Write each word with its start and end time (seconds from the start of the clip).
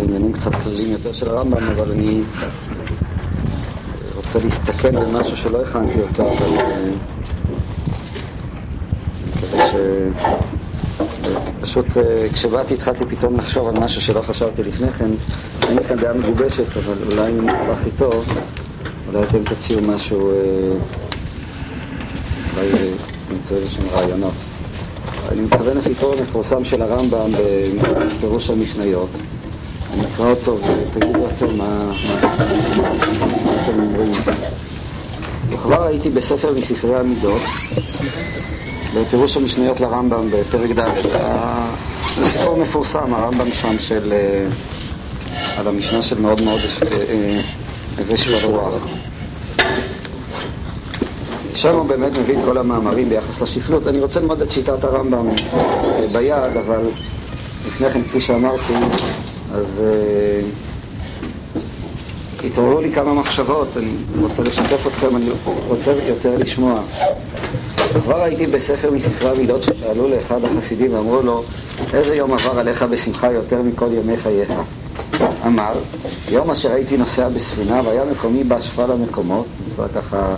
לעניינים 0.00 0.32
קצת 0.32 0.54
כלליים 0.54 0.92
יותר 0.92 1.12
של 1.12 1.28
הרמב"ם, 1.28 1.68
אבל 1.76 1.92
אני 1.92 2.22
רוצה 4.16 4.38
להסתכל 4.38 4.96
על 4.96 5.06
משהו 5.12 5.36
שלא 5.36 5.62
הכנתי 5.62 6.00
אותו, 6.00 6.32
אבל 6.32 6.46
אני 6.46 6.90
מקווה 9.36 9.68
ש... 9.70 9.74
פשוט 11.60 11.86
כשבאתי 12.32 12.74
התחלתי 12.74 13.04
פתאום 13.06 13.36
לחשוב 13.36 13.68
על 13.68 13.74
משהו 13.84 14.02
שלא 14.02 14.20
חשבתי 14.20 14.62
לפני 14.62 14.92
כן. 14.92 15.10
אין 15.62 15.78
לי 15.78 15.84
כאן 15.84 15.96
דעה 15.96 16.14
מגובשת, 16.14 16.76
אבל 16.76 17.12
אולי 17.12 17.32
אם 17.32 17.48
הכי 17.48 17.90
טוב, 17.98 18.24
אולי 19.08 19.22
אתם 19.22 19.44
תציעו 19.44 19.80
משהו, 19.82 20.30
אולי 22.56 22.68
נמצא 23.30 23.54
איזה 23.54 23.70
שהם 23.70 23.88
רעיונות. 23.92 24.34
אני 25.28 25.40
מתכוון 25.40 25.76
לסיפור 25.76 26.14
המפורסם 26.18 26.64
של 26.64 26.82
הרמב"ם 26.82 27.30
בפירוש 27.82 28.50
המשניות. 28.50 29.10
אני 29.92 30.02
אקרא 30.06 30.30
אותו 30.30 30.58
ותגידו 30.58 31.26
אתם 31.26 31.58
מה 31.58 31.92
אתם 33.62 33.80
אומרים. 33.80 34.12
וכבר 35.48 35.82
הייתי 35.86 36.10
בספר 36.10 36.54
מספרי 36.58 36.96
המידות, 36.96 37.42
בפירוש 38.94 39.36
המשניות 39.36 39.80
לרמב"ם 39.80 40.30
בפרק 40.30 40.70
ד'. 40.70 40.90
זה 42.18 42.24
סיפור 42.24 42.56
מפורסם, 42.56 43.14
הרמב"ם 43.14 43.52
שם 43.52 43.78
של... 43.78 44.12
על 45.56 45.68
המשנה 45.68 46.02
של 46.02 46.20
מאוד 46.20 46.42
מאוד 46.42 46.60
הווה 47.98 48.16
של 48.16 48.34
הרוח. 48.34 48.74
שם 51.54 51.74
הוא 51.74 51.86
באמת 51.86 52.18
מביא 52.18 52.38
את 52.38 52.44
כל 52.44 52.58
המאמרים 52.58 53.08
ביחס 53.08 53.40
לשפלות. 53.40 53.86
אני 53.86 54.00
רוצה 54.00 54.20
ללמוד 54.20 54.42
את 54.42 54.50
שיטת 54.50 54.84
הרמב"ם 54.84 55.28
ביד, 56.12 56.56
אבל 56.66 56.80
לפני 57.66 57.90
כן, 57.90 58.02
כפי 58.02 58.20
שאמרתי, 58.20 58.72
אז 59.54 59.66
התעוררו 62.44 62.80
לי 62.80 62.92
כמה 62.92 63.14
מחשבות, 63.14 63.76
אני 63.76 63.90
רוצה 64.20 64.42
לשתף 64.42 64.86
אתכם, 64.86 65.16
אני 65.16 65.30
רוצה 65.68 65.90
יותר 65.90 66.36
לשמוע. 66.38 66.80
כבר 68.04 68.22
הייתי 68.22 68.46
בספר 68.46 68.90
מספרי 68.90 69.30
המידות 69.30 69.62
ששאלו 69.62 70.08
לאחד 70.08 70.40
החסידים 70.44 70.94
ואמרו 70.94 71.22
לו 71.22 71.42
איזה 71.94 72.14
יום 72.16 72.32
עבר 72.32 72.58
עליך 72.58 72.82
בשמחה 72.82 73.32
יותר 73.32 73.62
מכל 73.62 73.88
ימי 73.92 74.16
חייך? 74.16 74.52
אמר, 75.46 75.72
יום 76.28 76.50
אשר 76.50 76.72
הייתי 76.72 76.96
נוסע 76.96 77.28
בספינה 77.28 77.80
והיה 77.84 78.04
מקומי 78.04 78.44
באשפל 78.44 78.90
המקומות, 78.92 79.46
נמצא 79.68 80.00
ככה 80.00 80.34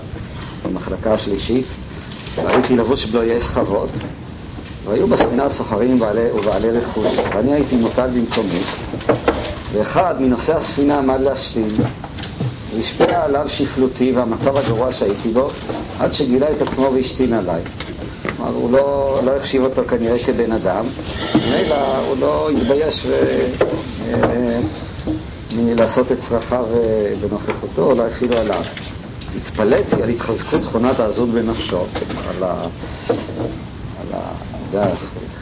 במחלקה 0.65 1.15
השלישית, 1.15 1.67
והייתי 2.37 2.77
לבוש 2.77 3.05
בלויי 3.05 3.41
סחבות, 3.41 3.91
והיו 4.85 5.07
בספינה 5.07 5.49
סוחרים 5.49 6.01
ובעלי 6.35 6.71
רכוש, 6.71 7.07
ואני 7.35 7.53
הייתי 7.53 7.77
מוטל 7.77 8.07
במקומי, 8.07 8.63
ואחד 9.73 10.15
מנושאי 10.21 10.55
הספינה 10.55 10.99
עמד 10.99 11.21
להשתין, 11.21 11.69
והשפיע 12.75 13.25
עליו 13.25 13.49
שפלותי 13.49 14.13
והמצב 14.13 14.57
הגרוע 14.57 14.93
שהייתי 14.93 15.29
בו, 15.29 15.49
עד 16.01 16.13
שגילה 16.13 16.47
את 16.51 16.63
עצמו 16.63 16.91
והשתין 16.95 17.33
עליי. 17.33 17.63
כלומר, 18.37 18.53
הוא 18.55 18.73
לא, 18.73 19.19
לא 19.25 19.37
החשיב 19.37 19.63
אותו 19.63 19.83
כנראה 19.89 20.19
כבן 20.19 20.53
אדם, 20.53 20.85
אלא 21.35 21.77
הוא 22.09 22.17
לא 22.21 22.51
התבייש 22.51 23.07
ו... 23.07 23.13
מלעשות 25.57 26.13
את 26.13 26.21
צרכיו 26.21 26.67
בנוכחותו, 27.21 27.83
אולי 27.83 28.07
אפילו 28.07 28.37
עליו. 28.37 28.63
התפלאתי 29.37 30.03
על 30.03 30.09
התחזקות 30.09 30.63
תכונת 30.63 31.01
העזות 31.01 31.29
בנפשו. 31.29 31.85
על 32.29 32.43
ה... 34.75 34.85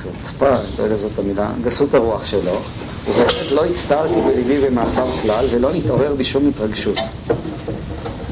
חוצפה, 0.03 0.51
לא 0.79 0.85
יודע 0.85 0.97
זאת 0.97 1.19
המילה, 1.19 1.51
גסות 1.65 1.95
הרוח 1.95 2.27
שלו, 2.27 2.61
ובאמת 3.09 3.51
לא 3.51 3.65
הצטערתי 3.65 4.21
בליבי 4.21 4.59
במעשיו 4.59 5.09
כלל, 5.23 5.47
ולא 5.51 5.73
נתעורר 5.75 6.15
בשום 6.15 6.49
התרגשות. 6.49 6.99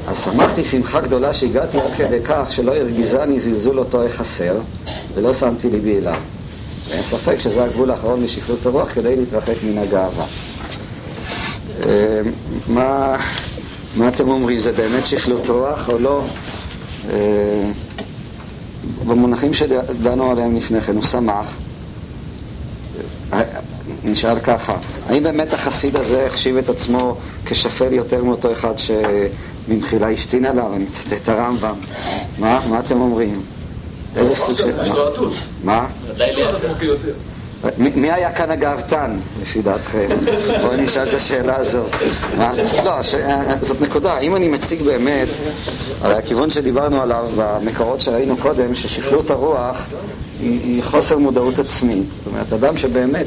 אז 0.09 0.17
שמחתי 0.25 0.65
שמחה 0.65 1.01
גדולה 1.01 1.35
שהגעתי 1.35 1.79
עד 1.79 1.93
כדי 1.97 2.19
כך 2.25 2.45
שלא 2.51 2.75
הרגיזני 2.77 3.41
זלזול 3.41 3.78
אותו 3.78 4.05
החסר, 4.06 4.55
ולא 5.15 5.34
שמתי 5.34 5.71
ליבי 5.71 5.97
אליו. 5.97 6.21
ואין 6.89 7.03
ספק 7.03 7.41
שזה 7.41 7.65
הגבול 7.65 7.91
האחרון 7.91 8.25
לשפלות 8.25 8.67
הרוח 8.67 8.89
כדי 8.95 9.17
להתרחק 9.17 9.55
מן 9.62 9.78
הגאווה. 9.78 10.25
מה, 12.67 13.17
מה 13.97 14.09
אתם 14.09 14.28
אומרים? 14.28 14.59
זה 14.59 14.72
באמת 14.72 15.06
שפלות 15.06 15.49
רוח 15.49 15.89
או 15.89 15.99
לא? 15.99 16.22
במונחים 19.09 19.55
שדנו 19.55 20.31
עליהם 20.31 20.57
לפני 20.57 20.81
כן, 20.81 20.95
הוא 20.95 21.05
שמח. 21.05 21.57
נשאל 24.05 24.39
ככה, 24.39 24.77
האם 25.09 25.23
באמת 25.23 25.55
החסיד 25.55 25.97
הזה 25.97 26.27
החשיב 26.27 26.57
את 26.57 26.69
עצמו 26.69 27.17
כשפל 27.45 27.93
יותר 27.93 28.25
מאותו 28.25 28.53
אחד 28.53 28.75
שממחילה 28.79 30.11
השתין 30.11 30.45
עליו? 30.45 30.75
אני 30.75 30.85
מצטט 30.85 31.13
את 31.13 31.29
הרמב"ם. 31.29 31.75
מה? 32.39 32.61
מה 32.69 32.81
אתם 32.81 33.01
אומרים? 33.01 33.43
איזה 34.17 34.35
סוג 34.35 34.57
של... 34.57 34.73
מה? 35.65 35.87
מי 37.79 38.13
היה 38.13 38.33
כאן 38.33 38.51
הגאוותן, 38.51 39.17
לפי 39.43 39.63
דעתכם? 39.63 40.09
בואו 40.63 40.77
נשאל 40.77 41.09
את 41.09 41.15
השאלה 41.15 41.57
הזאת. 41.57 41.93
מה? 42.39 42.53
לא, 42.85 42.93
זאת 43.63 43.81
נקודה. 43.81 44.19
אם 44.19 44.37
אני 44.37 44.49
מציג 44.49 44.83
באמת, 44.83 45.29
הרי 46.01 46.15
הכיוון 46.15 46.51
שדיברנו 46.51 47.03
עליו 47.03 47.29
במקורות 47.37 48.01
שראינו 48.01 48.37
קודם, 48.37 48.75
ששפלות 48.75 49.31
הרוח 49.31 49.87
היא 50.41 50.83
חוסר 50.83 51.19
מודעות 51.19 51.59
עצמית. 51.59 52.07
זאת 52.13 52.27
אומרת, 52.27 52.53
אדם 52.53 52.77
שבאמת, 52.77 53.27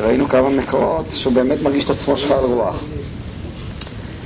ראינו 0.00 0.28
כמה 0.28 0.48
מקורות, 0.48 1.06
שהוא 1.10 1.32
באמת 1.32 1.62
מרגיש 1.62 1.84
את 1.84 1.90
עצמו 1.90 2.16
שפל 2.16 2.34
רוח. 2.34 2.84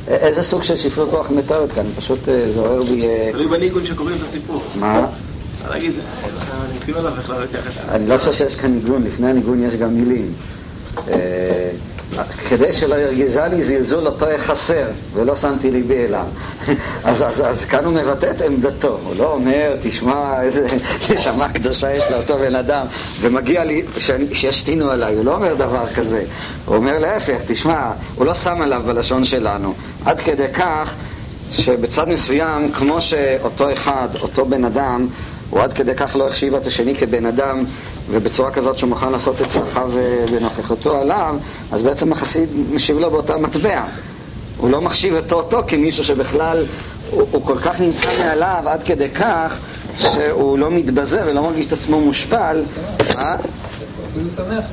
איזה 0.08 0.42
סוג 0.42 0.62
של 0.62 0.76
שפלות 0.76 1.08
רוח 1.12 1.30
מתארת 1.30 1.72
כאן? 1.72 1.84
פשוט 1.96 2.18
זוהר 2.54 2.82
בי... 2.82 3.02
תלוי 3.32 3.46
בניגון 3.46 3.86
שקוראים 3.86 4.16
את 4.16 4.22
הסיפור. 4.22 4.62
מה? 4.74 5.06
לא 5.68 7.44
אתייחס. 7.44 7.78
אני 7.88 8.08
לא 8.08 8.18
חושב 8.18 8.32
שיש 8.32 8.56
כאן 8.56 8.74
ניגון, 8.74 9.04
לפני 9.04 9.30
הניגון 9.30 9.64
יש 9.64 9.74
גם 9.74 9.94
מילים. 9.94 10.32
כדי 12.48 12.72
שלא 12.72 12.94
ירגיזה 12.94 13.46
לי 13.46 13.62
זלזול 13.62 14.06
אותו 14.06 14.26
חסר, 14.38 14.84
ולא 15.14 15.36
שמתי 15.36 15.70
ליבי 15.70 16.04
אליו. 16.04 16.24
אז 17.04 17.64
כאן 17.64 17.84
הוא 17.84 17.94
מבטא 17.94 18.30
את 18.36 18.42
עמדתו, 18.42 18.98
הוא 19.04 19.14
לא 19.16 19.32
אומר, 19.32 19.76
תשמע 19.82 20.42
איזה 20.42 20.66
נשמה 21.14 21.48
קדושה 21.48 21.94
יש 21.94 22.04
לאותו 22.10 22.38
בן 22.38 22.54
אדם, 22.54 22.86
ומגיע 23.20 23.64
לי 23.64 23.82
שישתינו 24.32 24.90
עליי, 24.90 25.14
הוא 25.14 25.24
לא 25.24 25.34
אומר 25.34 25.54
דבר 25.54 25.86
כזה. 25.94 26.24
הוא 26.66 26.76
אומר 26.76 26.98
להפך, 26.98 27.40
תשמע, 27.46 27.92
הוא 28.14 28.26
לא 28.26 28.34
שם 28.34 28.62
עליו 28.62 28.82
בלשון 28.86 29.24
שלנו. 29.24 29.74
עד 30.04 30.20
כדי 30.20 30.48
כך 30.54 30.94
שבצד 31.52 32.08
מסוים, 32.08 32.72
כמו 32.72 33.00
שאותו 33.00 33.72
אחד, 33.72 34.08
אותו 34.22 34.46
בן 34.46 34.64
אדם, 34.64 35.06
הוא 35.50 35.60
עד 35.60 35.72
כדי 35.72 35.94
כך 35.94 36.16
לא 36.16 36.26
החשיב 36.26 36.54
את 36.54 36.66
השני 36.66 36.94
כבן 36.94 37.26
אדם 37.26 37.64
ובצורה 38.10 38.50
כזאת 38.50 38.78
שהוא 38.78 38.88
מוכן 38.88 39.12
לעשות 39.12 39.42
את 39.42 39.46
צרכיו 39.46 39.90
בנוכחותו 40.32 40.98
עליו 40.98 41.36
אז 41.72 41.82
בעצם 41.82 42.12
החסיד 42.12 42.48
משיב 42.72 42.98
לו 42.98 43.10
באותה 43.10 43.36
מטבע. 43.36 43.84
הוא 44.56 44.70
לא 44.70 44.80
מחשיב 44.80 45.14
אותו 45.14 45.36
אותו 45.36 45.62
כמישהו 45.66 46.04
שבכלל 46.04 46.66
הוא, 47.10 47.26
הוא 47.30 47.44
כל 47.44 47.58
כך 47.58 47.80
נמצא 47.80 48.08
מעליו 48.18 48.62
עד 48.66 48.82
כדי 48.82 49.10
כך 49.10 49.58
שהוא 49.96 50.58
לא 50.58 50.70
מתבזה 50.70 51.20
ולא 51.26 51.42
מרגיש 51.42 51.66
את 51.66 51.72
עצמו 51.72 52.00
מושפל. 52.00 52.64
שמח 54.36 54.64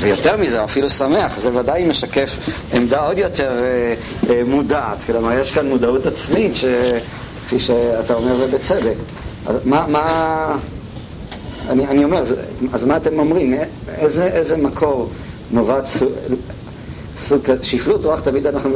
ויותר 0.00 0.36
מזה, 0.36 0.64
אפילו 0.64 0.90
שמח, 0.90 1.38
זה 1.38 1.58
ודאי 1.58 1.84
משקף 1.84 2.38
עמדה 2.72 3.06
עוד 3.06 3.18
יותר 3.18 3.50
אה, 3.50 3.94
אה, 4.30 4.42
מודעת. 4.46 4.98
כלומר 5.06 5.38
יש 5.38 5.50
כאן 5.50 5.68
מודעות 5.68 6.06
עצמית 6.06 6.52
כפי 7.46 7.60
שאתה 7.60 8.14
אומר 8.14 8.36
ובצדק 8.40 8.94
אז 9.46 9.56
מה, 9.64 9.86
מה 9.88 10.56
אני, 11.68 11.86
אני 11.86 12.04
אומר, 12.04 12.22
אז 12.72 12.84
מה 12.84 12.96
אתם 12.96 13.18
אומרים? 13.18 13.54
איזה, 13.88 14.24
איזה 14.24 14.56
מקור 14.56 15.10
נורא 15.50 15.80
סוג 17.18 17.40
שפלות 17.62 18.04
רוח 18.04 18.20
תמיד 18.20 18.46
אנחנו 18.46 18.70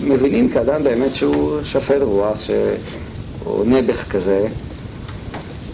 מבינים 0.00 0.48
כאדם 0.48 0.84
באמת 0.84 1.14
שהוא 1.14 1.58
שפל 1.64 2.02
רוח, 2.02 2.40
שהוא 2.40 3.64
נעבך 3.64 4.04
כזה 4.10 4.46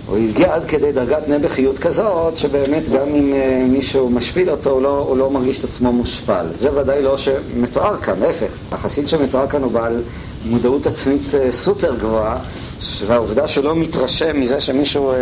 הוא 0.06 0.16
הגיע 0.16 0.54
עד 0.54 0.62
כדי 0.68 0.92
דרגת 0.92 1.28
נעבכיות 1.28 1.78
כזאת 1.78 2.36
שבאמת 2.36 2.82
גם 2.88 3.14
אם 3.14 3.32
מישהו 3.72 4.10
משפיל 4.10 4.50
אותו 4.50 4.70
הוא 4.70 4.82
לא, 4.82 4.98
הוא 5.08 5.16
לא 5.16 5.30
מרגיש 5.30 5.58
את 5.58 5.64
עצמו 5.64 5.92
מושפל 5.92 6.46
זה 6.54 6.80
ודאי 6.80 7.02
לא 7.02 7.18
שמתואר 7.18 7.96
כאן, 7.96 8.20
להפך 8.20 8.50
החסיד 8.72 9.08
שמתואר 9.08 9.46
כאן 9.46 9.62
הוא 9.62 9.72
בעל 9.72 10.02
מודעות 10.44 10.86
עצמית 10.86 11.22
סופר 11.50 11.94
גבוהה 11.94 12.38
והעובדה 13.06 13.48
שלא 13.48 13.76
מתרשם 13.76 14.40
מזה 14.40 14.60
שמישהו 14.60 15.12
אה, 15.12 15.16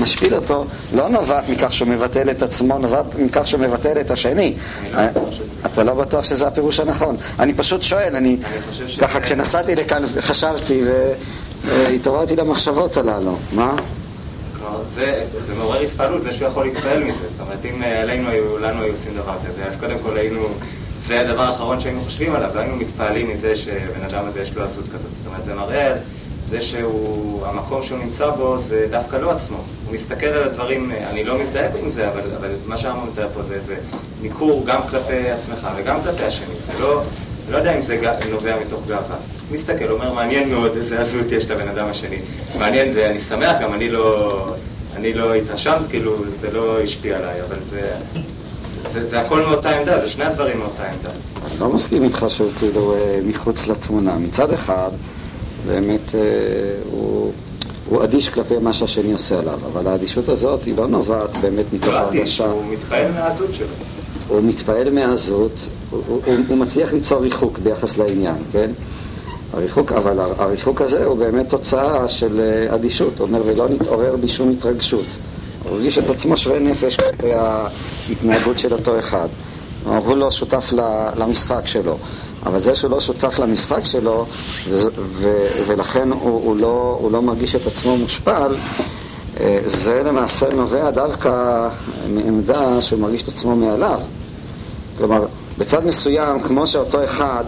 משפיל 0.00 0.34
אותו 0.34 0.64
לא 0.92 1.08
נובעת 1.08 1.48
מכך 1.48 1.72
שהוא 1.72 1.88
מבטל 1.88 2.30
את 2.30 2.42
עצמו, 2.42 2.78
נובעת 2.78 3.18
מכך 3.18 3.46
שהוא 3.46 3.60
מבטל 3.60 4.00
את 4.00 4.10
השני 4.10 4.54
אה, 4.94 5.08
אתה 5.66 5.84
לא 5.84 5.94
בטוח 5.94 6.24
שזה 6.24 6.46
הפירוש 6.46 6.80
הנכון 6.80 7.16
אני 7.38 7.54
פשוט 7.54 7.82
שואל, 7.82 8.16
אני 8.16 8.36
ככה 8.98 9.20
כשנסעתי 9.20 9.76
לכאן 9.76 10.02
חשבתי 10.20 10.82
והתעוררתי 11.64 12.36
למחשבות 12.36 12.96
הללו 12.96 13.36
מה? 13.52 13.76
זה, 14.94 15.24
זה 15.46 15.54
מעורר 15.54 15.80
התפעלות, 15.80 16.22
זה 16.22 16.32
שהוא 16.32 16.48
יכול 16.48 16.64
להתפעל 16.64 17.04
מזה. 17.04 17.18
זאת 17.18 17.40
אומרת, 17.40 17.64
אם 17.64 17.82
אה, 17.82 18.02
עלינו 18.02 18.28
היו, 18.28 18.58
לנו 18.58 18.82
היו 18.82 18.92
עושים 18.92 19.14
דבר 19.14 19.34
כזה, 19.48 19.64
אז 19.64 19.74
קודם 19.80 19.98
כל 20.02 20.16
היינו, 20.16 20.48
זה 21.08 21.20
הדבר 21.20 21.42
האחרון 21.42 21.80
שהיינו 21.80 22.00
חושבים 22.04 22.34
עליו, 22.34 22.50
והיינו 22.54 22.76
מתפעלים 22.76 23.30
מזה 23.30 23.56
שבן 23.56 24.04
אדם 24.10 24.24
הזה 24.26 24.42
יש 24.42 24.56
לו 24.56 24.62
עזות 24.64 24.84
כזאת. 24.84 25.00
זאת 25.00 25.26
אומרת, 25.26 25.44
זה 25.44 25.54
מראה 25.54 25.94
זה 26.50 26.60
שהוא, 26.60 27.46
המקום 27.46 27.82
שהוא 27.82 27.98
נמצא 27.98 28.30
בו 28.30 28.58
זה 28.68 28.86
דווקא 28.90 29.16
לא 29.16 29.30
עצמו. 29.30 29.56
הוא 29.86 29.94
מסתכל 29.94 30.26
על 30.26 30.42
הדברים, 30.42 30.90
אני 31.10 31.24
לא 31.24 31.38
מזדהה 31.38 31.68
עם 31.82 31.90
זה, 31.90 32.08
אבל, 32.08 32.20
אבל 32.40 32.50
מה 32.66 32.76
שאמרנו 32.76 33.06
מתאר 33.12 33.28
פה 33.34 33.42
זה, 33.42 33.58
זה 33.66 33.76
ניכור 34.22 34.62
גם 34.66 34.80
כלפי 34.90 35.30
עצמך 35.30 35.68
וגם 35.76 36.02
כלפי 36.02 36.22
השני. 36.22 36.54
זה 36.66 36.82
לא, 36.82 37.02
לא 37.50 37.56
יודע 37.56 37.76
אם 37.76 37.82
זה 37.82 38.00
נובע 38.30 38.54
מתוך 38.66 38.80
גאווה. 38.86 39.16
הוא 39.48 39.58
מסתכל, 39.58 39.90
אומר, 39.90 40.12
מעניין 40.12 40.48
מאוד 40.50 40.76
איזה 40.76 41.00
עזות 41.00 41.32
יש 41.32 41.50
לבן 41.50 41.68
אדם 41.68 41.88
השני. 41.88 42.18
מעניין, 42.58 42.92
ואני 42.96 43.20
שמח, 43.20 43.56
גם 43.62 43.74
אני 43.74 43.88
לא, 43.88 44.54
אני 44.96 45.12
לא 45.12 45.34
התרשמת, 45.34 45.88
כאילו, 45.88 46.16
זה 46.40 46.50
לא 46.50 46.80
השפיע 46.80 47.16
עליי, 47.16 47.42
אבל 47.42 47.56
זה, 47.70 47.90
זה, 48.92 49.08
זה 49.08 49.20
הכל 49.20 49.40
מאותה 49.40 49.70
עמדה, 49.78 50.00
זה 50.00 50.08
שני 50.08 50.24
הדברים 50.24 50.58
מאותה 50.58 50.82
עמדה. 50.90 51.10
לא 51.58 51.68
מסכים 51.68 52.04
איתך 52.04 52.26
שהוא 52.28 52.50
כאילו 52.58 52.94
אה, 52.94 53.18
מחוץ 53.26 53.66
לתמונה. 53.66 54.14
מצד 54.18 54.52
אחד, 54.52 54.90
באמת 55.66 56.14
אה, 56.14 56.20
הוא, 56.90 57.32
הוא 57.88 58.04
אדיש 58.04 58.28
כלפי 58.28 58.54
מה 58.58 58.72
שהשני 58.72 59.12
עושה 59.12 59.38
עליו, 59.38 59.58
אבל 59.72 59.86
האדישות 59.86 60.28
הזאת 60.28 60.64
היא 60.64 60.76
לא 60.76 60.86
נובעת 60.86 61.30
באמת 61.40 61.64
מתוך 61.72 61.88
לא 61.88 61.98
הרגשה. 61.98 62.46
הוא 62.46 62.64
מתפעל 62.70 63.12
מהעזות 63.12 63.54
שלו. 63.54 63.66
הוא 64.28 64.42
מתפעל 64.42 64.90
מהזות, 64.90 65.66
הוא, 65.90 66.02
הוא, 66.06 66.20
הוא 66.48 66.56
מצליח 66.56 66.92
ליצור 66.92 67.22
ריחוק 67.22 67.58
ביחס 67.58 67.96
לעניין, 67.98 68.36
כן? 68.52 68.70
הריחוק, 69.52 69.92
אבל 69.92 70.18
הריחוק 70.38 70.80
הזה 70.80 71.04
הוא 71.04 71.16
באמת 71.16 71.48
תוצאה 71.48 72.08
של 72.08 72.40
אה, 72.40 72.74
אדישות, 72.74 73.18
הוא 73.18 73.26
אומר, 73.26 73.42
ולא 73.46 73.68
נתעורר 73.68 74.16
בי 74.16 74.28
שום 74.28 74.50
התרגשות. 74.50 75.06
הוא 75.62 75.72
הרגיש 75.72 75.98
את 75.98 76.10
עצמו 76.10 76.36
שווה 76.36 76.58
נפש 76.58 76.96
כלפי 76.96 77.32
ההתנהגות 77.32 78.58
של 78.58 78.72
אותו 78.72 78.98
אחד. 78.98 79.28
הוא 79.84 80.16
לא 80.16 80.30
שותף 80.30 80.72
למשחק 81.16 81.66
שלו. 81.66 81.96
אבל 82.46 82.60
זה 82.60 82.74
שהוא 82.74 82.90
לא 82.90 83.00
שותף 83.00 83.38
למשחק 83.38 83.84
שלו, 83.84 84.26
ו- 84.70 84.88
ו- 84.96 85.62
ולכן 85.66 86.12
הוא, 86.12 86.20
הוא, 86.20 86.56
לא, 86.56 86.98
הוא 87.00 87.12
לא 87.12 87.22
מרגיש 87.22 87.54
את 87.54 87.66
עצמו 87.66 87.96
מושפל, 87.96 88.56
אה, 89.40 89.58
זה 89.64 90.02
למעשה 90.02 90.54
נובע 90.54 90.90
דווקא 90.90 91.68
מעמדה 92.08 92.82
שהוא 92.82 93.00
מרגיש 93.00 93.22
את 93.22 93.28
עצמו 93.28 93.56
מעליו. 93.56 94.00
כלומר, 94.98 95.26
בצד 95.58 95.86
מסוים, 95.86 96.40
כמו 96.40 96.66
שאותו 96.66 97.04
אחד 97.04 97.44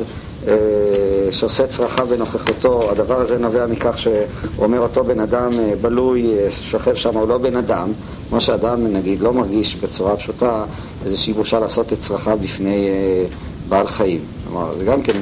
שעושה 1.31 1.67
צרכה 1.67 2.05
בנוכחותו, 2.05 2.91
הדבר 2.91 3.21
הזה 3.21 3.39
נובע 3.39 3.67
מכך 3.67 3.99
שהוא 3.99 4.15
אומר 4.59 4.81
אותו 4.81 5.05
בן 5.05 5.21
אדם 5.21 5.53
אה, 5.59 5.73
בלוי, 5.81 6.35
שוכב 6.61 6.95
שם, 6.95 7.17
הוא 7.17 7.29
לא 7.29 7.39
בן 7.39 7.57
אדם, 7.57 7.93
כמו 8.29 8.41
שאדם 8.41 8.87
נגיד 8.87 9.21
לא 9.21 9.33
מרגיש 9.33 9.77
בצורה 9.77 10.17
פשוטה 10.17 10.65
איזושהי 11.05 11.33
בושה 11.33 11.59
לעשות 11.59 11.93
את 11.93 12.01
צרכה 12.01 12.37
בפני 12.37 12.89
בעל 13.69 13.87
חיים. 13.87 14.21
כלומר, 14.45 14.77
זה 14.79 14.85
גם 14.85 15.03
כן 15.03 15.17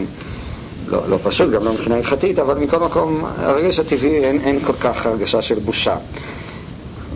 לא, 0.87 1.09
לא 1.09 1.19
פשוט, 1.23 1.51
גם 1.51 1.65
לא 1.65 1.73
מבחינה 1.73 1.97
הלכתית, 1.97 2.39
אבל 2.39 2.59
מכל 2.59 2.79
מקום, 2.79 3.25
הרגש 3.37 3.79
הטבעי 3.79 4.25
אין, 4.25 4.41
אין 4.41 4.65
כל 4.65 4.73
כך 4.73 5.07
הרגשה 5.07 5.43
של 5.43 5.59
בושה. 5.59 5.97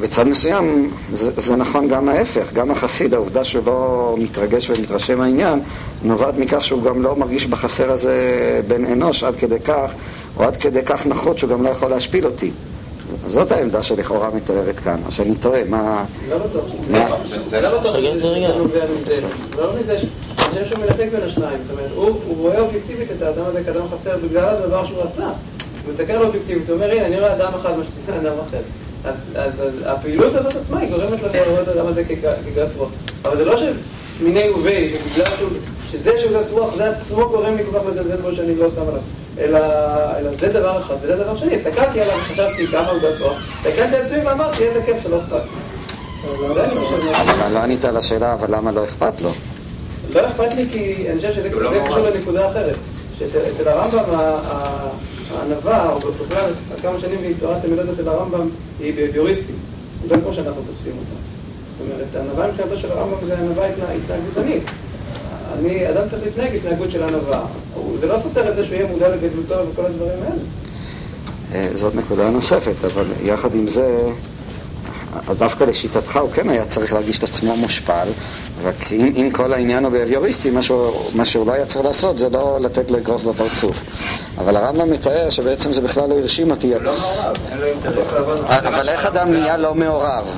בצד 0.01 0.29
מסוים 0.29 0.91
זה, 1.13 1.31
זה 1.37 1.57
נכון 1.57 1.89
גם 1.89 2.09
ההפך, 2.09 2.53
גם 2.53 2.71
החסיד, 2.71 3.15
העובדה 3.15 3.45
שהוא 3.45 3.63
לא 3.67 4.15
מתרגש 4.19 4.71
ומתרשם 4.71 5.19
מהעניין, 5.19 5.61
נובעת 6.03 6.35
מכך 6.39 6.65
שהוא 6.65 6.83
גם 6.83 7.03
לא 7.03 7.17
מרגיש 7.17 7.47
בחסר 7.47 7.91
הזה 7.93 8.15
בן 8.69 8.85
אנוש 8.85 9.25
עד 9.25 9.37
כדי 9.37 9.61
כך, 9.61 9.93
או 10.37 10.45
עד 10.45 10.57
כדי 10.57 10.83
כך 10.83 11.07
נחות 11.07 11.39
שהוא 11.39 11.51
גם 11.51 11.63
לא 11.63 11.69
יכול 11.69 11.91
להשפיל 11.91 12.27
אותי. 12.27 12.51
זאת 13.27 13.53
העמדה 13.53 13.83
שלכאורה 13.83 14.31
מתוארת 14.35 14.79
כאן, 14.79 15.01
או 15.07 15.13
שאני 15.13 15.35
טועה, 15.35 15.61
מה... 15.69 16.05
לא 16.29 16.39
בטוח. 16.39 16.65
לא 17.63 17.79
בטוח 17.81 17.97
שזה 17.97 18.31
נובע 18.59 18.85
מזה. 19.01 19.21
לא 19.57 19.73
מזה, 19.79 19.99
אני 20.39 20.49
חושב 20.49 20.67
שהוא 20.67 20.79
מנתק 20.79 21.07
בין 21.13 21.23
השניים. 21.23 21.59
זאת 21.67 21.79
אומרת, 21.79 21.91
הוא 22.27 22.37
רואה 22.37 22.61
אובייקטיבית 22.61 23.09
את 23.17 23.23
האדם 23.23 23.45
הזה 23.47 23.65
כאדם 23.65 23.81
חסר 23.93 24.17
בגלל 24.25 24.45
הדבר 24.45 24.87
שהוא 24.87 25.03
עשה. 25.03 25.27
הוא 25.27 25.93
מסתכל 25.93 26.13
על 26.13 26.23
אובייקטיבית, 26.23 26.69
הוא 26.69 26.75
אומר, 26.75 26.91
הנה, 26.91 27.07
אני 27.07 27.21
רואה 27.21 27.35
אדם 27.35 27.53
אחד 27.61 27.79
מה 27.79 27.85
שזה 27.85 28.17
אדם 28.17 28.37
אחר. 28.49 28.61
אז 29.05 29.63
הפעילות 29.87 30.35
הזאת 30.35 30.57
עצמה 30.57 30.81
היא 30.81 30.91
גורמת 30.91 31.23
לו 31.23 31.29
לראות 31.33 31.63
את 31.63 31.69
האדם 31.69 31.87
הזה 31.87 32.03
כגס 32.05 32.77
רוח. 32.77 32.89
אבל 33.25 33.37
זה 33.37 33.45
לא 33.45 33.57
שמיני 33.57 34.51
ובי, 34.51 34.95
שבגלל 34.95 35.33
שזה 35.91 36.11
שהוא 36.21 36.33
גס 36.39 36.51
רוח, 36.51 36.75
זה 36.77 36.91
עצמו 36.91 37.29
גורם 37.29 37.57
לי 37.57 37.63
כל 37.65 37.79
כך 37.79 37.87
לזלזל 37.87 38.17
בו 38.17 38.33
שאני 38.33 38.57
לא 38.57 38.69
שם 38.69 38.83
עליו. 38.89 39.01
אלא, 39.39 39.59
אלא 40.19 40.31
זה 40.35 40.49
דבר 40.49 40.81
אחד, 40.81 40.95
וזה 41.03 41.17
דבר 41.17 41.37
שני. 41.37 41.55
הסתכלתי 41.55 42.01
עליו, 42.01 42.17
חשבתי 42.17 42.67
כמה 42.67 42.91
הוא 42.91 43.01
גס 43.03 43.21
רוח, 43.21 43.39
הסתכלתי 43.55 43.97
על 43.97 44.03
עצמי 44.07 44.19
ואמרתי, 44.25 44.65
איזה 44.65 44.83
כיף 44.83 44.97
שלא 45.03 45.21
אכפת. 45.21 45.43
אבל 46.25 47.53
לא 47.53 47.59
ענית 47.59 47.85
על 47.85 47.97
השאלה, 47.97 48.35
אבל 48.35 48.55
למה 48.55 48.73
לא 48.73 48.85
אכפת 48.85 49.21
לו? 49.21 49.31
לא 50.15 50.27
אכפת 50.27 50.55
לי 50.57 50.67
כי 50.73 51.07
אני 51.11 51.17
חושב 51.17 51.33
שזה 51.33 51.51
לא 51.51 51.71
קשור 51.89 52.09
לנקודה 52.09 52.51
אחרת. 52.51 52.77
שאצל 53.19 53.69
הרמב"ם 53.69 54.03
הענווה, 55.37 55.93
או 55.93 55.99
בכלל, 55.99 56.51
כמה 56.83 56.99
שנים 56.99 57.19
תורת 57.41 57.65
המילות 57.65 57.89
אצל 57.89 58.09
הרמב"ם 58.09 58.49
היא 58.81 58.95
ביוריסטית. 59.13 59.57
לא 60.09 60.17
כמו 60.17 60.35
שאנחנו 60.35 60.63
תופסים 60.63 60.93
אותה. 60.93 61.21
זאת 61.69 61.87
אומרת, 61.87 62.15
הענווה 62.15 62.49
מבחינתו 62.49 62.77
של 62.79 62.93
הרמב"ם 62.93 63.27
זה 63.27 63.39
ענווה 63.39 63.67
התנהגותנית. 63.67 64.63
אני, 65.59 65.91
אדם 65.91 66.09
צריך 66.11 66.23
להתנהג 66.25 66.55
התנהגות 66.55 66.91
של 66.91 67.03
ענווה. 67.03 67.47
זה 68.01 68.07
לא 68.07 68.19
סותר 68.23 68.51
את 68.51 68.57
זה 68.57 68.65
שהוא 68.65 68.75
יהיה 68.75 68.87
מודע 68.87 69.09
לגדלותו 69.09 69.55
וכל 69.73 69.87
הדברים 69.87 70.23
האלה. 70.23 70.41
אה, 71.55 71.69
זאת 71.75 71.95
נקודה 71.95 72.31
נוספת, 72.31 72.85
אבל 72.85 73.05
יחד 73.23 73.55
עם 73.55 73.69
זה, 73.69 74.01
דווקא 75.39 75.65
לשיטתך 75.65 76.17
הוא 76.17 76.31
כן 76.33 76.49
היה 76.49 76.65
צריך 76.65 76.93
להרגיש 76.93 77.19
את 77.19 77.25
עצמו 77.25 77.57
מושפל, 77.57 78.09
רק 78.65 78.93
אם, 78.93 79.13
אם 79.17 79.31
כל 79.33 79.53
העניין 79.53 79.85
הוא 79.85 79.93
באביוריסטי, 79.93 80.51
מה 80.51 80.61
מה 81.13 81.25
שהוא 81.25 81.47
לא 81.47 81.53
היה 81.53 81.67
צריך 81.67 81.85
לעשות 81.85 82.19
זה 82.19 82.31
לא 82.31 82.59
לתת 82.61 82.91
לו 82.91 82.99
אגרוף 82.99 83.23
בפרצוף. 83.25 83.77
אבל 84.39 84.57
הרמב"ם 84.57 84.91
מתאר 84.91 85.31
שבעצם 85.31 85.73
זה 85.73 85.81
בכלל 85.81 86.09
לא 86.09 86.19
הרשים 86.19 86.51
אותי. 86.51 86.75
לא 86.75 86.93
מעורב, 86.93 87.37
אין 87.51 87.59
לו 87.59 87.67
אינטרס. 87.67 88.13
אבל 88.49 88.89
איך 88.89 89.07
אדם 89.07 89.33
נהיה 89.33 89.57
לא 89.57 89.75
מעורב 89.75 90.35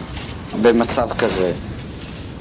במצב 0.63 1.09
כזה? 1.19 1.53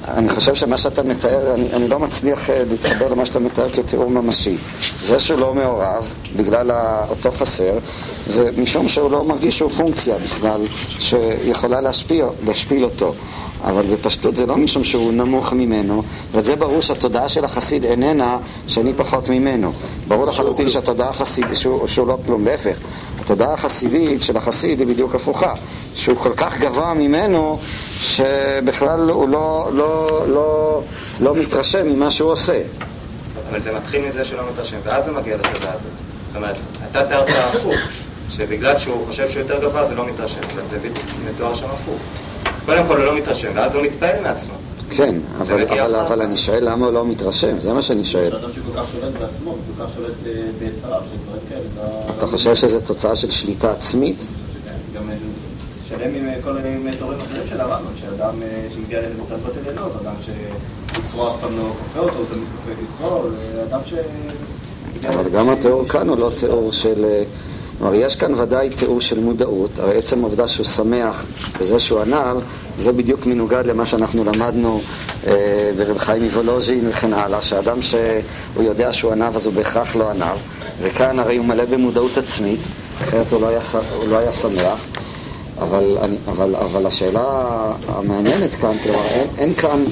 אני 0.08 0.28
חושב 0.28 0.54
שמה 0.54 0.78
שאתה 0.78 1.02
מתאר, 1.02 1.54
אני, 1.54 1.72
אני 1.72 1.88
לא 1.88 1.98
מצליח 1.98 2.50
אה, 2.50 2.64
להתחבר 2.70 3.08
למה 3.10 3.26
שאתה 3.26 3.38
מתאר 3.38 3.70
כתיאור 3.70 4.10
ממשי. 4.10 4.56
זה 5.02 5.20
שהוא 5.20 5.40
לא 5.40 5.54
מעורב, 5.54 6.12
בגלל 6.36 6.70
אותו 7.10 7.30
חסר, 7.30 7.78
זה 8.26 8.50
משום 8.56 8.88
שהוא 8.88 9.10
לא 9.10 9.24
מרגיש 9.24 9.58
שהוא 9.58 9.70
פונקציה 9.70 10.18
בכלל, 10.18 10.60
שיכולה 10.98 11.80
להשפיע, 11.80 12.26
להשפיל 12.46 12.84
אותו. 12.84 13.14
אבל 13.64 13.82
בפשטות 13.82 14.36
זה 14.36 14.46
לא 14.46 14.56
משום 14.56 14.84
שהוא 14.84 15.12
נמוך 15.12 15.52
ממנו, 15.52 16.02
ואת 16.32 16.44
זה 16.44 16.56
ברור 16.56 16.80
שהתודעה 16.80 17.28
של 17.28 17.44
החסיד 17.44 17.84
איננה 17.84 18.38
שאני 18.66 18.92
פחות 18.94 19.28
ממנו. 19.28 19.72
ברור 20.08 20.26
לחלוטין 20.26 20.68
שהתודעה 20.68 21.08
החסידית, 21.08 21.56
שהוא, 21.56 21.86
שהוא 21.86 22.06
לא 22.06 22.18
כלום, 22.26 22.44
להפך. 22.44 22.76
התודעה 23.30 23.54
החסידית 23.54 24.22
של 24.22 24.36
החסיד 24.36 24.78
היא 24.78 24.86
בדיוק 24.86 25.14
הפוכה, 25.14 25.54
שהוא 25.94 26.16
כל 26.16 26.32
כך 26.36 26.58
גבוה 26.58 26.94
ממנו, 26.94 27.58
שבכלל 28.00 29.10
הוא 29.10 29.28
לא, 29.28 29.70
לא, 29.72 30.22
לא, 30.28 30.82
לא 31.20 31.34
מתרשם 31.34 31.86
ממה 31.88 32.10
שהוא 32.10 32.32
עושה. 32.32 32.60
אבל 33.50 33.62
זה 33.62 33.72
מתחיל 33.72 34.08
מזה 34.08 34.24
שלא 34.24 34.42
מתרשם, 34.52 34.76
ואז 34.84 35.08
הוא 35.08 35.16
מגיע 35.16 35.36
לתודעה 35.36 35.72
הזאת. 35.72 35.92
זאת 36.26 36.36
אומרת, 36.36 36.56
אתה 36.90 37.06
תיארת 37.06 37.28
הפוך, 37.28 37.74
שבגלל 38.30 38.78
שהוא 38.78 39.06
חושב 39.06 39.28
שהוא 39.28 39.42
יותר 39.42 39.58
גבוה 39.62 39.86
זה 39.86 39.94
לא 39.94 40.06
מתרשם, 40.06 40.40
זה 40.70 40.78
מתואר 41.30 41.54
שם 41.54 41.66
הפוך. 41.66 41.98
קודם 42.66 42.86
כל 42.86 42.96
הוא 42.96 43.04
לא 43.04 43.14
מתרשם, 43.16 43.50
ואז 43.54 43.74
הוא 43.74 43.82
מתפעל 43.82 44.22
מעצמו. 44.22 44.54
כן, 44.90 45.14
אבל, 45.38 45.68
אבל, 45.68 45.96
אבל 45.96 46.22
אני 46.22 46.36
שואל 46.36 46.68
למה 46.70 46.86
הוא 46.86 46.94
לא 46.94 47.06
מתרשם, 47.06 47.60
זה 47.60 47.72
מה 47.72 47.82
שאני 47.82 48.04
שואל. 48.04 48.32
אה. 51.78 52.02
אתה 52.18 52.26
חושב 52.26 52.54
שזו 52.54 52.80
תוצאה 52.80 53.16
של 53.16 53.30
שליטה 53.30 53.72
עצמית? 53.72 54.26
גם 54.94 55.10
שלם 55.88 56.14
עם 56.14 56.42
כל 56.44 56.52
מיני 56.52 56.96
תורים 56.96 57.18
אחרים 57.18 57.42
של 57.48 57.60
הרמב"ם, 57.60 57.92
שאדם 58.00 58.42
אה, 58.42 58.66
שמגיע 58.74 59.00
לדרגות 59.00 59.56
עליונות, 59.56 59.92
אדם 60.02 60.14
שיצרו 60.20 61.28
אף 61.28 61.40
פעם 61.40 61.56
לא 61.56 61.72
כופה 61.78 62.00
אותו, 62.00 62.18
הוא 62.18 62.26
תמיד 62.32 62.44
כופה 62.56 62.72
את 62.72 62.78
יצרו, 62.94 63.22
אדם 63.68 63.80
ש... 63.84 63.94
אבל 65.08 65.30
גם 65.30 65.48
התיאור 65.48 65.88
כאן 65.88 66.08
הוא 66.08 66.18
לא 66.18 66.30
תיאור 66.36 66.72
של... 66.72 67.04
כלומר, 67.80 67.94
יש 67.94 68.16
כאן 68.16 68.34
ודאי 68.34 68.70
תיאור 68.70 69.00
של 69.00 69.20
מודעות, 69.20 69.78
הרי 69.78 69.98
עצם 69.98 70.20
העובדה 70.20 70.48
שהוא 70.48 70.66
שמח 70.66 71.24
בזה 71.60 71.78
שהוא 71.78 72.00
ענב, 72.00 72.36
זה 72.80 72.92
בדיוק 72.92 73.26
מנוגד 73.26 73.66
למה 73.66 73.86
שאנחנו 73.86 74.24
למדנו 74.24 74.80
אה, 75.26 75.32
ברב 75.76 75.98
חיים 75.98 76.22
מוולוז'ין 76.22 76.88
וכן 76.88 77.12
הלאה, 77.12 77.42
שאדם 77.42 77.82
שהוא 77.82 78.64
יודע 78.64 78.92
שהוא 78.92 79.12
ענב 79.12 79.36
אז 79.36 79.46
הוא 79.46 79.54
בהכרח 79.54 79.96
לא 79.96 80.10
ענב, 80.10 80.36
וכאן 80.82 81.18
הרי 81.18 81.36
הוא 81.36 81.46
מלא 81.46 81.64
במודעות 81.64 82.18
עצמית, 82.18 82.60
אחרת 83.02 83.32
הוא 83.32 83.40
לא 83.40 83.46
היה, 83.46 83.60
הוא 83.96 84.08
לא 84.08 84.18
היה 84.18 84.32
שמח. 84.32 84.78
אבל, 85.58 85.98
אבל, 86.28 86.56
אבל 86.56 86.86
השאלה 86.86 87.50
המעניינת 87.88 88.54
כאן, 88.54 88.76
כלומר, 88.82 89.04
אין, 89.04 89.28
אין 89.38 89.54
כאן 89.54 89.84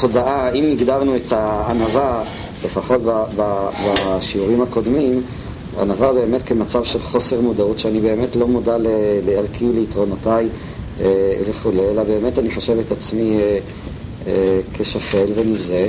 תודעה, 0.00 0.50
אם 0.50 0.64
הגדרנו 0.72 1.16
את 1.16 1.32
הענווה, 1.32 2.22
לפחות 2.64 3.00
בשיעורים 3.36 4.62
הקודמים, 4.62 5.22
ענווה 5.80 6.12
באמת 6.12 6.42
כמצב 6.42 6.84
של 6.84 6.98
חוסר 6.98 7.40
מודעות, 7.40 7.78
שאני 7.78 8.00
באמת 8.00 8.36
לא 8.36 8.48
מודע 8.48 8.76
לערכי, 9.26 9.64
ליתרונותיי 9.74 10.48
וכולי, 11.48 11.80
אלא 11.90 12.02
באמת 12.02 12.38
אני 12.38 12.54
חושב 12.54 12.78
את 12.78 12.92
עצמי 12.92 13.38
כשפל 14.74 15.26
ונבזה. 15.34 15.88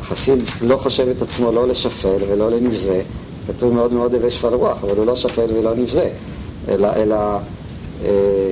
החסיד 0.00 0.38
לא 0.62 0.76
חושב 0.76 1.08
את 1.08 1.22
עצמו 1.22 1.52
לא 1.52 1.68
לשפל 1.68 2.16
ולא 2.28 2.50
לנבזה, 2.50 3.02
כתוב 3.46 3.72
מאוד 3.72 3.92
מאוד 3.92 4.14
הווה 4.14 4.30
שפל 4.30 4.54
רוח, 4.54 4.84
אבל 4.84 4.96
הוא 4.96 5.06
לא 5.06 5.16
שפל 5.16 5.46
ולא 5.58 5.74
נבזה, 5.76 6.08
אלא, 6.68 6.88
אלא 6.96 7.16
אה, 8.04 8.50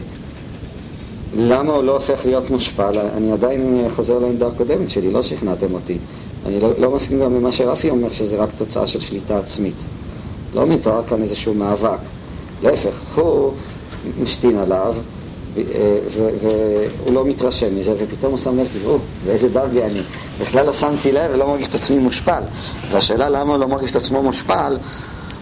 למה 1.36 1.72
הוא 1.72 1.84
לא 1.84 1.94
הופך 1.94 2.26
להיות 2.26 2.50
מושפל? 2.50 2.98
אני 3.16 3.32
עדיין 3.32 3.88
חוזר 3.96 4.18
לעמדה 4.18 4.46
הקודמת 4.46 4.90
שלי, 4.90 5.10
לא 5.10 5.22
שכנעתם 5.22 5.74
אותי. 5.74 5.96
אני 6.46 6.60
לא, 6.60 6.68
לא 6.78 6.90
מסכים 6.90 7.20
גם 7.20 7.34
למה 7.34 7.52
שרפי 7.52 7.90
אומר, 7.90 8.10
שזה 8.12 8.36
רק 8.36 8.48
תוצאה 8.56 8.86
של 8.86 9.00
שליטה 9.00 9.38
עצמית. 9.38 9.74
לא 10.54 10.66
מתואר 10.66 11.02
כאן 11.02 11.22
איזשהו 11.22 11.54
מאבק. 11.54 11.98
להפך, 12.62 12.94
הוא 13.14 13.52
משתין 14.22 14.58
עליו, 14.58 14.94
והוא 15.54 17.14
לא 17.14 17.24
מתרשם 17.24 17.78
מזה, 17.78 17.94
ופתאום 17.98 18.32
הוא 18.32 18.38
שם 18.38 18.58
לב, 18.58 18.68
תראו, 18.72 18.98
באיזה 19.26 19.48
דרגי 19.48 19.82
אני. 19.82 20.02
בכלל 20.40 20.66
לא 20.66 20.72
שמתי 20.72 21.12
לב 21.12 21.30
ולא 21.34 21.48
מרגיש 21.48 21.68
את 21.68 21.74
עצמי 21.74 21.98
מושפל. 21.98 22.42
והשאלה 22.90 23.28
למה 23.28 23.52
הוא 23.52 23.60
לא 23.60 23.68
מרגיש 23.68 23.90
את 23.90 23.96
עצמו 23.96 24.22
מושפל, 24.22 24.76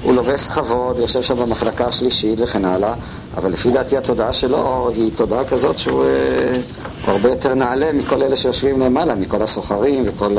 הוא 0.02 0.12
לובש 0.12 0.40
סחבות, 0.40 0.98
יושב 0.98 1.22
שם 1.22 1.36
במחלקה 1.36 1.86
השלישית 1.86 2.40
וכן 2.40 2.64
הלאה, 2.64 2.94
אבל 3.36 3.52
לפי 3.52 3.70
דעתי 3.70 3.96
התודעה 3.96 4.32
שלו 4.32 4.90
היא 4.94 5.10
תודעה 5.14 5.44
כזאת 5.44 5.78
שהוא 5.78 6.04
אה, 6.04 6.60
הרבה 7.06 7.28
יותר 7.28 7.54
נעלה 7.54 7.92
מכל 7.92 8.22
אלה 8.22 8.36
שיושבים 8.36 8.80
למעלה, 8.80 9.14
מכל 9.14 9.42
הסוחרים 9.42 10.02
וכל 10.06 10.36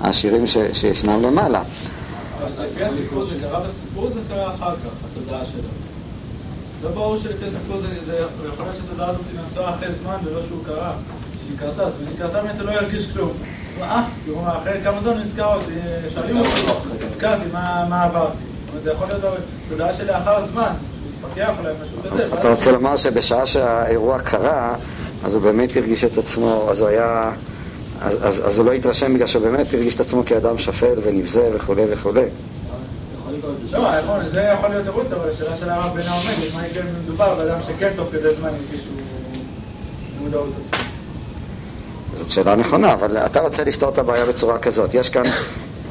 העשירים 0.00 0.44
שישנם 0.72 1.22
למעלה. 1.22 1.62
לפי 2.60 2.84
הסיפור 2.84 3.24
זה 3.24 3.34
קרה 3.40 3.60
בסיפור, 3.60 4.10
זה 4.14 4.20
קרה 4.28 4.54
אחר 4.54 4.74
כך, 4.74 4.90
התודעה 5.10 5.46
שלו. 5.46 5.68
לא 6.82 6.90
ברור 6.90 7.18
שלפי 7.18 7.44
הסיפור 7.44 7.78
זה, 7.80 7.88
זה 8.06 8.24
יכול 8.52 8.64
להיות 8.64 8.76
שהתודעה 8.76 9.08
הזאת 9.08 9.20
נעשה 9.34 9.70
אחרי 9.70 9.88
זמן 10.02 10.16
ולא 10.24 10.40
שהוא 10.48 10.64
קרה, 10.66 10.92
שהיא 11.46 11.58
קרתה, 11.58 11.84
זאת 11.84 11.94
אומרת, 12.00 12.10
היא 12.10 12.18
קרתה 12.18 12.42
באמת 12.42 12.58
לא 12.58 12.72
ירגיש 12.72 13.08
כלום. 13.12 13.32
אה, 13.82 14.02
אחרי 14.46 14.80
כמה 14.84 15.00
זמן 15.02 15.18
נזכר 15.18 15.54
אותי, 15.54 15.72
שואלים 16.14 16.36
אותי, 16.36 17.06
נזכרתי 17.06 17.44
מה 17.88 18.04
עברתי. 18.04 18.36
זה 18.82 18.92
יכול 18.92 19.06
להיות 19.06 19.22
תודעה 19.68 19.94
שלאחר 19.94 20.46
כזה. 20.46 22.26
אתה 22.38 22.50
רוצה 22.50 22.72
לומר 22.72 22.96
שבשעה 22.96 23.46
שהאירוע 23.46 24.18
קרה, 24.18 24.74
אז 25.24 25.34
הוא 25.34 25.42
באמת 25.42 25.76
הרגיש 25.76 26.04
את 26.04 26.18
עצמו, 26.18 26.66
אז 26.70 26.80
הוא 26.80 26.88
היה... 26.88 27.30
אז, 28.02 28.18
אז, 28.22 28.42
אז 28.46 28.58
הוא 28.58 28.66
לא 28.66 28.72
התרשם 28.72 29.14
בגלל 29.14 29.26
שהוא 29.26 29.42
באמת 29.42 29.74
הרגיש 29.74 29.94
את 29.94 30.00
עצמו 30.00 30.22
כאדם 30.26 30.58
שפל 30.58 30.98
ונבזה 31.02 31.48
וכולי 31.52 31.82
וכולי. 31.90 32.24
לא, 33.72 33.90
זה 34.30 34.40
יכול 34.54 34.68
להיות 34.68 34.84
תירוץ, 34.84 35.06
אבל 35.12 35.30
השאלה 35.30 35.56
של 35.56 35.68
הרב 35.68 35.96
בינה 35.96 36.12
עומדת, 36.12 36.54
מה 36.54 36.66
יקרה 36.66 36.82
אם 36.82 36.88
מדובר 37.04 37.34
באדם 37.34 37.58
שכן 37.66 37.90
תוך 37.96 38.08
כדי 38.12 38.34
זמן 38.34 38.48
הרגישו 38.48 38.90
מודעות 40.22 40.48
עצמית. 40.48 40.86
זאת 42.14 42.30
שאלה 42.30 42.56
נכונה, 42.56 42.92
אבל 42.92 43.16
אתה 43.16 43.40
רוצה 43.40 43.64
לפתור 43.64 43.88
את 43.88 43.98
הבעיה 43.98 44.26
בצורה 44.26 44.58
כזאת. 44.58 44.94
יש 44.94 45.08
כאן 45.08 45.22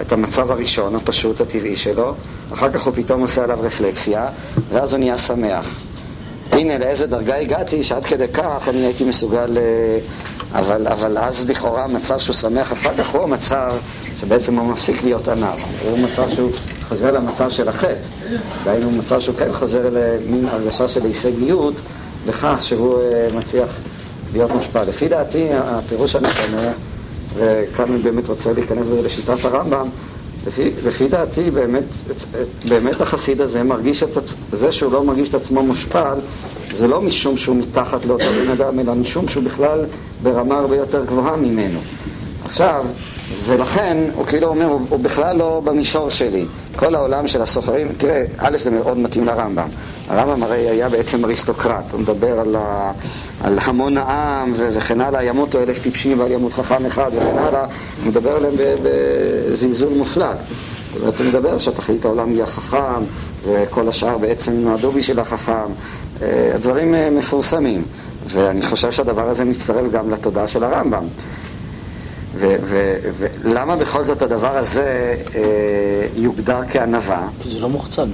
את 0.02 0.12
המצב 0.12 0.52
הראשון, 0.52 0.96
הפשוט, 0.96 1.42
הטבעי 1.42 1.78
שלו, 1.78 2.14
אחר 2.54 2.72
כך 2.72 2.84
הוא 2.84 2.94
פתאום 2.96 3.22
עושה 3.22 3.44
עליו 3.44 3.60
רפלקסיה, 3.62 4.28
ואז 4.72 4.94
הוא 4.94 5.00
נהיה 5.00 5.18
שמח. 5.18 5.80
הנה 6.52 6.78
לאיזה 6.78 7.08
דרגה 7.08 7.36
הגעתי, 7.36 7.84
שעד 7.84 8.06
כדי 8.06 8.28
כך 8.34 8.70
אני 8.70 8.86
הייתי 8.86 9.04
מסוגל... 9.04 9.58
אבל, 10.54 10.88
אבל 10.88 11.18
אז 11.18 11.50
לכאורה 11.50 11.84
המצב 11.84 12.20
שהוא 12.20 12.36
שמח 12.36 12.74
אחר 12.74 12.98
כך 12.98 13.10
הוא 13.10 13.24
המצב 13.24 13.76
שבעצם 14.20 14.56
הוא 14.56 14.68
מפסיק 14.68 15.04
להיות 15.04 15.28
ענב. 15.28 15.60
הוא 15.90 16.00
מצב 16.00 16.30
שהוא 16.30 16.52
חוזר 16.88 17.12
למצב 17.12 17.50
של 17.50 17.70
החטא. 17.70 17.96
דהיינו 18.64 18.92
מצב 18.92 19.20
שהוא 19.20 19.36
כן 19.36 19.54
חוזר 19.54 19.90
למין 19.92 20.48
הרגשה 20.48 20.90
של 20.90 21.06
הישגיות 21.06 21.74
בכך 22.28 22.58
שהוא 22.62 23.00
אה, 23.02 23.28
מצליח 23.38 23.70
להיות 24.34 24.52
מושפע. 24.52 24.84
לפי 24.84 25.08
דעתי, 25.08 25.48
הפירוש 25.54 26.16
הנכון, 26.16 26.50
וכאן 27.36 27.86
אני 27.90 27.98
באמת 27.98 28.28
רוצה 28.28 28.54
להיכנס 28.54 28.88
בזה 28.88 29.02
לשיטת 29.02 29.46
הרמב"ם, 29.46 29.90
לפי, 30.48 30.72
לפי 30.86 31.08
דעתי 31.08 31.52
באמת, 31.52 31.84
באמת 32.70 33.02
החסיד 33.02 33.42
הזה 33.42 33.64
מרגיש 33.64 34.04
את 34.04 34.18
עצ... 34.18 34.34
זה 34.52 34.72
שהוא 34.72 34.92
לא 34.92 35.04
מרגיש 35.04 35.30
את 35.30 35.36
עצמו 35.36 35.64
מושפל, 35.64 36.16
זה 36.76 36.88
לא 36.88 37.02
משום 37.02 37.38
שהוא 37.38 37.56
מתחת 37.56 38.06
לאותו 38.06 38.26
בן 38.26 38.52
אדם, 38.52 38.80
אלא 38.80 38.94
משום 38.94 39.28
שהוא 39.28 39.44
בכלל 39.44 39.86
ברמה 40.24 40.58
הרבה 40.58 40.76
יותר 40.76 41.06
גבוהה 41.06 41.36
ממנו. 41.36 41.80
עכשיו, 42.46 42.86
ולכן 43.46 43.98
הוא 44.16 44.26
כאילו 44.26 44.48
אומר, 44.48 44.66
הוא, 44.66 44.82
הוא 44.90 45.00
בכלל 45.00 45.38
לא 45.38 45.62
במישור 45.66 46.10
שלי. 46.10 46.46
כל 46.76 46.96
העולם 46.96 47.28
של 47.28 47.42
הסוחרים, 47.42 47.88
תראה, 47.98 48.26
א' 48.38 48.58
זה 48.58 48.72
מאוד 48.72 48.98
מתאים 48.98 49.26
לרמב"ם. 49.26 49.68
הרמב"ם 50.10 50.44
הרי 50.44 50.70
היה 50.70 50.90
בעצם 50.90 51.26
אריסטוקרט, 51.26 51.92
הוא 51.92 52.00
מדבר 52.00 52.40
על, 52.40 52.56
ה, 52.60 52.92
על 53.44 53.60
המון 53.62 53.98
העם 53.98 54.54
ו, 54.56 54.70
וכן 54.74 55.02
הלאה, 55.02 55.24
ימותו 55.24 55.60
אלף 55.60 55.80
טיפשים 55.80 56.20
ועל 56.20 56.32
ימות 56.32 56.54
חכם 56.54 56.86
אחד 56.86 57.12
וכן 57.16 57.38
הלאה, 57.38 57.62
הוא 57.64 58.08
מדבר 58.08 58.36
עליהם 58.36 58.54
בזלזול 58.84 59.94
מופלג. 59.94 60.36
זאת 60.94 61.02
אומרת, 61.02 61.20
הוא 61.20 61.28
מדבר 61.28 61.58
שתכלית 61.58 62.06
העולם 62.06 62.30
היא 62.30 62.44
החכם, 62.44 63.04
וכל 63.46 63.90
השאר 63.90 64.18
בעצם 64.18 64.52
נועדו 64.54 64.92
בשביל 64.92 65.20
החכם. 65.20 65.72
אה, 66.22 66.52
הדברים 66.56 66.94
אה, 66.94 67.10
מפורסמים, 67.10 67.84
ואני 68.28 68.62
חושב 68.62 68.92
שהדבר 68.92 69.30
הזה 69.30 69.46
מצטרף 69.46 69.92
גם 69.92 70.12
לתודעה 70.12 70.48
של 70.48 70.64
הרמב"ם. 70.64 71.08
ולמה 73.44 73.76
בכל 73.76 74.06
זאת 74.06 74.22
הדבר 74.22 74.58
הזה 74.58 75.16
אה, 75.36 75.42
יוגדר 76.16 76.60
כענווה? 76.68 77.28
כי 77.40 77.50
זה 77.50 77.60
לא 77.60 77.70
מוחצן. 77.70 78.10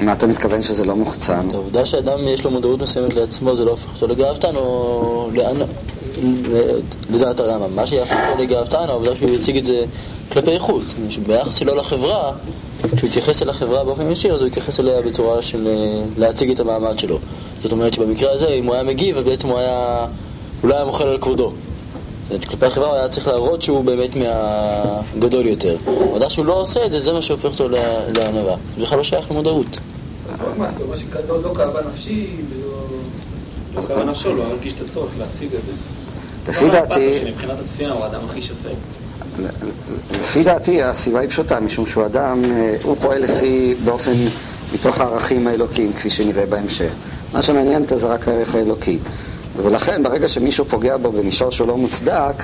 מה 0.00 0.12
אתה 0.12 0.26
מתכוון 0.26 0.62
שזה 0.62 0.84
לא 0.84 0.96
מוחצן? 0.96 1.48
את 1.48 1.54
העובדה 1.54 1.86
שאדם 1.86 2.28
יש 2.28 2.44
לו 2.44 2.50
מודעות 2.50 2.82
מסוימת 2.82 3.14
לעצמו 3.14 3.56
זה 3.56 3.64
לא 3.64 3.70
הופך 3.70 3.88
אותו 3.94 4.06
לגאוותן 4.06 4.56
או 4.56 5.30
לאן... 5.34 5.56
לדעת 7.10 7.40
הרמב"ם. 7.40 7.76
מה 7.76 7.86
שיהפך 7.86 8.16
אותו 8.28 8.42
לגאוותן, 8.42 8.88
העובדה 8.88 9.16
שהוא 9.16 9.30
יציג 9.30 9.56
את 9.56 9.64
זה 9.64 9.84
כלפי 10.32 10.58
חוץ. 10.58 10.94
ביחס 11.26 11.54
שלו 11.54 11.74
לחברה, 11.74 12.32
כשהוא 12.96 13.08
יתייחס 13.08 13.42
אל 13.42 13.48
החברה 13.48 13.84
באופן 13.84 14.10
ישיר, 14.10 14.34
אז 14.34 14.40
הוא 14.40 14.48
יתייחס 14.48 14.80
אליה 14.80 15.02
בצורה 15.02 15.42
של 15.42 15.68
אה, 15.68 16.02
להציג 16.16 16.50
את 16.50 16.60
המעמד 16.60 16.98
שלו. 16.98 17.18
זאת 17.62 17.72
אומרת 17.72 17.94
שבמקרה 17.94 18.32
הזה, 18.32 18.48
אם 18.48 18.66
הוא 18.66 18.74
היה 18.74 18.82
מגיב, 18.82 19.18
אז 19.18 19.24
בעצם 19.24 19.48
הוא 19.48 19.58
היה... 19.58 20.06
הוא 20.60 20.70
לא 20.70 20.74
היה 20.74 20.84
מוחל 20.84 21.08
על 21.08 21.18
כבודו. 21.20 21.52
כלפי 22.48 22.66
החברה 22.66 22.86
הוא 22.86 22.96
היה 22.96 23.08
צריך 23.08 23.26
להראות 23.26 23.62
שהוא 23.62 23.84
באמת 23.84 24.10
מהגדול 24.16 25.46
יותר. 25.46 25.76
העובדה 25.86 26.30
שהוא 26.30 26.46
לא 26.46 26.52
עושה 26.52 26.86
את 26.86 26.92
זה, 26.92 27.00
זה 27.00 27.12
מה 27.12 27.22
שהופך 27.22 27.44
אותו 27.44 27.68
לענווה. 28.14 28.56
זה 28.76 28.82
בכלל 28.82 28.98
לא 28.98 29.04
שייך 29.04 29.30
למודעות. 29.30 29.78
מה 30.58 30.96
שכתוב 30.96 31.46
לא 31.46 31.54
כאבה 31.54 31.80
נפשי 31.94 32.30
ולא... 32.50 32.84
לא 33.74 33.88
כאבה 33.88 34.04
נפשו, 34.04 34.34
לא 34.34 34.42
הרגיש 34.42 34.72
את 34.72 34.80
הצורך 34.88 35.10
להציג 35.18 35.48
את 35.54 35.60
זה. 35.66 35.72
לפי 36.48 36.70
דעתי... 36.70 37.14
שמבחינת 37.14 37.60
הספינה 37.60 37.92
הוא 37.92 38.04
האדם 38.04 38.20
הכי 38.24 38.42
שפל. 38.42 38.68
לפי 40.22 40.44
דעתי 40.44 40.82
הסיבה 40.82 41.20
היא 41.20 41.28
פשוטה, 41.28 41.60
משום 41.60 41.86
שהוא 41.86 42.06
אדם, 42.06 42.44
אה, 42.44 42.76
הוא 42.82 42.96
פועל 43.00 43.22
לפי, 43.22 43.74
באופן, 43.84 44.12
מתוך 44.72 45.00
הערכים 45.00 45.46
האלוקיים, 45.46 45.92
כפי 45.92 46.10
שנראה 46.10 46.46
בהמשך. 46.46 46.92
מה 47.32 47.42
שמעניין 47.42 47.82
אותו 47.82 47.98
זה 47.98 48.06
רק 48.06 48.28
הערך 48.28 48.54
האלוקי. 48.54 48.98
ולכן 49.56 50.02
ברגע 50.02 50.28
שמישהו 50.28 50.64
פוגע 50.64 50.96
בו 50.96 51.12
במישור 51.12 51.50
שהוא 51.50 51.68
לא 51.68 51.76
מוצדק, 51.76 52.42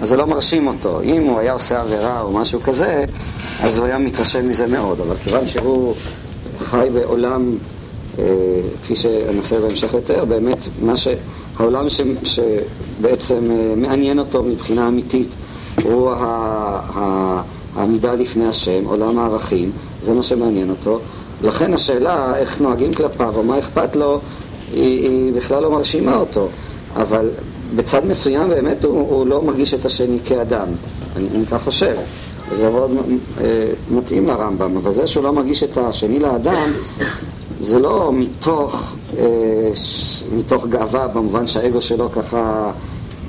אז 0.00 0.08
זה 0.08 0.16
לא 0.16 0.26
מרשים 0.26 0.66
אותו. 0.66 1.00
אם 1.00 1.22
הוא 1.22 1.38
היה 1.38 1.52
עושה 1.52 1.80
עבירה 1.80 2.20
או 2.20 2.32
משהו 2.32 2.62
כזה, 2.62 3.04
אז 3.60 3.78
הוא 3.78 3.86
היה 3.86 3.98
מתרשם 3.98 4.48
מזה 4.48 4.66
מאוד. 4.66 5.00
אבל 5.00 5.16
כיוון 5.24 5.46
שהוא 5.46 5.94
חי 6.58 6.88
בעולם, 6.92 7.56
אה, 8.18 8.24
כפי 8.82 8.96
שאנסה 8.96 9.60
בהמשך 9.60 9.94
לתאר, 9.94 10.24
באמת, 10.24 10.58
מה 10.82 10.96
ש... 10.96 11.08
העולם 11.58 11.88
ש... 11.88 12.00
שבעצם 12.22 13.50
אה, 13.50 13.74
מעניין 13.76 14.18
אותו 14.18 14.42
מבחינה 14.42 14.88
אמיתית 14.88 15.28
הוא 15.82 16.10
ה... 16.10 16.16
ה... 16.94 17.42
העמידה 17.76 18.14
לפני 18.14 18.46
השם, 18.46 18.84
עולם 18.84 19.18
הערכים, 19.18 19.70
זה 20.02 20.14
מה 20.14 20.22
שמעניין 20.22 20.70
אותו. 20.70 21.00
לכן 21.42 21.74
השאלה 21.74 22.36
איך 22.36 22.60
נוהגים 22.60 22.94
כלפיו 22.94 23.36
או 23.36 23.42
מה 23.42 23.58
אכפת 23.58 23.96
לו 23.96 24.20
היא, 24.72 25.08
היא 25.08 25.32
בכלל 25.32 25.62
לא 25.62 25.70
מרשימה 25.70 26.16
אותו, 26.16 26.48
אבל 26.96 27.30
בצד 27.76 28.06
מסוים 28.06 28.48
באמת 28.48 28.84
הוא, 28.84 29.00
הוא 29.00 29.26
לא 29.26 29.42
מרגיש 29.42 29.74
את 29.74 29.86
השני 29.86 30.18
כאדם, 30.24 30.66
אני, 31.16 31.26
אני 31.34 31.46
כך 31.46 31.64
חושב. 31.64 31.96
זה 32.56 32.70
מאוד 32.70 32.90
אה, 33.40 33.70
מתאים 33.90 34.26
לרמב"ם, 34.26 34.76
אבל 34.76 34.92
זה 34.94 35.06
שהוא 35.06 35.24
לא 35.24 35.32
מרגיש 35.32 35.62
את 35.62 35.78
השני 35.78 36.18
לאדם, 36.18 36.72
זה 37.60 37.78
לא 37.78 38.10
מתוך, 38.12 38.96
אה, 39.18 39.24
מתוך 40.36 40.66
גאווה 40.66 41.08
במובן 41.08 41.46
שהאגו 41.46 41.82
שלו 41.82 42.10
ככה 42.10 42.70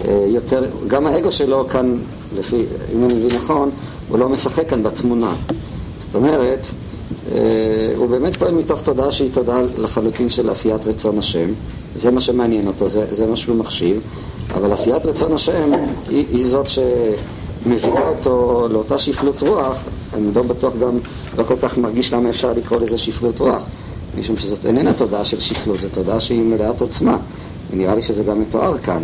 אה, 0.05 0.25
יותר, 0.27 0.65
גם 0.87 1.07
האגו 1.07 1.31
שלו 1.31 1.67
כאן, 1.67 1.97
לפי, 2.37 2.65
אם 2.95 3.05
אני 3.05 3.13
מבין 3.13 3.37
נכון, 3.37 3.69
הוא 4.09 4.19
לא 4.19 4.29
משחק 4.29 4.69
כאן 4.69 4.83
בתמונה. 4.83 5.33
זאת 5.99 6.15
אומרת, 6.15 6.67
הוא 7.97 8.07
באמת 8.07 8.35
פועל 8.35 8.53
מתוך 8.53 8.81
תודעה 8.81 9.11
שהיא 9.11 9.29
תודעה 9.33 9.59
לחלוטין 9.77 10.29
של 10.29 10.49
עשיית 10.49 10.85
רצון 10.85 11.17
השם, 11.17 11.49
זה 11.95 12.11
מה 12.11 12.21
שמעניין 12.21 12.67
אותו, 12.67 12.89
זה, 12.89 13.05
זה 13.11 13.25
מה 13.25 13.35
שהוא 13.35 13.55
מחשיב, 13.55 14.01
אבל 14.53 14.71
עשיית 14.73 15.05
רצון 15.05 15.33
השם 15.33 15.71
היא, 16.09 16.25
היא 16.31 16.47
זאת 16.47 16.65
שמביאה 16.69 18.09
אותו 18.09 18.67
לאותה 18.71 18.97
שפלות 18.99 19.41
רוח, 19.41 19.77
אני 20.13 20.33
לא 20.35 20.43
בטוח 20.43 20.73
גם, 20.81 20.97
לא 21.37 21.43
כל 21.43 21.55
כך 21.61 21.77
מרגיש 21.77 22.13
למה 22.13 22.29
אפשר 22.29 22.53
לקרוא 22.53 22.79
לזה 22.79 22.97
שפלות 22.97 23.39
רוח, 23.39 23.63
משום 24.19 24.37
שזאת 24.37 24.65
איננה 24.65 24.93
תודעה 24.93 25.25
של 25.25 25.39
שפלות, 25.39 25.81
זו 25.81 25.87
תודעה 25.89 26.19
שהיא 26.19 26.41
מלאת 26.41 26.81
עוצמה. 26.81 27.17
ונראה 27.71 27.95
לי 27.95 28.01
שזה 28.01 28.23
גם 28.23 28.41
מתואר 28.41 28.77
כאן, 28.77 29.03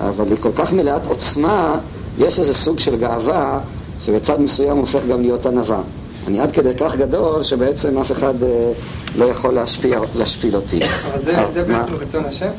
אבל 0.00 0.28
היא 0.28 0.36
כל 0.40 0.52
כך 0.56 0.72
מלאת 0.72 1.06
עוצמה, 1.06 1.78
יש 2.18 2.38
איזה 2.38 2.54
סוג 2.54 2.78
של 2.78 2.96
גאווה 2.96 3.60
שבצד 4.00 4.40
מסוים 4.40 4.76
הופך 4.76 5.06
גם 5.06 5.20
להיות 5.20 5.46
ענווה. 5.46 5.80
אני 6.26 6.40
עד 6.40 6.52
כדי 6.52 6.74
כך 6.78 6.96
גדול 6.96 7.42
שבעצם 7.42 7.98
אף 7.98 8.12
אחד 8.12 8.42
אה, 8.42 8.72
לא 9.18 9.24
יכול 9.24 9.54
להשפיע, 9.54 10.00
להשפיל 10.16 10.56
אותי. 10.56 10.80
אבל 10.84 11.24
זה, 11.24 11.34
זה 11.52 11.72
מה? 11.72 11.82
בעצם 11.82 11.94
רצון 11.94 12.24
השם, 12.24 12.50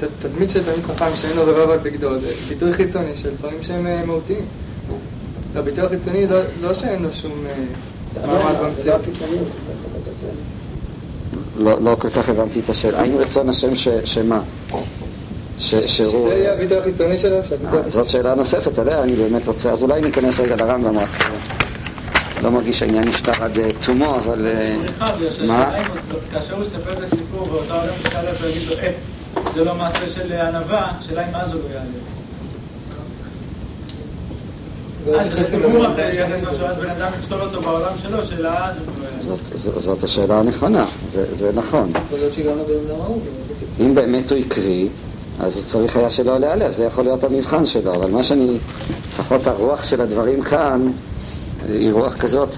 שתדמית 0.00 0.50
של 0.50 0.64
תלמיד 0.64 0.84
חכם 0.84 1.16
שאין 1.16 1.36
לו 1.36 1.42
רבב 1.42 1.70
על 1.70 1.78
בגדו, 1.78 2.18
זה 2.18 2.32
ביטוי 2.48 2.72
חיצוני 2.72 3.16
של 3.16 3.30
דברים 3.38 3.62
שהם 3.62 3.86
אה, 3.86 4.04
מהותיים. 4.06 4.44
והביטוי 5.52 5.84
החיצוני 5.84 6.26
לא, 6.26 6.38
לא 6.62 6.74
שאין 6.74 7.02
לו 7.02 7.12
שום 7.12 7.32
אה, 7.46 8.26
מעמד 8.26 8.54
במציאות. 8.62 9.00
לא, 11.56 11.82
לא 11.82 11.96
כל 11.98 12.10
כך 12.10 12.28
הבנתי 12.28 12.60
את 12.60 12.70
השאלה. 12.70 13.00
האם 13.00 13.16
רצון 13.16 13.48
השם 13.48 13.76
ש, 13.76 13.88
שמה? 14.04 14.42
ש, 15.58 15.74
שהוא... 15.74 15.86
שזה 15.86 16.34
יהיה 16.34 16.52
הביטוי 16.52 16.78
החיצוני 16.78 17.18
שלו, 17.18 17.36
אה, 17.36 17.88
זאת 17.88 18.08
שאלה 18.08 18.34
נוספת, 18.34 18.78
עליה 18.78 19.02
אני 19.02 19.12
באמת 19.12 19.46
רוצה, 19.46 19.72
אז 19.72 19.82
אולי 19.82 20.00
ניכנס 20.00 20.40
רגע 20.40 20.56
לרמב"ם, 20.56 20.98
רק 20.98 21.08
אה, 21.20 21.65
לא 22.42 22.50
מרגיש 22.50 22.78
שהעניין 22.78 23.04
נפתר 23.08 23.44
עד 23.44 23.58
אה, 23.58 23.70
תומו, 23.86 24.16
אבל... 24.16 24.46
אה, 24.46 24.76
מה? 25.46 25.72
כאשר 26.30 26.54
הוא 26.54 26.64
יספר 26.64 26.92
את 26.92 27.02
הסיפור 27.02 27.48
ואותו 27.52 27.74
אדם 27.74 27.92
ישאל 28.06 28.28
אותו 28.28 28.44
ויגיד 28.44 28.68
לו, 28.68 28.74
אה, 28.78 28.92
זה 29.54 29.64
לא 29.64 29.74
מעשה 29.74 30.08
של 30.14 30.32
ענווה, 30.32 30.92
השאלה 30.98 31.28
אם 31.28 31.34
אז 31.34 31.52
הוא 31.52 31.60
לא 31.62 31.74
יעלה. 31.74 31.86
אז 35.20 35.32
הוא 35.32 35.60
לא 38.40 39.06
יעלה. 39.08 39.80
זאת, 39.80 40.04
השאלה 40.04 40.38
הנכונה, 40.38 40.84
זה, 41.12 41.34
זה 41.34 41.50
נכון. 41.54 41.92
ההוא. 43.02 43.20
אם 43.80 43.94
באמת 43.94 44.32
הוא 44.32 44.38
עקבי, 44.38 44.88
אז 45.40 45.56
הוא 45.56 45.64
צריך 45.64 45.96
היה 45.96 46.10
שלא 46.10 46.38
להיעלב, 46.38 46.72
זה 46.72 46.84
יכול 46.84 47.04
להיות 47.04 47.24
המבחן 47.24 47.66
שלו, 47.66 47.94
אבל 47.94 48.10
מה 48.10 48.22
שאני, 48.22 48.56
לפחות 49.08 49.46
הרוח 49.46 49.82
של 49.82 50.00
הדברים 50.00 50.42
כאן, 50.42 50.88
היא 51.68 51.92
רוח 51.92 52.16
כזאת, 52.16 52.48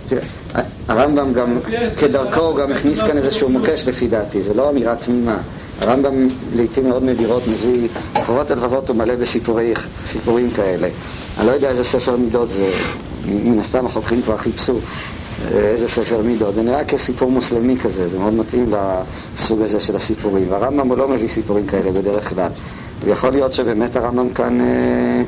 הרמב"ם 0.89 1.33
גם, 1.33 1.59
כדרכו, 1.97 2.41
הוא 2.41 2.57
גם 2.57 2.73
הכניס 2.73 3.01
כאן 3.01 3.19
איזשהו 3.19 3.49
מוקש 3.49 3.85
לפי 3.87 4.09
דעתי, 4.09 4.43
זה 4.43 4.55
לא 4.55 4.71
אמירה 4.71 4.97
תמימה. 4.97 5.39
הרמב"ם 5.81 6.29
לעיתים 6.55 6.89
מאוד 6.89 7.03
נדירות 7.03 7.43
מביא, 7.49 7.89
חובות 8.25 8.51
הלבבות 8.51 8.89
הוא 8.89 8.97
מלא 8.97 9.15
בסיפורי, 9.15 9.75
סיפורים 10.07 10.51
כאלה. 10.51 10.89
אני 11.39 11.47
לא 11.47 11.53
יודע 11.53 11.69
איזה 11.69 11.85
ספר 11.85 12.17
מידות 12.17 12.49
זה, 12.49 12.71
מן 13.27 13.61
הסתם 13.61 13.87
החוקרים 13.87 14.23
כבר 14.23 14.37
חיפשו 14.37 14.79
אה, 15.45 15.59
איזה 15.59 15.89
ספר 15.89 16.23
מידות. 16.23 16.55
זה 16.55 16.63
נראה 16.63 16.85
כסיפור 16.85 17.31
מוסלמי 17.31 17.77
כזה, 17.77 18.09
זה 18.09 18.19
מאוד 18.19 18.35
מתאים 18.35 18.73
לסוג 19.37 19.63
הזה 19.63 19.81
של 19.81 19.97
הסיפורים. 19.97 20.47
והרמב"ם 20.51 20.89
הוא 20.89 20.99
לא 20.99 21.09
מביא 21.09 21.29
סיפורים 21.29 21.67
כאלה 21.67 21.93
בדרך 21.93 22.29
כלל. 22.29 22.51
ויכול 23.05 23.31
להיות 23.31 23.53
שבאמת 23.53 23.97
הרמב"ם 23.97 24.29
כאן, 24.29 24.61
אה, 24.61 25.23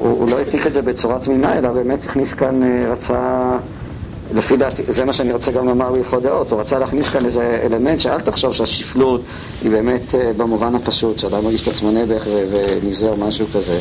הוא, 0.00 0.18
הוא 0.18 0.30
לא 0.30 0.38
העתיק 0.38 0.66
את 0.66 0.74
זה 0.74 0.82
בצורה 0.82 1.18
תמימה, 1.18 1.58
אלא 1.58 1.68
באמת 1.70 2.04
הכניס 2.04 2.32
כאן, 2.32 2.62
אה, 2.62 2.92
רצה... 2.92 3.58
לפי 4.34 4.56
דעתי, 4.56 4.82
זה 4.88 5.04
מה 5.04 5.12
שאני 5.12 5.32
רוצה 5.32 5.52
גם 5.52 5.66
לומר 5.66 5.92
בהלכות 5.92 6.22
דעות, 6.22 6.50
הוא 6.50 6.60
רצה 6.60 6.78
להכניס 6.78 7.08
כאן 7.08 7.24
איזה 7.24 7.60
אלמנט 7.62 8.00
שאל 8.00 8.20
תחשוב 8.20 8.54
שהשפלות 8.54 9.20
היא 9.62 9.70
באמת 9.70 10.14
אה, 10.14 10.32
במובן 10.36 10.74
הפשוט, 10.74 11.18
שאדם 11.18 11.44
מרגיש 11.44 11.62
את 11.62 11.68
עצמו 11.68 11.90
נעבך 11.90 12.26
ו- 12.26 12.44
ונבזה 12.82 13.08
או 13.08 13.16
משהו 13.16 13.46
כזה. 13.54 13.78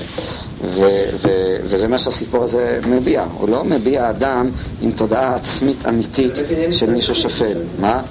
ו- 0.65 1.05
ו- 1.21 1.55
וזה 1.63 1.87
מה 1.87 1.97
שהסיפור 1.97 2.43
הזה 2.43 2.79
מביע, 2.87 3.25
הוא 3.33 3.49
לא 3.49 3.63
מביע 3.63 4.09
אדם 4.09 4.49
עם 4.81 4.91
תודעה 4.91 5.35
עצמית 5.35 5.85
אמיתית 5.87 6.33
של 6.71 6.89
מישהו 6.89 7.15
שפל, 7.15 7.57
מה? 7.79 8.01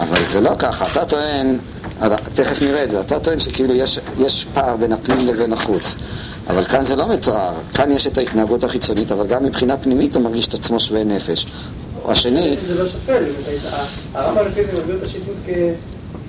אבל 0.00 0.24
זה 0.24 0.40
לא 0.40 0.50
ככה, 0.58 0.86
אתה 0.92 1.04
טוען, 1.04 1.56
אבל 2.00 2.16
תכף 2.34 2.62
נראה 2.62 2.84
את 2.84 2.90
זה, 2.90 3.00
אתה 3.00 3.20
טוען 3.20 3.40
שכאילו 3.40 3.74
יש, 3.74 3.98
יש 4.20 4.46
פער 4.54 4.76
בין 4.76 4.92
הפנים 4.92 5.26
לבין 5.26 5.52
החוץ. 5.52 5.94
אבל 6.50 6.64
כאן 6.64 6.84
זה 6.84 6.96
לא 6.96 7.08
מתואר, 7.08 7.52
כאן 7.74 7.90
יש 7.92 8.06
את 8.06 8.18
ההתנהגות 8.18 8.64
החיצונית, 8.64 9.12
אבל 9.12 9.26
גם 9.26 9.44
מבחינה 9.44 9.76
פנימית 9.76 10.14
הוא 10.16 10.22
מרגיש 10.22 10.48
את 10.48 10.54
עצמו 10.54 10.80
שווה 10.80 11.04
נפש. 11.04 11.46
או 12.04 12.12
השני, 12.12 12.56
זה 12.66 12.74
לא 12.82 12.88
שפל, 12.88 13.22
הרמב"ם 14.14 14.46
לפי 14.46 14.64
זה 14.64 14.70
מסביר 14.78 14.96
את 14.96 15.02
השפלות 15.02 15.36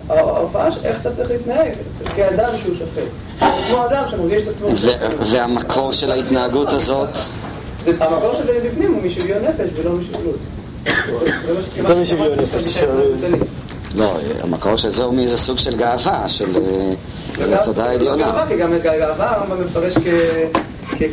כהופעה, 0.08 0.68
איך 0.84 0.98
אתה 1.02 1.12
צריך 1.12 1.30
להתנהג, 1.32 1.72
כאדם 2.16 2.50
שהוא 2.64 2.76
שפל. 2.76 3.46
כמו 3.70 3.86
אדם 3.86 4.04
שמרגיש 4.12 4.42
את 4.42 4.48
עצמו... 4.48 4.68
והמקור 5.20 5.92
של 5.92 6.12
ההתנהגות 6.12 6.70
הזאת, 6.74 7.10
זה- 7.86 7.92
המקור 8.00 8.34
של 8.38 8.46
זה 8.46 8.60
מבפנים 8.64 8.94
הוא 8.94 9.02
משוויון 9.04 9.44
נפש 9.44 9.70
ולא. 9.76 9.92
יותר 11.78 11.96
משוויון 12.02 12.40
נפש, 12.40 12.78
לא, 13.96 14.18
המקור 14.44 14.76
של 14.76 14.94
זה 14.94 15.04
הוא 15.04 15.14
מאיזה 15.14 15.38
סוג 15.38 15.58
של 15.58 15.76
גאווה, 15.76 16.30
של 16.30 16.58
אה, 17.40 17.58
תודעה 17.64 17.94
עליונה. 17.94 18.24
גאווה, 18.24 18.46
כי 18.48 18.58
גם 18.58 18.74
גאווה 18.84 19.36
הרמב"ם 19.36 19.66
מפרש 19.66 19.94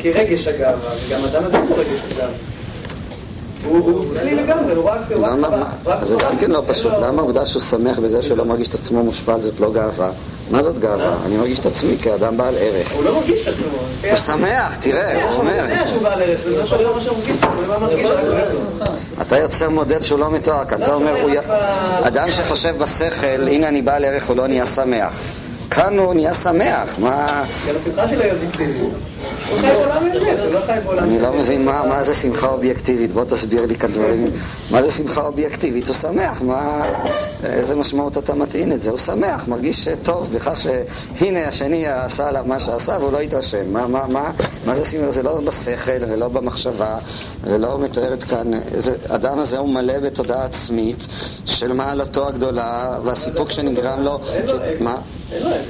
כרגש 0.03 0.47
הגאווה, 0.47 0.91
וגם 1.07 1.25
אדם 1.25 1.45
הזה 1.45 1.59
הוא 1.59 1.77
רגש 1.77 2.01
הגאווה. 2.13 2.35
הוא 3.65 4.05
שכלי 4.05 4.35
לגמרי, 4.35 4.75
הוא 4.75 4.91
רק... 4.91 5.01
זה 6.03 6.17
גם 6.17 6.39
כן 6.39 6.51
לא 6.51 6.63
פשוט, 6.67 6.93
למה 7.03 7.23
העובדה 7.23 7.47
שהוא 7.47 7.63
שמח 7.63 7.99
בזה 7.99 8.23
שהוא 8.23 8.39
לא 8.39 8.45
מרגיש 8.45 8.69
את 8.69 8.75
עצמו 8.75 9.05
מושפל 9.05 9.41
זאת 9.41 9.61
לא 9.61 9.73
גאווה? 9.73 10.11
מה 10.53 10.63
זאת 10.63 10.79
גאווה? 10.79 11.15
אני 11.27 11.37
מרגיש 11.37 11.59
את 11.59 11.67
עצמי 11.67 11.97
כאדם 12.03 12.37
בעל 12.37 12.55
ערך. 12.59 12.93
הוא 12.93 13.05
לא 13.05 13.15
מרגיש 13.15 13.43
את 13.43 13.55
עצמו. 13.55 13.67
הוא 14.11 14.17
שמח, 14.17 14.77
תראה, 14.81 15.25
הוא 15.25 15.33
אומר. 15.39 15.67
לא 16.73 16.83
לא 16.83 16.95
אומר. 18.23 18.51
אתה 19.23 19.39
יוצר 19.39 19.71
מודל 19.71 20.03
שהוא 20.03 20.19
לא 20.19 20.31
מתואר 20.31 20.65
כאן, 20.65 20.83
אתה 20.83 20.95
אומר, 20.95 21.23
הוא 21.23 21.31
י- 21.31 21.39
אדם 22.03 22.31
שחושב 22.33 22.75
בשכל, 22.79 23.27
הנה 23.49 23.69
אני 23.69 23.83
בעל 23.83 24.05
ערך, 24.05 24.29
הוא 24.29 24.37
לא 24.37 24.47
נהיה 24.47 24.67
שמח. 24.67 25.21
כאן 25.75 25.99
הוא 25.99 26.15
נהיה 26.15 26.35
שמח, 26.35 26.99
מה... 26.99 27.45
אני 30.99 31.21
לא 31.21 31.33
מבין 31.33 31.65
מה, 31.65 32.03
זה 32.03 32.15
שמחה 32.15 32.47
אובייקטיבית, 32.47 33.13
בוא 33.13 33.25
תסביר 33.25 33.67
לי 33.67 33.75
כאן 33.75 33.93
דברים. 33.93 34.31
מה 34.71 34.83
זה 34.83 34.91
שמחה 34.91 35.21
אובייקטיבית? 35.21 35.87
הוא 35.87 35.95
שמח, 35.95 36.43
מה, 36.43 36.85
איזה 37.45 37.77
משמעות 37.77 38.19
אתה 38.19 38.35
מטעין 38.35 38.73
את 38.73 38.83
זה? 38.83 38.91
הוא 38.91 38.99
שמח, 38.99 39.49
מרגיש 39.49 39.89
טוב 40.03 40.31
בכך 40.33 40.61
שהנה 40.61 41.49
השני 41.49 41.87
עשה 41.87 42.29
עליו 42.29 42.45
מה 42.47 42.59
שעשה 42.59 42.97
והוא 43.01 43.13
לא 43.13 43.21
התרשם. 43.21 43.73
מה, 43.73 43.87
מה, 43.87 44.07
מה, 44.07 44.31
מה 44.67 44.75
זה 44.75 44.85
שמחה? 44.85 45.11
זה 45.11 45.23
לא 45.23 45.41
בשכל 45.41 46.05
ולא 46.09 46.29
במחשבה 46.29 46.99
ולא 47.45 47.79
מתוארת 47.79 48.23
כאן. 48.23 48.51
האדם 49.09 49.39
הזה 49.39 49.59
הוא 49.59 49.69
מלא 49.69 49.99
בתודעה 49.99 50.45
עצמית 50.45 51.07
של 51.47 51.73
מעלתו 51.73 52.29
הגדולה 52.29 52.99
והסיפוק 53.05 53.51
שנגרם 53.51 54.05
לו. 54.05 54.21
מה? 54.81 54.97
אין 55.33 55.43
לו 55.43 55.49
אגו. 55.49 55.62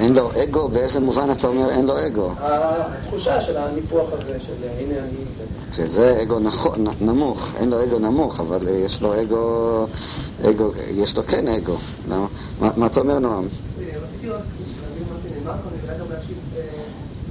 אין 0.00 0.12
לו 0.14 0.30
אגו? 0.42 0.68
באיזה 0.68 1.00
מובן 1.00 1.30
אתה 1.30 1.46
אומר 1.46 1.70
אין 1.70 1.86
לו 1.86 2.06
אגו? 2.06 2.30
התחושה 2.40 3.40
של 3.40 3.56
הניפוח 3.56 4.08
הזה, 4.12 4.38
של 4.46 4.52
הנה 4.78 4.94
אני... 4.98 5.88
זה 5.90 6.22
אגו 6.22 6.38
נכו- 6.40 6.76
נ- 6.76 7.06
נמוך, 7.06 7.52
אין 7.56 7.70
לו 7.70 7.82
אגו 7.84 7.98
נמוך, 7.98 8.40
אבל 8.40 8.68
אה, 8.68 8.72
יש 8.72 9.02
לו 9.02 9.20
אגו, 9.22 9.86
אגו, 10.50 10.70
יש 10.90 11.16
לו 11.16 11.22
כן 11.26 11.48
אגו. 11.48 11.76
למה? 12.08 12.26
מה, 12.60 12.70
מה 12.76 12.86
אתה 12.86 13.00
אומר 13.00 13.18
נועם? 13.18 13.44
רציתי 13.78 14.28
רק 14.28 14.40
להבין 14.82 15.04
מה 15.12 15.16
שנאמר 15.22 15.52
כאן, 15.52 15.70
ואולי 15.82 15.98
גם 16.00 16.06
להשיב 16.12 16.36
אה, 16.56 16.62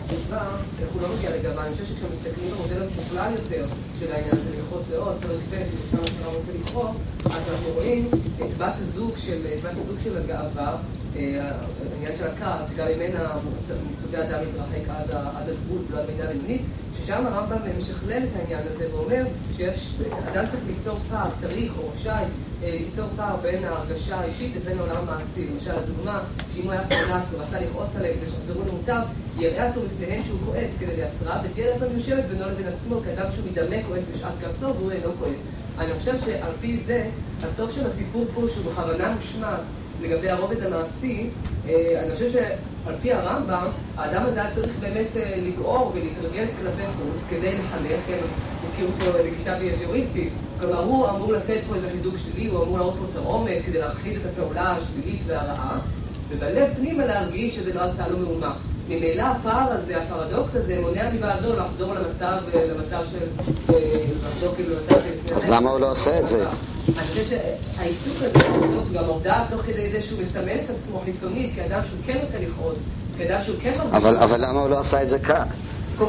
תשובה, 0.07 0.39
איך 0.81 0.89
הוא 0.93 1.01
לא 1.01 1.07
מגיע 1.17 1.29
לגאווה. 1.37 1.63
אני 1.65 1.73
חושב 1.73 1.85
שכשמסתכלים 1.85 2.49
במודל 2.51 2.81
המשוכלל 2.83 3.31
יותר 3.31 3.65
של 3.99 4.11
העניין 4.11 4.31
הזה, 4.33 4.50
פרק 5.21 5.39
ב', 5.49 5.63
ששם 5.71 5.97
השרה 6.03 6.33
רוצה 6.33 6.51
לקרוא, 6.61 6.89
אז 7.25 7.41
אנחנו 7.51 7.69
רואים 7.73 8.07
את 8.35 8.57
בת 8.57 8.73
הזוג 8.81 9.11
של, 9.17 9.41
בת 9.63 9.71
הזוג 9.71 9.97
של 10.03 10.17
הגאווה, 10.17 10.75
אה, 11.15 11.51
העניין 11.93 12.17
של 12.17 12.27
הכעס, 12.27 12.71
שגם 12.73 12.87
ממנה 12.95 13.27
מצווה 13.63 14.23
אדם 14.23 14.39
להתרחק 14.45 14.89
עד 14.89 15.11
עד 15.11 15.49
הגבול 15.49 15.81
ולא 15.89 15.99
עד 15.99 16.09
מידה 16.11 16.27
בינונית, 16.27 16.61
ששם 16.97 17.25
הרמב"ם 17.27 17.57
משכלל 17.79 18.23
את 18.23 18.35
העניין 18.39 18.61
הזה 18.75 18.95
ואומר 18.95 19.23
שיש, 19.57 19.93
אדם 20.33 20.45
צריך 20.51 20.63
ליצור 20.67 20.97
פער, 21.09 21.29
צריך 21.41 21.71
או 21.77 21.89
רשאי 21.95 22.23
ליצור 22.63 23.05
פער 23.15 23.35
בין 23.41 23.63
ההרגשה 23.63 24.15
האישית 24.15 24.55
לבין 24.55 24.79
העולם 24.79 24.97
המעשי. 24.97 25.47
למשל, 25.53 25.71
הדוגמה, 25.71 26.23
שאם 26.53 26.63
הוא 26.63 26.71
היה 26.71 26.83
כועס 26.87 27.23
ורצה 27.31 27.59
לכעוס 27.59 27.89
עליהם 27.95 28.13
כדי 28.21 28.29
שיחזרו 28.29 28.61
למוטב, 28.67 29.01
יראה 29.39 29.67
עצמו 29.67 29.83
בפניהם 29.83 30.23
שהוא 30.23 30.39
כועס 30.45 30.69
כדי 30.79 30.97
להסרה, 30.97 31.41
ותהיה 31.43 31.75
לפעמים 31.75 31.97
יושבת 31.97 32.23
בינו 32.23 32.45
לבין 32.45 32.67
עצמו 32.67 32.95
כאדם 33.05 33.31
שהוא 33.35 33.45
מדמה 33.51 33.75
כועס 33.87 34.03
בשעת 34.15 34.33
כעסו 34.41 34.75
והוא 34.75 34.91
אינו 34.91 35.09
כועס. 35.19 35.39
אני 35.79 35.93
חושב 35.99 36.15
שעל 36.25 36.51
פי 36.61 36.79
זה, 36.85 37.09
הסוף 37.43 37.71
של 37.71 37.87
הסיפור 37.87 38.25
פה, 38.33 38.41
שהוא 38.53 38.71
בכוונה 38.71 39.15
מושמע 39.15 39.55
לגבי 40.01 40.29
הרובד 40.29 40.63
המעשי, 40.63 41.29
אה, 41.67 42.01
אני 42.03 42.11
חושב 42.13 42.31
שעל 42.31 42.95
פי 43.01 43.13
הרמב"ם, 43.13 43.67
האדם 43.97 44.25
הזה 44.25 44.41
צריך 44.55 44.71
באמת 44.79 45.17
אה, 45.17 45.35
לגעור 45.37 45.91
ולהתרגז 45.95 46.49
כלפי 46.61 46.83
חוץ 46.97 47.23
כדי 47.29 47.51
לחנך, 47.57 47.99
כן, 48.07 48.17
הזכירו 48.63 48.91
פה 48.99 49.19
לגישה 49.19 49.59
ביביוריסטית, 49.59 50.33
כלומר 50.61 50.83
הוא 50.83 51.09
אמור 51.09 51.33
לתת 51.33 51.59
פה 51.67 51.75
איזה 51.75 51.87
חיזוק 51.91 52.15
שלילי, 52.17 52.49
הוא 52.49 52.63
אמור 52.63 52.77
להראות 52.77 52.93
פה 52.99 53.05
תרעומת 53.13 53.57
כדי 53.65 53.79
להפחיד 53.79 54.15
את 54.15 54.21
הפעולה 54.25 54.75
השלילית 54.77 55.21
והרעה, 55.27 55.79
ובלב 56.29 56.69
פנימה 56.77 57.05
להרגיש 57.05 57.55
שזה 57.55 57.73
לא 57.73 57.81
עשה 57.81 58.07
לו 58.07 58.17
מהומה. 58.17 58.53
ממילא 58.89 59.21
הפער 59.21 59.71
הזה, 59.71 59.97
הפרדוקס 59.97 60.55
הזה, 60.55 60.77
מונע 60.81 61.09
מבעדו 61.13 61.53
לחזור 61.53 61.93
למצב, 61.93 62.37
למצב 62.69 63.03
של... 63.11 63.25
לחזור 64.27 64.55
כאילו 64.55 64.75
למצב 64.75 64.95
של... 65.27 65.35
אז 65.35 65.45
למה 65.45 65.69
הוא 65.69 65.79
לא 65.79 65.91
עושה 65.91 66.19
את 66.19 66.27
זה? 66.27 66.45
אני 66.97 67.07
חושב 67.07 67.23
שהעיסוק 67.29 68.15
הזה, 68.21 68.93
גם 68.93 69.03
העובדה 69.03 69.45
תוך 69.49 69.61
כדי 69.61 69.91
זה 69.91 70.01
שהוא 70.01 70.21
מסמן 70.21 70.55
את 70.65 70.69
עצמו 70.69 71.01
חיצונית 71.05 71.55
כאדם 71.55 71.81
שהוא 71.89 71.99
כן 72.05 72.17
רוצה 72.25 72.37
לכעוס, 72.39 72.77
כאדם 73.17 73.39
שהוא 73.45 73.55
כן 73.61 73.73
מרגיש... 73.77 73.93
אבל, 73.93 74.17
אבל 74.17 74.45
למה 74.45 74.59
הוא 74.59 74.69
לא 74.69 74.79
עשה 74.79 75.03
את 75.03 75.09
זה 75.09 75.19
כאן? 75.19 75.45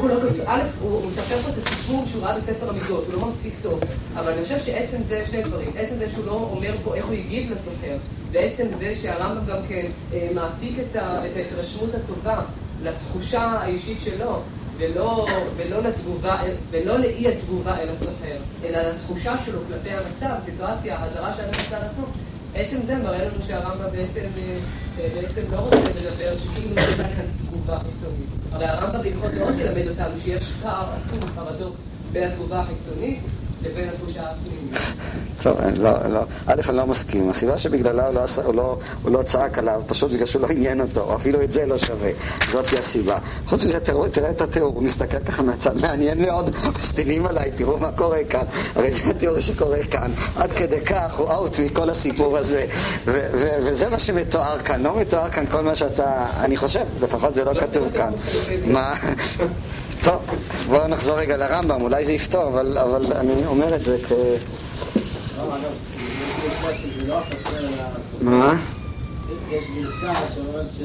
קודם 0.01 0.07
כל, 0.07 0.25
לא 0.25 0.29
כתוב, 0.29 0.45
א', 0.45 0.61
הוא 0.81 1.05
מספר 1.05 1.41
פה 1.41 1.49
את 1.49 1.67
הסיפור 1.67 2.05
שהוא 2.05 2.23
ראה 2.23 2.37
בספר 2.37 2.69
המידות, 2.69 3.05
הוא 3.05 3.13
לא 3.13 3.27
ממציא 3.27 3.51
סוף. 3.61 3.79
אבל 4.13 4.31
אני 4.31 4.43
חושב 4.43 4.59
שעצם 4.59 4.97
זה, 5.09 5.23
שני 5.31 5.43
דברים, 5.43 5.69
עצם 5.77 5.95
זה 5.97 6.09
שהוא 6.09 6.25
לא 6.25 6.31
אומר 6.31 6.75
פה 6.83 6.95
איך 6.95 7.05
הוא 7.05 7.13
הגיב 7.13 7.51
לסופר, 7.51 7.97
ועצם 8.31 8.65
זה 8.79 8.95
שהרמב"ם 9.01 9.45
גם 9.45 9.57
כן 9.69 9.85
אה, 10.13 10.29
מעתיק 10.35 10.73
את 10.79 10.95
ההתרשמות 10.95 11.89
הטובה 11.95 12.41
לתחושה 12.83 13.41
האישית 13.41 13.97
שלו, 14.01 14.41
ולא, 14.77 15.27
ולא 15.55 15.81
לתגובה, 15.81 16.37
ולא 16.71 16.99
לאי 16.99 17.27
התגובה 17.27 17.77
אל 17.77 17.89
הסופר, 17.89 18.37
אלא 18.63 18.79
לתחושה 18.81 19.35
שלו 19.45 19.59
כלפי 19.67 19.89
המצב, 19.89 20.35
סיטואציה, 20.45 20.97
האזהרה 20.97 21.33
של 21.33 21.43
המצב 21.43 21.85
עצמו. 21.91 22.05
עצם 22.55 22.77
זה 22.85 22.95
מראה 22.95 23.25
לנו 23.25 23.45
שהרמב"ם 23.47 23.91
בעצם, 23.91 24.27
אה, 24.37 24.57
אה, 24.99 25.09
בעצם 25.15 25.41
לא 25.51 25.57
רוצה 25.57 25.77
לדבר 25.77 26.37
שכאילו 26.37 26.75
הייתה 26.77 27.03
כאן 27.03 27.25
תגובה 27.47 27.79
חיצונית. 27.79 28.29
הרי 28.51 28.65
הרמב"ם 28.65 29.01
בהלכות 29.01 29.31
דעות 29.31 29.55
ילמד 29.57 29.87
אותנו 29.87 30.21
שיש 30.23 30.51
פער 30.61 30.89
עצום, 30.93 31.19
פרדוקס, 31.35 31.79
בין 32.11 32.23
התגובה 32.23 32.59
החיצונית 32.59 33.19
לבין 33.65 33.89
התחושה 33.89 34.21
הפנימית. 34.21 34.77
טוב, 35.43 35.57
לא, 35.77 35.91
לא, 36.09 36.19
א', 36.45 36.61
אני 36.69 36.77
לא 36.77 36.87
מסכים. 36.87 37.29
הסיבה 37.29 37.57
שבגללה 37.57 38.07
הוא 38.07 38.13
לא, 38.15 38.21
הוא, 38.45 38.53
לא, 38.55 38.77
הוא 39.03 39.11
לא 39.11 39.23
צעק 39.23 39.57
עליו, 39.57 39.81
פשוט 39.87 40.11
בגלל 40.11 40.25
שהוא 40.25 40.41
לא 40.41 40.47
עניין 40.47 40.81
אותו, 40.81 41.01
או 41.01 41.15
אפילו 41.15 41.41
את 41.41 41.51
זה 41.51 41.65
לא 41.65 41.77
שווה. 41.77 42.09
זאת 42.51 42.69
היא 42.69 42.79
הסיבה. 42.79 43.17
חוץ 43.45 43.63
מזה, 43.63 43.79
תראו, 43.79 44.07
תראה 44.07 44.29
את 44.29 44.41
התיאור, 44.41 44.73
הוא 44.75 44.83
מסתכל 44.83 45.19
ככה 45.19 45.41
מהצד, 45.41 45.81
מעניין 45.81 46.21
מאוד, 46.21 46.49
משתינים 46.79 47.25
עליי, 47.25 47.51
תראו 47.55 47.77
מה 47.77 47.91
קורה 47.91 48.23
כאן. 48.29 48.43
הרי 48.75 48.91
זה 48.91 49.03
התיאור 49.09 49.39
שקורה 49.39 49.83
כאן. 49.91 50.11
עד 50.35 50.51
כדי 50.51 50.81
כך 50.81 51.13
הוא 51.17 51.31
אאוט 51.31 51.59
מכל 51.59 51.89
הסיפור 51.89 52.37
הזה. 52.37 52.65
ו- 53.05 53.27
ו- 53.33 53.55
וזה 53.65 53.89
מה 53.89 53.99
שמתואר 53.99 54.59
כאן. 54.59 54.83
לא 54.83 54.99
מתואר 54.99 55.29
כאן 55.29 55.45
כל 55.51 55.61
מה 55.61 55.75
שאתה, 55.75 56.25
אני 56.39 56.57
חושב, 56.57 56.85
לפחות 57.01 57.33
זה 57.33 57.43
לא 57.43 57.59
כתוב 57.59 57.89
כאן. 57.93 58.13
מה? 58.65 58.93
טוב, 60.03 60.21
בואו 60.67 60.87
נחזור 60.87 61.19
רגע 61.19 61.37
לרמב"ם, 61.37 61.81
אולי 61.81 62.05
זה 62.05 62.13
יפתור, 62.13 62.47
אבל, 62.47 62.77
אבל 62.77 63.13
אני 63.13 63.45
אומר 63.45 63.75
את 63.75 63.81
זה 63.85 63.97
כ... 64.07 64.11
מה? 68.21 68.55
יש 69.49 69.63
גרסה 69.75 70.13
שאומרת 70.35 70.65
ש... 70.77 70.81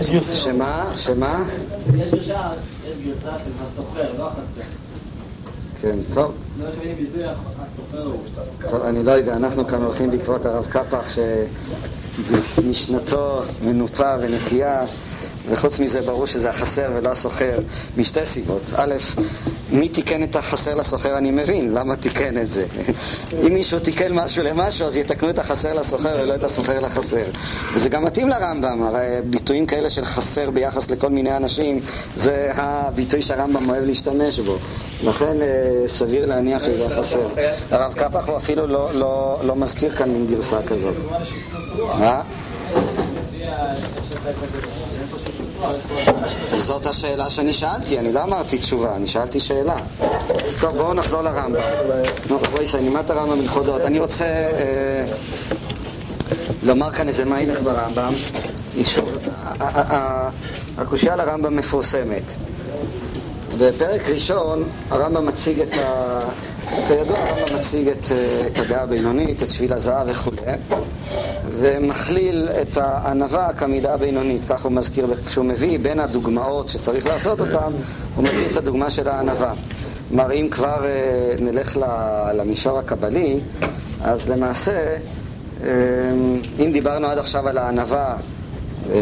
יש 0.00 0.10
גרסה. 0.10 0.34
שמה? 0.34 0.92
שמה? 0.96 1.44
יש 1.94 2.08
גרסה, 2.10 3.38
של 3.38 3.50
הסוחר, 3.60 4.12
לא 4.18 4.28
החסר. 4.28 4.68
כן, 5.82 5.98
טוב. 6.14 6.32
לא. 6.60 6.66
טוב, 8.70 8.82
אני 8.82 9.04
לא 9.04 9.10
יודע, 9.10 9.36
אנחנו 9.36 9.66
כאן 9.66 9.82
הולכים 9.82 10.10
בעקבות 10.10 10.46
הרב 10.46 10.66
קפח 10.66 11.04
שמשנתו 12.54 13.42
מנופה 13.62 14.14
ונקייה 14.20 14.84
וחוץ 15.50 15.78
מזה 15.78 16.02
ברור 16.02 16.26
שזה 16.26 16.50
החסר 16.50 16.90
ולא 16.94 17.08
הסוחר 17.08 17.58
משתי 17.96 18.26
סיבות. 18.26 18.62
א', 18.76 18.94
מי 19.70 19.88
תיקן 19.88 20.22
את 20.22 20.36
החסר 20.36 20.74
לסוחר 20.74 21.18
אני 21.18 21.30
מבין, 21.30 21.74
למה 21.74 21.96
תיקן 21.96 22.40
את 22.40 22.50
זה? 22.50 22.66
אם 23.46 23.54
מישהו 23.54 23.78
תיקן 23.78 24.12
משהו 24.12 24.44
למשהו 24.44 24.86
אז 24.86 24.96
יתקנו 24.96 25.30
את 25.30 25.38
החסר 25.38 25.74
לסוחר 25.74 26.18
ולא 26.22 26.34
את 26.34 26.44
הסוחר 26.44 26.80
לחסר. 26.80 27.24
וזה 27.74 27.88
גם 27.88 28.04
מתאים 28.04 28.28
לרמב"ם, 28.28 28.82
הרי 28.82 29.06
ביטויים 29.24 29.66
כאלה 29.66 29.90
של 29.90 30.04
חסר 30.04 30.50
ביחס 30.50 30.90
לכל 30.90 31.10
מיני 31.10 31.36
אנשים 31.36 31.80
זה 32.16 32.50
הביטוי 32.54 33.22
שהרמב"ם 33.22 33.70
אוהב 33.70 33.84
להשתמש 33.84 34.38
בו. 34.38 34.56
לכן 35.04 35.42
אה, 35.42 35.88
סביר 35.88 36.26
להניח 36.26 36.64
שזה 36.64 36.86
החסר. 36.86 37.28
הרב 37.70 37.92
קפח 37.92 38.28
הוא 38.28 38.36
אפילו 38.36 38.66
לא, 38.66 38.90
לא, 38.94 39.38
לא 39.42 39.56
מזכיר 39.56 39.96
כאן 39.96 40.10
מין 40.10 40.26
גרסה 40.26 40.62
כזאת. 40.62 40.94
מה? 41.98 42.22
זאת 46.54 46.86
השאלה 46.86 47.30
שאני 47.30 47.52
שאלתי, 47.52 47.98
אני 47.98 48.12
לא 48.12 48.22
אמרתי 48.22 48.58
תשובה, 48.58 48.96
אני 48.96 49.08
שאלתי 49.08 49.40
שאלה. 49.40 49.76
טוב, 50.60 50.76
בואו 50.76 50.94
נחזור 50.94 51.22
לרמב"ם. 51.22 51.60
בואי 52.50 52.66
סיימי, 52.66 52.88
מה 52.88 53.00
את 53.00 53.10
הרמב"ם 53.10 53.40
הלכות 53.40 53.66
דעות? 53.66 53.82
אני 53.82 53.98
רוצה 54.00 54.24
אה, 54.24 55.04
לומר 56.62 56.92
כאן 56.92 57.08
איזה 57.08 57.24
מיינר 57.24 57.60
ברמב"ם. 57.60 58.12
שוב, 58.84 59.08
ה- 59.24 59.64
ה- 59.64 59.94
ה- 59.96 60.30
הקושייה 60.78 61.16
לרמב"ם 61.16 61.56
מפורסמת. 61.56 62.22
בפרק 63.58 64.02
ראשון 64.08 64.64
הרמב"ם 64.90 65.26
מציג 65.26 65.60
את 65.60 65.78
ה... 65.78 66.20
כידוע 66.88 67.18
הרמב"ם 67.18 67.56
מציג 67.56 67.88
את, 67.88 68.12
אה, 68.12 68.46
את 68.46 68.58
הדעה 68.58 68.82
הבינונית, 68.82 69.42
את 69.42 69.50
שביל 69.50 69.72
הזהב 69.72 70.06
וכולי, 70.10 70.40
ומכליל 71.50 72.48
את 72.62 72.76
הענווה 72.76 73.52
כמידה 73.52 73.94
הבינונית, 73.94 74.42
כך 74.48 74.64
הוא 74.64 74.72
מזכיר 74.72 75.14
כשהוא 75.26 75.44
מביא 75.44 75.78
בין 75.78 76.00
הדוגמאות 76.00 76.68
שצריך 76.68 77.06
לעשות 77.06 77.40
אותן, 77.40 77.72
הוא 78.14 78.24
מביא 78.24 78.46
את 78.50 78.56
הדוגמה 78.56 78.90
של 78.90 79.08
הענווה. 79.08 79.52
כלומר, 80.08 80.32
אם 80.32 80.48
כבר 80.50 80.84
אה, 80.84 81.34
נלך 81.38 81.78
למישור 82.34 82.78
הקבלי, 82.78 83.40
אז 84.00 84.28
למעשה, 84.28 84.96
אה, 85.64 85.68
אם 86.64 86.72
דיברנו 86.72 87.06
עד 87.06 87.18
עכשיו 87.18 87.48
על 87.48 87.58
הענווה 87.58 88.16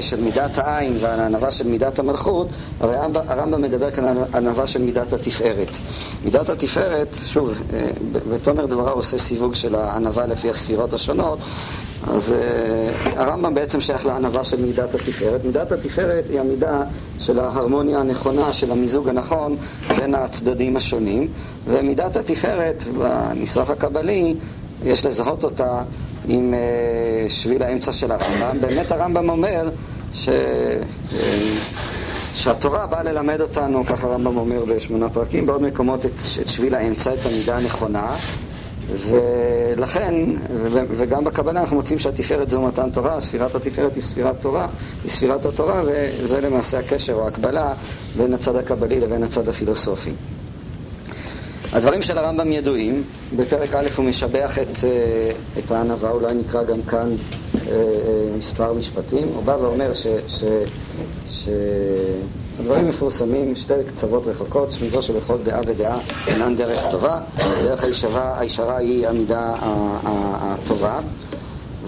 של 0.01 0.21
מידת 0.21 0.59
העין 0.59 0.97
ועל 1.01 1.21
הענווה 1.21 1.51
של 1.51 1.67
מידת 1.67 1.99
המלכות, 1.99 2.49
הרי 2.81 2.97
הרמב"ם- 2.97 3.23
הרמב"ם 3.29 3.63
מדבר 3.63 3.91
כאן 3.91 4.05
על 4.05 4.17
הענווה 4.33 4.67
של 4.67 4.83
מידת 4.83 5.13
התפארת. 5.13 5.71
מידת 6.25 6.49
התפארת, 6.49 7.17
שוב, 7.27 7.53
אה, 7.75 7.87
בתומר 8.31 8.67
דבריו 8.67 8.93
עושה 8.93 9.19
סיווג 9.19 9.55
של 9.55 9.75
הענווה 9.75 10.27
לפי 10.27 10.51
הספירות 10.51 10.93
השונות, 10.93 11.39
אז 12.07 12.33
אה, 12.33 13.23
הרמב"ם 13.23 13.55
בעצם 13.55 13.81
שייך 13.81 14.07
לענווה 14.07 14.45
של 14.45 14.63
מידת 14.63 14.95
התפארת. 14.95 15.45
מידת 15.45 15.73
התפארת 15.73 16.25
היא 16.31 16.41
המידה 16.41 16.83
של 17.19 17.39
ההרמוניה 17.39 17.99
הנכונה, 17.99 18.53
של 18.53 18.73
המיזוג 18.73 19.09
הנכון 19.09 19.57
בין 19.97 20.15
הצדדים 20.15 20.77
השונים, 20.77 21.29
ומידת 21.67 22.17
התפארת, 22.17 22.83
בניסוח 22.99 23.71
הקבלי, 23.71 24.35
יש 24.85 25.07
לזהות 25.07 25.45
אותה 25.45 25.83
עם 26.29 26.55
אה, 26.55 27.31
שביל 27.31 27.63
האמצע 27.63 27.93
של 27.93 28.13
הרמב"ם. 28.13 28.61
באמת 28.61 28.93
הרמב"ם 28.93 29.31
אומר 29.31 29.71
ש... 30.15 30.29
אה, 30.29 31.55
שהתורה 32.35 32.87
באה 32.87 33.03
ללמד 33.03 33.41
אותנו, 33.41 33.87
ככה 33.87 34.07
הרמב"ם 34.07 34.37
אומר 34.37 34.65
בשמונה 34.65 35.09
פרקים, 35.09 35.47
בעוד 35.47 35.63
מקומות 35.63 36.07
את, 36.07 36.13
את 36.41 36.49
שביל 36.49 36.75
האמצע, 36.75 37.15
את 37.15 37.27
המידה 37.27 37.57
הנכונה, 37.57 38.17
ולכן, 38.93 40.15
וגם 40.71 41.25
בקבלה 41.25 41.61
אנחנו 41.61 41.77
מוצאים 41.77 41.99
שהתפארת 41.99 42.51
זו 42.51 42.63
מתן 42.63 42.91
תורה, 42.91 43.21
ספירת 43.21 43.55
התפארת 43.55 43.95
היא 43.95 44.03
ספירת 44.03 44.41
תורה, 44.41 44.67
היא 45.03 45.11
ספירת 45.11 45.47
התורה, 45.47 45.83
וזה 45.85 46.41
למעשה 46.41 46.79
הקשר 46.79 47.15
או 47.15 47.29
הקבלה 47.29 47.75
בין 48.17 48.35
הצד 48.35 48.57
הקבלי 48.57 49.01
לבין 49.01 49.23
הצד 49.23 49.49
הפילוסופי. 49.49 50.13
הדברים 51.73 52.03
של 52.03 52.19
הרמב"ם 52.19 52.53
ידועים, 52.53 53.03
בפרק 53.37 53.75
א' 53.75 53.87
הוא 53.97 54.05
משבח 54.05 54.59
את, 54.59 54.85
אה, 54.85 55.33
את 55.59 55.71
הענווה, 55.71 56.11
אולי 56.11 56.35
נקרא 56.35 56.63
גם 56.65 56.83
כאן 56.83 57.17
אה, 57.55 57.73
אה, 57.73 57.83
מספר 58.39 58.73
משפטים, 58.73 59.29
הוא 59.35 59.43
בא 59.43 59.57
ואומר 59.61 59.95
ש, 59.95 60.07
ש, 60.29 60.45
ש, 61.31 61.49
הדברים 62.61 62.89
מפורסמים, 62.89 63.57
שתי 63.57 63.75
קצוות 63.89 64.27
רחוקות, 64.27 64.69
מזו 64.87 65.03
שבכל 65.03 65.37
דעה 65.45 65.61
ודעה 65.67 65.99
אינן 66.27 66.57
דרך 66.57 66.81
טובה, 66.91 67.21
דרך 67.65 67.85
הישרה, 67.85 68.41
הישרה 68.41 68.77
היא 68.77 69.09
המידה 69.09 69.55
הטובה, 70.03 71.01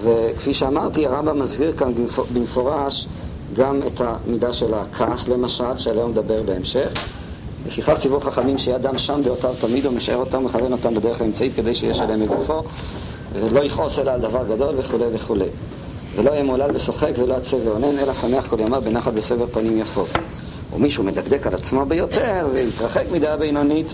וכפי 0.03 0.53
שאמרתי, 0.53 1.05
הרמב"ם 1.05 1.39
מסביר 1.39 1.73
כאן 1.77 1.93
במפ- 1.93 2.33
במפורש 2.33 3.07
גם 3.53 3.81
את 3.87 4.01
המידה 4.01 4.53
של 4.53 4.73
הכעס 4.73 5.27
למשל, 5.27 5.77
שעליה 5.77 6.03
הוא 6.03 6.11
מדבר 6.11 6.43
בהמשך. 6.43 6.89
לפיכך 7.67 7.97
ציוו 7.99 8.19
חכמים 8.19 8.57
שיהיה 8.57 8.77
אדם 8.77 8.97
שם 8.97 9.21
דעותיו 9.23 9.53
תמיד 9.59 9.85
ומשאר 9.85 10.15
אותם 10.15 10.37
ומכוון 10.37 10.71
אותם 10.71 10.95
בדרך 10.95 11.21
האמצעית 11.21 11.55
כדי 11.55 11.75
שיש 11.75 11.99
עליהם 11.99 12.19
מגופו 12.19 12.63
ולא 13.33 13.59
יכעוס 13.59 13.99
אלא 13.99 14.11
על 14.11 14.21
דבר 14.21 14.43
גדול 14.49 14.75
וכולי 14.77 15.05
וכולי 15.13 15.45
ולא 16.15 16.31
יהיה 16.31 16.43
מעולל 16.43 16.69
ושוחק 16.73 17.11
ולא 17.19 17.35
עצב 17.35 17.57
ואונן 17.67 17.99
אלא 17.99 18.13
שמח 18.13 18.47
כל 18.47 18.59
ימיו 18.59 18.81
בנחת 18.81 19.13
בסבר 19.13 19.45
פנים 19.51 19.77
יפות 19.77 20.09
ומישהו 20.75 21.03
מדקדק 21.03 21.47
על 21.47 21.53
עצמו 21.53 21.85
ביותר 21.85 22.47
ויתרחק 22.53 23.03
מדעה 23.11 23.37
בינונית 23.37 23.93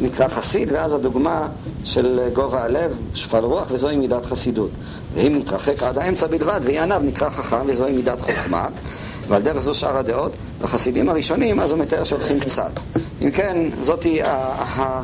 נקרא 0.00 0.28
חסיד, 0.28 0.68
ואז 0.72 0.94
הדוגמה 0.94 1.48
של 1.84 2.28
גובה 2.32 2.64
הלב, 2.64 2.90
שפל 3.14 3.44
רוח, 3.44 3.68
וזוהי 3.70 3.96
מידת 3.96 4.26
חסידות. 4.26 4.70
ואם 5.14 5.38
נתרחק 5.38 5.82
עד 5.82 5.98
האמצע 5.98 6.26
בלבד, 6.26 6.60
ויהיה 6.64 6.82
עניו, 6.82 7.00
נקרא 7.04 7.30
חכם, 7.30 7.66
וזוהי 7.66 7.92
מידת 7.92 8.20
חוכמה. 8.20 8.68
ועל 9.28 9.42
דרך 9.42 9.58
זו 9.58 9.74
שאר 9.74 9.96
הדעות. 9.96 10.32
בחסידים 10.62 11.08
הראשונים, 11.08 11.60
אז 11.60 11.70
הוא 11.72 11.78
מתאר 11.80 12.04
שהולכים 12.04 12.40
קצת. 12.40 12.70
אם 13.22 13.30
כן, 13.30 13.56
זאתי, 13.82 14.22
ה- 14.22 14.26
ה- 14.28 15.02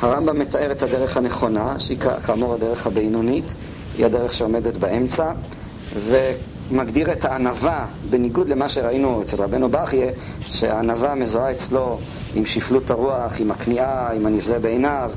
הרמב"ם 0.00 0.38
מתאר 0.38 0.72
את 0.72 0.82
הדרך 0.82 1.16
הנכונה, 1.16 1.74
שהיא 1.78 1.98
כאמור 2.26 2.54
הדרך 2.54 2.86
הבינונית, 2.86 3.54
היא 3.98 4.06
הדרך 4.06 4.34
שעומדת 4.34 4.76
באמצע, 4.76 5.32
מגדיר 6.70 7.12
את 7.12 7.24
הענווה, 7.24 7.86
בניגוד 8.10 8.48
למה 8.48 8.68
שראינו 8.68 9.22
אצל 9.22 9.36
רבנו 9.42 9.68
בכיה, 9.68 10.10
שהענווה 10.40 11.14
מזוהה 11.14 11.50
אצלו 11.50 11.98
עם 12.34 12.46
שפלות 12.46 12.90
הרוח, 12.90 13.40
עם 13.40 13.50
הכניעה, 13.50 14.12
עם 14.12 14.26
הנבזה 14.26 14.58
בעיניו, 14.58 15.10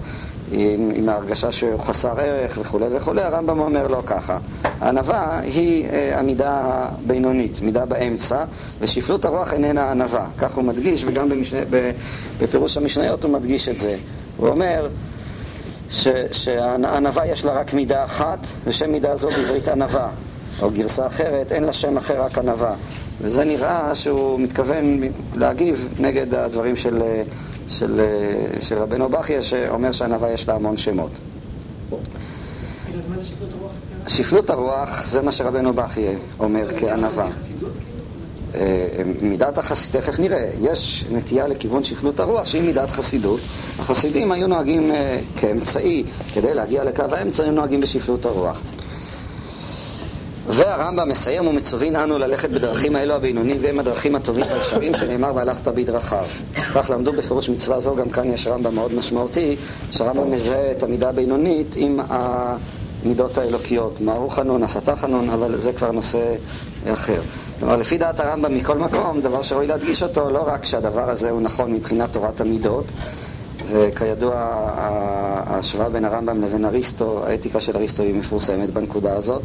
עם, 0.53 0.91
עם 0.95 1.09
ההרגשה 1.09 1.51
שהוא 1.51 1.79
חסר 1.79 2.19
ערך 2.19 2.57
וכולי 2.61 2.85
וכולי, 2.91 3.21
הרמב"ם 3.21 3.59
אומר 3.59 3.87
לא 3.87 4.01
ככה. 4.05 4.37
הענווה 4.63 5.39
היא 5.39 5.89
אה, 5.89 6.19
המידה 6.19 6.61
הבינונית, 6.63 7.61
מידה 7.61 7.85
באמצע, 7.85 8.43
ושפלות 8.79 9.25
הרוח 9.25 9.53
איננה 9.53 9.91
ענווה. 9.91 10.25
כך 10.37 10.55
הוא 10.55 10.63
מדגיש, 10.63 11.03
וגם 11.07 11.29
במשנה, 11.29 11.59
בפירוש 12.39 12.77
המשניות 12.77 13.23
הוא 13.23 13.31
מדגיש 13.31 13.69
את 13.69 13.79
זה. 13.79 13.97
הוא 14.37 14.47
אומר 14.47 14.89
שהענווה 16.31 17.27
יש 17.27 17.45
לה 17.45 17.51
רק 17.51 17.73
מידה 17.73 18.03
אחת, 18.03 18.47
ושם 18.65 18.91
מידה 18.91 19.15
זו 19.15 19.29
בעברית 19.29 19.67
ענווה. 19.67 20.09
או 20.61 20.71
גרסה 20.71 21.07
אחרת, 21.07 21.51
אין 21.51 21.63
לה 21.63 21.73
שם 21.73 21.97
אחר, 21.97 22.21
רק 22.21 22.37
ענווה. 22.37 22.75
וזה 23.21 23.43
נראה 23.43 23.95
שהוא 23.95 24.39
מתכוון 24.39 24.99
להגיב 25.35 25.89
נגד 25.99 26.33
הדברים 26.33 26.75
של, 26.75 27.01
של, 27.73 28.01
של 28.59 28.77
רבנו 28.77 29.09
בכיה, 29.09 29.41
שאומר 29.41 29.91
שענווה 29.91 30.31
יש 30.31 30.47
לה 30.47 30.55
המון 30.55 30.77
שמות. 30.77 31.11
שפלות 34.07 34.49
הרוח 34.49 35.05
זה 35.05 35.21
מה 35.21 35.31
שרבנו 35.31 35.73
בכיה 35.73 36.11
אומר 36.39 36.67
כענווה. 36.79 37.29
אה, 38.55 38.87
מידת 39.21 39.57
החסידות, 39.57 40.01
תכף 40.01 40.19
נראה, 40.19 40.49
יש 40.61 41.05
נטייה 41.11 41.47
לכיוון 41.47 41.83
שפלות 41.83 42.19
הרוח 42.19 42.45
שהיא 42.45 42.61
מידת 42.61 42.91
חסידות. 42.91 43.39
החסידים 43.79 44.31
היו 44.31 44.47
נוהגים 44.47 44.91
אה, 44.91 45.19
כאמצעי, 45.37 46.03
כדי 46.33 46.53
להגיע 46.53 46.83
לקו 46.83 47.03
האמצע, 47.11 47.43
היו 47.43 47.51
נוהגים 47.51 47.81
בשפלות 47.81 48.25
הרוח. 48.25 48.61
והרמב"ם 50.47 51.09
מסיים 51.09 51.47
ומצווין 51.47 51.95
אנו 51.95 52.17
ללכת 52.17 52.49
בדרכים 52.49 52.95
האלו 52.95 53.13
הבינוניים 53.13 53.57
והם 53.61 53.79
הדרכים 53.79 54.15
הטובים 54.15 54.43
והאפשריים 54.43 54.93
שנאמר 54.93 55.31
והלכת 55.35 55.67
בדרכיו. 55.67 56.25
כך 56.73 56.89
למדו 56.89 57.13
בפירוש 57.13 57.49
מצווה 57.49 57.79
זו, 57.79 57.95
גם 57.95 58.09
כאן 58.09 58.33
יש 58.33 58.47
רמב"ם 58.47 58.75
מאוד 58.75 58.93
משמעותי, 58.93 59.55
שהרמב"ם 59.91 60.31
מזהה 60.31 60.71
את 60.71 60.83
המידה 60.83 61.09
הבינונית 61.09 61.75
עם 61.75 61.99
המידות 62.09 63.37
האלוקיות. 63.37 64.01
מהו 64.01 64.29
חנון, 64.29 64.63
הפתה 64.63 64.95
חנון, 64.95 65.29
אבל 65.29 65.59
זה 65.59 65.73
כבר 65.73 65.91
נושא 65.91 66.35
אחר. 66.93 67.21
כלומר, 67.59 67.75
לפי 67.75 67.97
דעת 67.97 68.19
הרמב"ם 68.19 68.55
מכל 68.55 68.77
מקום, 68.77 69.21
דבר 69.21 69.41
שראוי 69.41 69.67
להדגיש 69.67 70.03
אותו, 70.03 70.29
לא 70.29 70.43
רק 70.47 70.65
שהדבר 70.65 71.09
הזה 71.09 71.29
הוא 71.29 71.41
נכון 71.41 71.73
מבחינת 71.73 72.13
תורת 72.13 72.41
המידות, 72.41 72.85
וכידוע 73.69 74.33
ההשוואה 75.47 75.89
בין 75.89 76.05
הרמב"ם 76.05 76.41
לבין 76.41 76.65
אריסטו, 76.65 77.23
האתיקה 77.27 77.61
של 77.61 77.77
אריסטו 77.77 78.03
היא 78.03 78.15
מפורסמת 78.15 78.69
בנקודה 78.69 79.13
הזאת. 79.17 79.41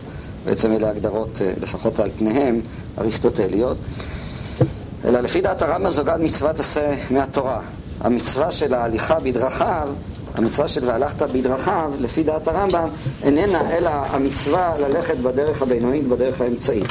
בעצם 0.49 0.73
אלה 0.73 0.91
הגדרות, 0.91 1.43
אה, 1.43 1.53
לפחות 1.63 2.01
על 2.01 2.11
פניהם, 2.19 2.61
אריסטוטליות. 2.99 3.77
אלא 5.05 5.21
לפי 5.21 5.41
דעת 5.41 5.63
הרמב"ם 5.63 5.93
זו 5.93 6.05
גם 6.05 6.25
מצוות 6.25 6.61
עשה 6.61 6.95
מהתורה. 7.11 7.61
המצווה 8.01 8.51
של 8.51 8.75
ההליכה 8.75 9.21
בדרכיו, 9.21 9.89
המצווה 10.35 10.69
של 10.69 10.85
והלכת 10.85 11.23
בדרכיו, 11.23 11.93
לפי 11.99 12.23
דעת 12.23 12.49
הרמב"ם, 12.49 12.89
איננה 13.23 13.77
אלא 13.77 13.91
המצווה 13.91 14.75
ללכת 14.79 15.17
בדרך 15.17 15.63
הבינונית, 15.63 16.09
בדרך 16.09 16.41
האמצעית. 16.41 16.87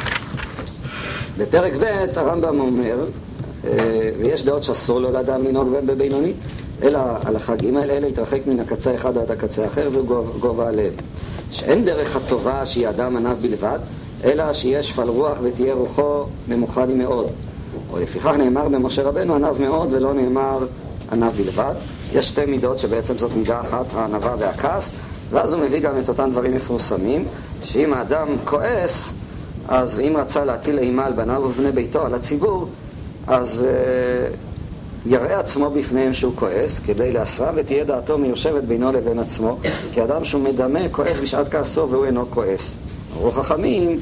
בפרק 1.37 1.73
ב' 1.79 2.05
הרמב"ם 2.15 2.59
אומר, 2.59 3.05
אה, 3.65 3.69
ויש 4.19 4.43
דעות 4.43 4.63
שאסור 4.63 4.99
לו 4.99 5.11
לאדם 5.11 5.43
לנהוג 5.43 5.69
בהם 5.69 5.85
בבינונית, 5.85 6.35
אלא 6.83 6.99
הלכה 7.23 7.55
ג' 7.55 7.75
אלה 7.77 8.07
יתרחק 8.07 8.47
מן 8.47 8.59
הקצה 8.59 8.91
האחד 8.91 9.17
עד 9.17 9.31
הקצה 9.31 9.63
האחר 9.63 9.89
וגובה 9.93 10.67
הלב. 10.67 10.93
שאין 11.51 11.85
דרך 11.85 12.15
הטובה 12.15 12.65
שהיא 12.65 12.89
אדם 12.89 13.17
עניו 13.17 13.37
בלבד, 13.41 13.79
אלא 14.23 14.53
שיהיה 14.53 14.83
שפל 14.83 15.09
רוח 15.09 15.37
ותהיה 15.41 15.73
רוחו 15.73 16.23
נמוכה 16.47 16.85
לי 16.85 16.93
מאוד. 16.93 17.27
ולפיכך 17.93 18.27
נאמר 18.37 18.69
במשה 18.69 19.03
רבנו 19.03 19.35
עניו 19.35 19.55
מאוד 19.59 19.93
ולא 19.93 20.13
נאמר 20.13 20.65
עניו 21.11 21.31
בלבד. 21.37 21.73
יש 22.13 22.29
שתי 22.29 22.45
מידות 22.45 22.79
שבעצם 22.79 23.17
זאת 23.17 23.31
מידה 23.35 23.61
אחת, 23.61 23.85
הענווה 23.93 24.35
והכעס, 24.39 24.91
ואז 25.29 25.53
הוא 25.53 25.61
מביא 25.61 25.79
גם 25.79 25.99
את 25.99 26.09
אותם 26.09 26.29
דברים 26.31 26.55
מפורסמים, 26.55 27.25
שאם 27.63 27.93
האדם 27.93 28.27
כועס, 28.45 29.13
אז 29.67 29.99
ואם 29.99 30.17
רצה 30.17 30.45
להטיל 30.45 30.79
אימה 30.79 31.05
על 31.05 31.13
בניו 31.13 31.41
ובני 31.41 31.71
ביתו, 31.71 32.05
על 32.05 32.13
הציבור, 32.13 32.67
אז 33.27 33.65
uh, 33.65 34.46
יראה 35.09 35.39
עצמו 35.39 35.69
בפניהם 35.69 36.13
שהוא 36.13 36.33
כועס, 36.35 36.79
כדי 36.79 37.11
להסרה 37.11 37.51
ותהיה 37.55 37.83
דעתו 37.83 38.17
מיושבת 38.17 38.63
בינו 38.63 38.91
לבין 38.91 39.19
עצמו, 39.19 39.57
כי 39.91 40.03
אדם 40.03 40.23
שהוא 40.23 40.41
מדמה 40.41 40.79
כועס 40.91 41.19
בשעת 41.19 41.51
כעסו 41.51 41.89
והוא 41.89 42.05
אינו 42.05 42.25
כועס. 42.29 42.75
אמרו 43.13 43.31
חכמים, 43.31 43.99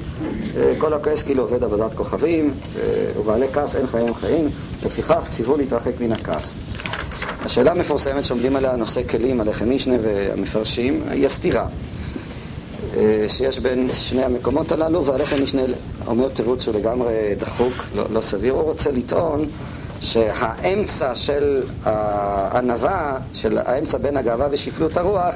אה, 0.58 0.74
כל 0.78 0.94
הכועס 0.94 1.24
כאילו 1.24 1.44
עובד 1.44 1.63
עבודת 1.63 1.94
כוכבים, 1.94 2.54
אה, 2.76 2.82
ובעלי 3.20 3.46
כעס 3.54 3.76
אין 3.76 3.88
חיים 3.88 4.13
חיים, 4.13 4.50
לפיכך 4.86 5.24
ציוו 5.30 5.58
להתרחק 5.58 6.02
מן 6.02 6.12
הכעס. 6.12 6.56
השאלה 7.41 7.72
המפורסמת 7.72 8.26
שעומדים 8.26 8.56
עליה 8.56 8.76
נושא 8.76 9.04
כלים, 9.04 9.41
הלחם 9.41 9.70
משנה 9.70 9.96
והמפרשים, 10.02 11.04
היא 11.10 11.26
הסתירה 11.26 11.68
אה, 12.96 13.26
שיש 13.28 13.60
בין 13.60 13.89
שני 13.91 14.24
המקומות 14.24 14.72
הללו, 14.72 15.06
והלחם 15.06 15.44
משנה 15.44 15.62
אומר 16.08 16.30
תירוץ 16.30 16.63
שהוא 16.63 16.76
לגמרי 16.76 17.13
דחוק, 17.38 17.74
לא, 17.96 18.04
לא 18.10 18.22
סביר. 18.22 18.54
הוא 18.54 18.62
רוצה 18.62 18.91
לטעון 18.91 19.48
שהאמצע 20.06 21.15
של 21.15 21.63
הענווה, 21.84 23.18
של 23.34 23.58
האמצע 23.65 23.98
בין 23.98 24.18
הגאווה 24.18 24.48
ושפלות 24.52 24.98
הרוח, 24.98 25.36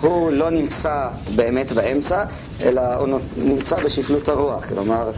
הוא 0.00 0.32
לא 0.32 0.50
נמצא 0.50 1.08
באמת 1.36 1.72
באמצע, 1.72 2.24
אלא 2.60 2.94
הוא 2.94 3.18
נמצא 3.36 3.80
בשפלות 3.80 4.28
הרוח. 4.28 4.64
כלומר, 4.64 5.10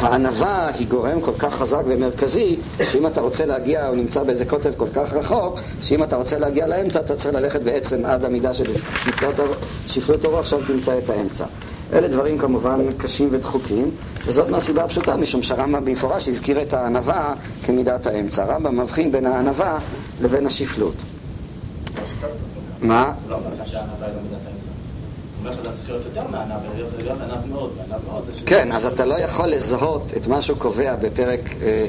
הענווה 0.00 0.70
היא 0.78 0.88
גורם 0.88 1.20
כל 1.20 1.32
כך 1.38 1.54
חזק 1.54 1.82
ומרכזי, 1.86 2.56
שאם 2.90 3.06
אתה 3.06 3.20
רוצה 3.20 3.46
להגיע, 3.46 3.86
הוא 3.86 3.96
נמצא 3.96 4.22
באיזה 4.22 4.44
קוטב 4.44 4.74
כל 4.76 4.88
כך 4.94 5.12
רחוק, 5.12 5.60
שאם 5.82 6.02
אתה 6.02 6.16
רוצה 6.16 6.38
להגיע 6.38 6.66
לאמצע, 6.66 7.00
אתה 7.00 7.16
צריך 7.16 7.34
ללכת 7.34 7.60
בעצם 7.60 8.04
עד 8.06 8.24
המידה 8.24 8.54
של 8.54 8.72
שפלות 9.86 10.24
הרוח, 10.24 10.38
עכשיו 10.40 10.60
תמצא 10.66 10.98
את 10.98 11.10
האמצע. 11.10 11.44
אלה 11.92 12.08
דברים 12.08 12.38
כמובן 12.38 12.92
קשים 12.96 13.28
ודחוקים, 13.32 13.90
וזאת 14.26 14.48
מהסיבה 14.48 14.84
הפשוטה, 14.84 15.16
משום 15.16 15.42
שהרמב"ם 15.42 15.84
במפורש 15.84 16.28
הזכיר 16.28 16.62
את 16.62 16.74
הענווה 16.74 17.34
כמידת 17.62 18.06
האמצע. 18.06 18.42
הרמב"ם 18.42 18.80
מבחין 18.80 19.12
בין 19.12 19.26
הענווה 19.26 19.78
לבין 20.20 20.46
השפלות. 20.46 20.94
מה? 22.82 23.12
לא 23.28 23.36
כן, 28.46 28.72
אז 28.72 28.86
אתה 28.86 29.04
לא 29.04 29.14
יכול 29.20 29.48
לזהות 29.48 30.12
את 30.16 30.26
מה 30.26 30.42
שהוא 30.42 30.58
קובע 30.58 30.96
בפרק 30.96 31.54
אה, 31.62 31.86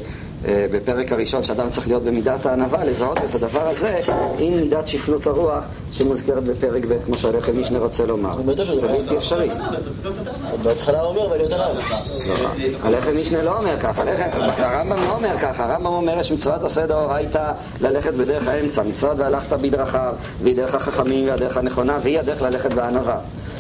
בפרק 0.47 1.11
הראשון 1.11 1.43
שאדם 1.43 1.69
צריך 1.69 1.87
להיות 1.87 2.03
במידת 2.03 2.45
הענווה, 2.45 2.83
לזהות 2.83 3.17
את 3.17 3.35
הדבר 3.35 3.67
הזה 3.67 3.99
עם 4.37 4.53
מידת 4.53 4.87
שפלות 4.87 5.27
הרוח 5.27 5.63
שמוזכרת 5.91 6.43
בפרק 6.43 6.85
ב', 6.85 6.97
כמו 7.05 7.17
שהלחם 7.17 7.61
משנה 7.61 7.79
רוצה 7.79 8.05
לומר. 8.05 8.37
זה 8.79 8.87
בלתי 8.87 9.17
אפשרי. 9.17 9.49
בהתחלה 10.63 11.01
הוא 11.01 11.09
אומר, 11.09 11.31
ולהיות 11.31 11.53
עליו. 11.53 11.75
הלחם 12.83 13.17
משנה 13.17 13.43
לא 13.43 13.57
אומר 13.57 13.79
ככה, 13.79 14.03
הרמב"ם 14.57 15.03
לא 15.03 15.15
אומר 15.15 15.37
ככה, 15.41 15.65
הרמב"ם 15.65 15.93
אומר 15.93 16.23
שמצוות 16.23 16.63
עשה 16.63 16.85
דאורייתא 16.85 17.51
ללכת 17.81 18.13
בדרך 18.13 18.47
האמצע, 18.47 18.83
מצוות 18.83 19.17
והלכת 19.19 19.53
בדרכיו, 19.53 20.13
והיא 20.43 20.55
דרך 20.55 20.75
החכמים 20.75 21.27
והדרך 21.27 21.57
הנכונה, 21.57 21.99
והיא 22.03 22.19
הדרך 22.19 22.41
ללכת 22.41 22.73
בענווה. 22.73 23.17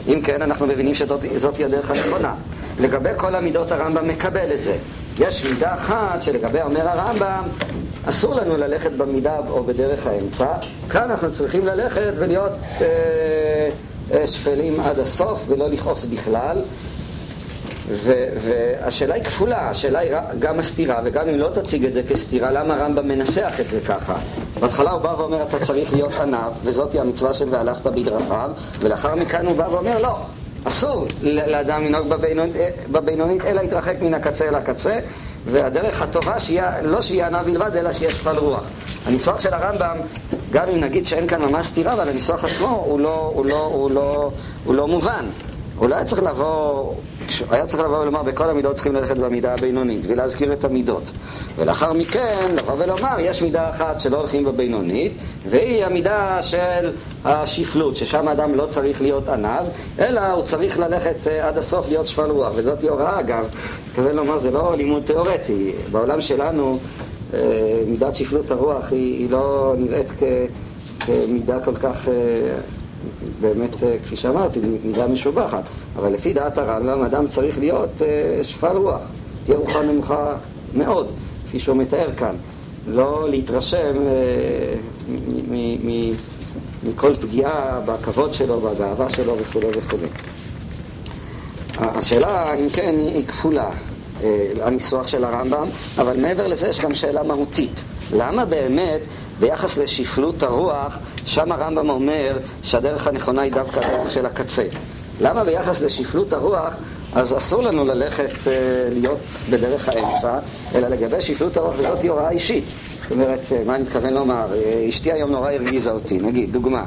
אם 0.07 0.21
כן, 0.21 0.41
אנחנו 0.41 0.67
מבינים 0.67 0.95
שזאת 0.95 1.57
היא 1.57 1.65
הדרך 1.65 1.91
הנכונה. 1.91 2.33
לגבי 2.79 3.09
כל 3.17 3.35
המידות 3.35 3.71
הרמב"ם 3.71 4.07
מקבל 4.07 4.53
את 4.53 4.61
זה. 4.61 4.77
יש 5.17 5.45
מידה 5.45 5.73
אחת 5.73 6.23
שלגבי 6.23 6.61
אומר 6.61 6.87
הרמב"ם, 6.87 7.43
אסור 8.05 8.35
לנו 8.35 8.57
ללכת 8.57 8.91
במידה 8.91 9.37
או 9.49 9.63
בדרך 9.63 10.07
האמצע. 10.07 10.53
כאן 10.89 11.11
אנחנו 11.11 11.33
צריכים 11.33 11.65
ללכת 11.65 12.13
ולהיות 12.17 12.51
אה, 12.81 13.69
אה, 14.11 14.27
שפלים 14.27 14.79
עד 14.79 14.99
הסוף 14.99 15.43
ולא 15.47 15.69
לכעוס 15.69 16.05
בכלל. 16.05 16.57
ו- 17.91 18.27
והשאלה 18.43 19.13
היא 19.15 19.23
כפולה, 19.23 19.69
השאלה 19.69 19.99
היא 19.99 20.11
גם 20.39 20.59
הסתירה, 20.59 21.01
וגם 21.03 21.29
אם 21.29 21.37
לא 21.37 21.49
תציג 21.53 21.85
את 21.85 21.93
זה 21.93 22.03
כסתירה, 22.03 22.51
למה 22.51 22.73
הרמב"ם 22.73 23.07
מנסח 23.07 23.53
את 23.59 23.69
זה 23.69 23.79
ככה? 23.81 24.15
בהתחלה 24.59 24.91
הוא 24.91 25.01
בא 25.01 25.13
ואומר, 25.17 25.43
אתה 25.43 25.59
צריך 25.59 25.93
להיות 25.93 26.13
עניו, 26.13 26.51
וזאתי 26.63 26.99
המצווה 26.99 27.33
של 27.33 27.45
והלכת 27.49 27.87
בדרכיו, 27.87 28.51
ולאחר 28.79 29.15
מכאן 29.15 29.45
הוא 29.45 29.55
בא 29.55 29.67
ואומר, 29.71 29.97
לא, 30.01 30.17
אסור 30.63 31.05
לאדם 31.21 31.85
לנהוג 31.85 32.09
בבינונית, 32.09 32.55
בבינונית 32.91 33.45
אלא 33.45 33.61
יתרחק 33.61 33.95
מן 34.01 34.13
הקצה 34.13 34.47
אל 34.47 34.55
הקצה, 34.55 34.99
והדרך 35.45 36.01
הטובה 36.01 36.39
שיהיה, 36.39 36.81
לא 36.81 37.01
שיהיה 37.01 37.27
ענה 37.27 37.43
בלבד, 37.43 37.75
אלא 37.75 37.93
שיהיה 37.93 38.11
שפל 38.11 38.37
רוח. 38.37 38.63
הניסוח 39.05 39.39
של 39.39 39.53
הרמב"ם, 39.53 39.97
גם 40.51 40.67
אם 40.67 40.79
נגיד 40.79 41.05
שאין 41.05 41.27
כאן 41.27 41.41
ממש 41.41 41.65
סתירה, 41.65 41.93
אבל 41.93 42.09
הניסוח 42.09 42.43
עצמו 42.43 42.83
הוא 42.85 42.99
לא, 42.99 43.31
הוא 43.35 43.45
לא, 43.45 43.65
הוא 43.65 43.91
לא, 43.91 44.31
הוא 44.65 44.75
לא 44.75 44.87
מובן. 44.87 45.25
הוא 45.75 45.89
לא 45.89 45.95
היה 45.95 46.05
צריך 46.05 46.23
לבוא 46.23 46.93
היה 47.49 47.65
צריך 47.65 47.83
לבוא 47.83 47.97
ולומר, 47.97 48.23
בכל 48.23 48.49
המידות 48.49 48.75
צריכים 48.75 48.95
ללכת 48.95 49.17
במידה 49.17 49.53
הבינונית, 49.53 50.01
ולהזכיר 50.07 50.53
את 50.53 50.63
המידות. 50.63 51.11
ולאחר 51.55 51.93
מכן, 51.93 52.55
לבוא 52.57 52.73
ולומר, 52.77 53.15
יש 53.19 53.41
מידה 53.41 53.69
אחת 53.69 53.99
שלא 53.99 54.17
הולכים 54.17 54.45
בבינונית, 54.45 55.11
והיא 55.49 55.85
המידה 55.85 56.41
של 56.41 56.91
השפלות, 57.25 57.95
ששם 57.95 58.27
האדם 58.27 58.55
לא 58.55 58.65
צריך 58.65 59.01
להיות 59.01 59.27
עניו, 59.27 59.65
אלא 59.99 60.27
הוא 60.31 60.43
צריך 60.43 60.79
ללכת 60.79 61.27
אה, 61.27 61.47
עד 61.47 61.57
הסוף 61.57 61.87
להיות 61.87 62.07
שפל 62.07 62.31
רוח. 62.31 62.51
וזאת 62.55 62.83
הוראה, 62.83 63.19
אגב, 63.19 63.45
מתכוון 63.89 64.15
לומר, 64.15 64.37
זה 64.37 64.51
לא 64.51 64.75
לימוד 64.77 65.03
תיאורטי. 65.05 65.71
בעולם 65.91 66.21
שלנו, 66.21 66.79
אה, 67.33 67.39
מידת 67.87 68.15
שפלות 68.15 68.51
הרוח 68.51 68.91
היא, 68.91 69.19
היא 69.19 69.29
לא 69.29 69.73
נראית 69.77 70.11
כ, 70.11 70.23
כמידה 70.99 71.59
כל 71.59 71.75
כך... 71.75 72.07
באמת, 73.41 73.83
אה, 73.83 73.95
כפי 74.03 74.15
שאמרתי, 74.15 74.59
מידה 74.83 75.07
משובחת. 75.07 75.63
אבל 75.99 76.13
לפי 76.13 76.33
דעת 76.33 76.57
הרמב"ם, 76.57 77.01
אדם 77.01 77.27
צריך 77.27 77.59
להיות 77.59 78.01
אה, 78.01 78.43
שפל 78.43 78.77
רוח. 78.77 79.01
תהיה 79.43 79.57
רוחה 79.57 79.81
נמוכה 79.81 80.35
מאוד, 80.73 81.11
כפי 81.47 81.59
שהוא 81.59 81.77
מתאר 81.77 82.09
כאן. 82.17 82.35
לא 82.87 83.29
להתרשם 83.29 83.95
אה, 84.07 84.75
מכל 86.83 87.15
פגיעה 87.15 87.79
בכבוד 87.85 88.33
שלו, 88.33 88.61
בגאווה 88.61 89.09
שלו 89.09 89.35
וכו' 89.37 89.59
וכו'. 89.77 89.97
השאלה, 91.77 92.53
אם 92.53 92.69
כן, 92.69 92.95
היא 92.97 93.27
כפולה, 93.27 93.69
הניסוח 94.61 95.07
של 95.07 95.23
הרמב"ם, 95.23 95.67
אבל 95.97 96.21
מעבר 96.21 96.47
לזה 96.47 96.67
יש 96.67 96.79
גם 96.79 96.93
שאלה 96.93 97.23
מהותית. 97.23 97.83
למה 98.13 98.45
באמת 98.45 98.99
ביחס 99.39 99.77
לשפלות 99.77 100.43
הרוח, 100.43 100.97
שם 101.25 101.51
הרמב"ם 101.51 101.89
אומר 101.89 102.37
שהדרך 102.63 103.07
הנכונה 103.07 103.41
היא 103.41 103.51
דווקא 103.51 103.79
הדרך 103.79 104.11
של 104.11 104.25
הקצה. 104.25 104.63
למה 105.21 105.43
ביחס 105.43 105.81
לשפלות 105.81 106.33
הרוח, 106.33 106.73
אז 107.13 107.37
אסור 107.37 107.63
לנו 107.63 107.85
ללכת 107.85 108.47
אה, 108.47 108.53
להיות 108.91 109.19
בדרך 109.49 109.89
האמצע, 109.89 110.39
אלא 110.75 110.87
לגבי 110.87 111.21
שפלות 111.21 111.57
הרוח, 111.57 111.73
וזאת 111.77 112.01
היא 112.01 112.11
הוראה 112.11 112.29
אישית. 112.29 112.63
זאת 113.01 113.11
אומרת, 113.11 113.39
אה, 113.51 113.61
מה 113.65 113.75
אני 113.75 113.83
מתכוון 113.83 114.13
לומר? 114.13 114.47
אה, 114.53 114.85
אשתי 114.89 115.11
היום 115.11 115.31
נורא 115.31 115.51
הרגיזה 115.51 115.91
אותי, 115.91 116.17
נגיד, 116.17 116.53
דוגמה. 116.53 116.85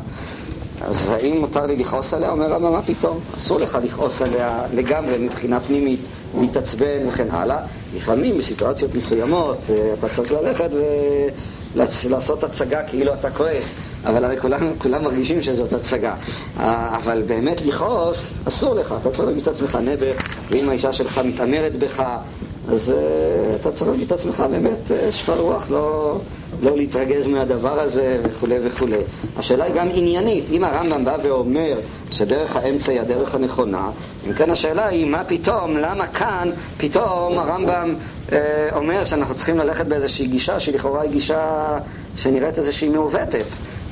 אז 0.81 1.11
האם 1.11 1.40
מותר 1.40 1.66
לי 1.66 1.77
לכעוס 1.77 2.14
עליה? 2.14 2.31
אומר 2.31 2.53
רמב"ם, 2.53 2.73
מה 2.73 2.83
פתאום? 2.83 3.21
אסור 3.37 3.61
לך 3.61 3.79
לכעוס 3.85 4.23
עליה 4.23 4.62
לגמרי 4.75 5.18
מבחינה 5.18 5.61
פנימית, 5.61 6.01
להתעצבן 6.40 7.09
וכן 7.09 7.27
הלאה. 7.31 7.59
לפעמים 7.97 8.38
בסיטואציות 8.38 8.95
מסוימות 8.95 9.59
אה, 9.71 9.95
אתה 9.99 10.09
צריך 10.09 10.33
ללכת 10.33 10.68
ו... 10.73 10.83
לעשות 12.11 12.45
הצגה 12.45 12.83
כאילו 12.83 13.15
אתה 13.15 13.31
כועס, 13.31 13.75
אבל 14.05 14.25
הרי 14.25 14.41
כולם, 14.41 14.61
כולם 14.79 15.05
מרגישים 15.05 15.43
שזאת 15.43 15.73
הצגה. 15.73 16.15
אה, 16.61 16.97
אבל 16.97 17.23
באמת 17.27 17.63
לכעוס, 17.63 18.35
אסור 18.49 18.75
לך, 18.75 18.95
אתה 19.01 19.11
צריך 19.11 19.21
להרגיש 19.21 19.43
את 19.43 19.49
עצמך 19.49 19.79
נבר, 19.83 20.13
ואם 20.51 20.69
האישה 20.69 20.93
שלך 20.93 21.21
מתעמרת 21.25 21.77
בך, 21.77 22.03
אז 22.69 22.89
uh, 22.89 23.61
אתה 23.61 23.73
צריך 23.73 23.87
להרגיש 23.87 24.07
את 24.07 24.13
עצמך 24.13 24.45
באמת 24.51 24.79
uh, 24.89 25.13
שפל 25.13 25.33
רוח, 25.39 25.71
לא, 25.71 26.19
לא 26.62 26.77
להתרגז 26.77 27.27
מהדבר 27.27 27.81
הזה 27.81 28.18
וכולי 28.22 28.57
וכולי. 28.64 28.98
השאלה 29.37 29.64
היא 29.64 29.75
גם 29.75 29.88
עניינית. 29.92 30.44
אם 30.51 30.64
הרמב"ם 30.64 31.05
בא 31.05 31.16
ואומר 31.22 31.81
שדרך 32.11 32.57
האמצע 32.57 32.92
היא 32.92 33.01
הדרך 33.01 33.35
הנכונה, 33.35 33.90
אם 34.29 34.33
כן 34.33 34.51
השאלה 34.51 34.87
היא 34.87 35.07
מה 35.07 35.25
פתאום, 35.25 35.77
למה 35.77 36.07
כאן 36.07 36.51
פתאום 36.77 37.38
הרמב"ם 37.38 37.94
אה, 38.33 38.68
אומר 38.77 39.05
שאנחנו 39.05 39.35
צריכים 39.35 39.59
ללכת 39.59 39.87
באיזושהי 39.87 40.27
גישה 40.27 40.61
שלכאורה 40.61 41.03
היא 41.03 41.11
גישה 41.11 41.79
שנראית 42.16 42.59
איזושהי 42.59 42.88
מעוותת 42.88 43.46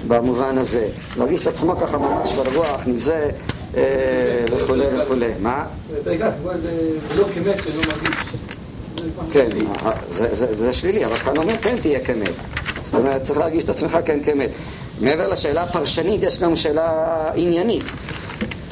במובן 0.08 0.58
הזה. 0.58 0.88
להרגיש 1.18 1.40
את 1.40 1.46
עצמו 1.46 1.76
ככה 1.76 1.98
ממש 1.98 2.32
ברוח, 2.32 2.80
נבזה 2.86 3.30
אה, 3.76 3.82
וכולי 4.52 4.84
וכולי. 5.02 5.32
מה? 5.40 5.64
זה 6.04 6.16
לא 7.16 7.24
כמת 7.34 7.64
שלא 7.64 7.82
מרגיש. 7.88 8.16
כן, 9.32 9.48
זה, 10.10 10.34
זה, 10.34 10.56
זה 10.56 10.72
שלילי, 10.72 11.04
אבל 11.04 11.16
כאן 11.16 11.36
אומר 11.36 11.56
כן 11.56 11.76
תהיה 11.80 12.00
כמת. 12.00 12.34
זאת 12.84 12.94
אומרת, 12.94 13.22
צריך 13.22 13.38
להרגיש 13.38 13.64
את 13.64 13.68
עצמך 13.68 13.98
כן 14.04 14.22
כמת. 14.22 14.50
מעבר 15.00 15.28
לשאלה 15.28 15.62
הפרשנית, 15.62 16.22
יש 16.22 16.38
גם 16.38 16.56
שאלה 16.56 17.30
עניינית. 17.34 17.84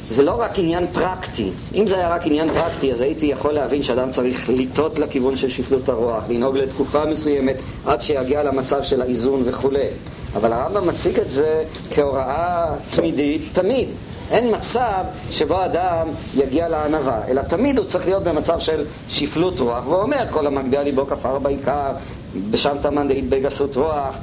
זה 0.08 0.22
לא 0.22 0.40
רק 0.40 0.58
עניין 0.58 0.86
פרקטי. 0.92 1.50
אם 1.74 1.86
זה 1.86 1.96
היה 1.96 2.08
רק 2.08 2.26
עניין 2.26 2.48
פרקטי, 2.54 2.92
אז 2.92 3.00
הייתי 3.00 3.26
יכול 3.26 3.52
להבין 3.52 3.82
שאדם 3.82 4.10
צריך 4.10 4.48
לטעות 4.48 4.98
לכיוון 4.98 5.36
של 5.36 5.48
שפלות 5.48 5.88
הרוח, 5.88 6.24
לנהוג 6.28 6.56
לתקופה 6.56 7.04
מסוימת 7.04 7.56
עד 7.86 8.00
שיגיע 8.00 8.42
למצב 8.42 8.82
של 8.82 9.02
האיזון 9.02 9.42
וכולי. 9.44 9.86
אבל 10.38 10.52
הרמב"ם 10.52 10.88
מציג 10.88 11.20
את 11.20 11.30
זה 11.30 11.64
כהוראה 11.94 12.66
תמידית, 12.90 13.48
תמיד. 13.52 13.88
אין 14.30 14.54
מצב 14.56 15.04
שבו 15.30 15.64
אדם 15.64 16.08
יגיע 16.34 16.68
לענווה, 16.68 17.20
אלא 17.28 17.42
תמיד 17.42 17.78
הוא 17.78 17.86
צריך 17.86 18.06
להיות 18.06 18.22
במצב 18.22 18.58
של 18.58 18.84
שפלות 19.08 19.60
רוח, 19.60 19.86
והוא 19.86 20.02
אומר, 20.02 20.24
כל 20.30 20.46
המגביה 20.46 20.82
ליבו 20.82 21.06
כפר 21.06 21.38
בעיקר, 21.38 21.92
בשם 22.50 22.76
תמן 22.82 23.08
דאית 23.08 23.28
בגסות 23.28 23.76
רוח, 23.76 24.14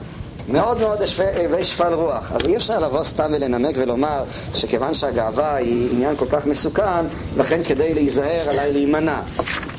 מאוד 0.50 0.80
מאוד 0.80 1.00
הווי 1.46 1.64
שפל 1.64 1.94
רוח. 1.94 2.32
אז 2.32 2.46
אי 2.46 2.56
אפשר 2.56 2.80
לבוא 2.80 3.04
סתם 3.04 3.32
ולנמק 3.36 3.76
ולומר 3.78 4.24
שכיוון 4.54 4.94
שהגאווה 4.94 5.56
היא 5.56 5.90
עניין 5.92 6.16
כל 6.16 6.26
כך 6.32 6.46
מסוכן, 6.46 7.06
לכן 7.38 7.64
כדי 7.64 7.94
להיזהר 7.94 8.50
עליי 8.50 8.74
להימנע. 8.74 9.20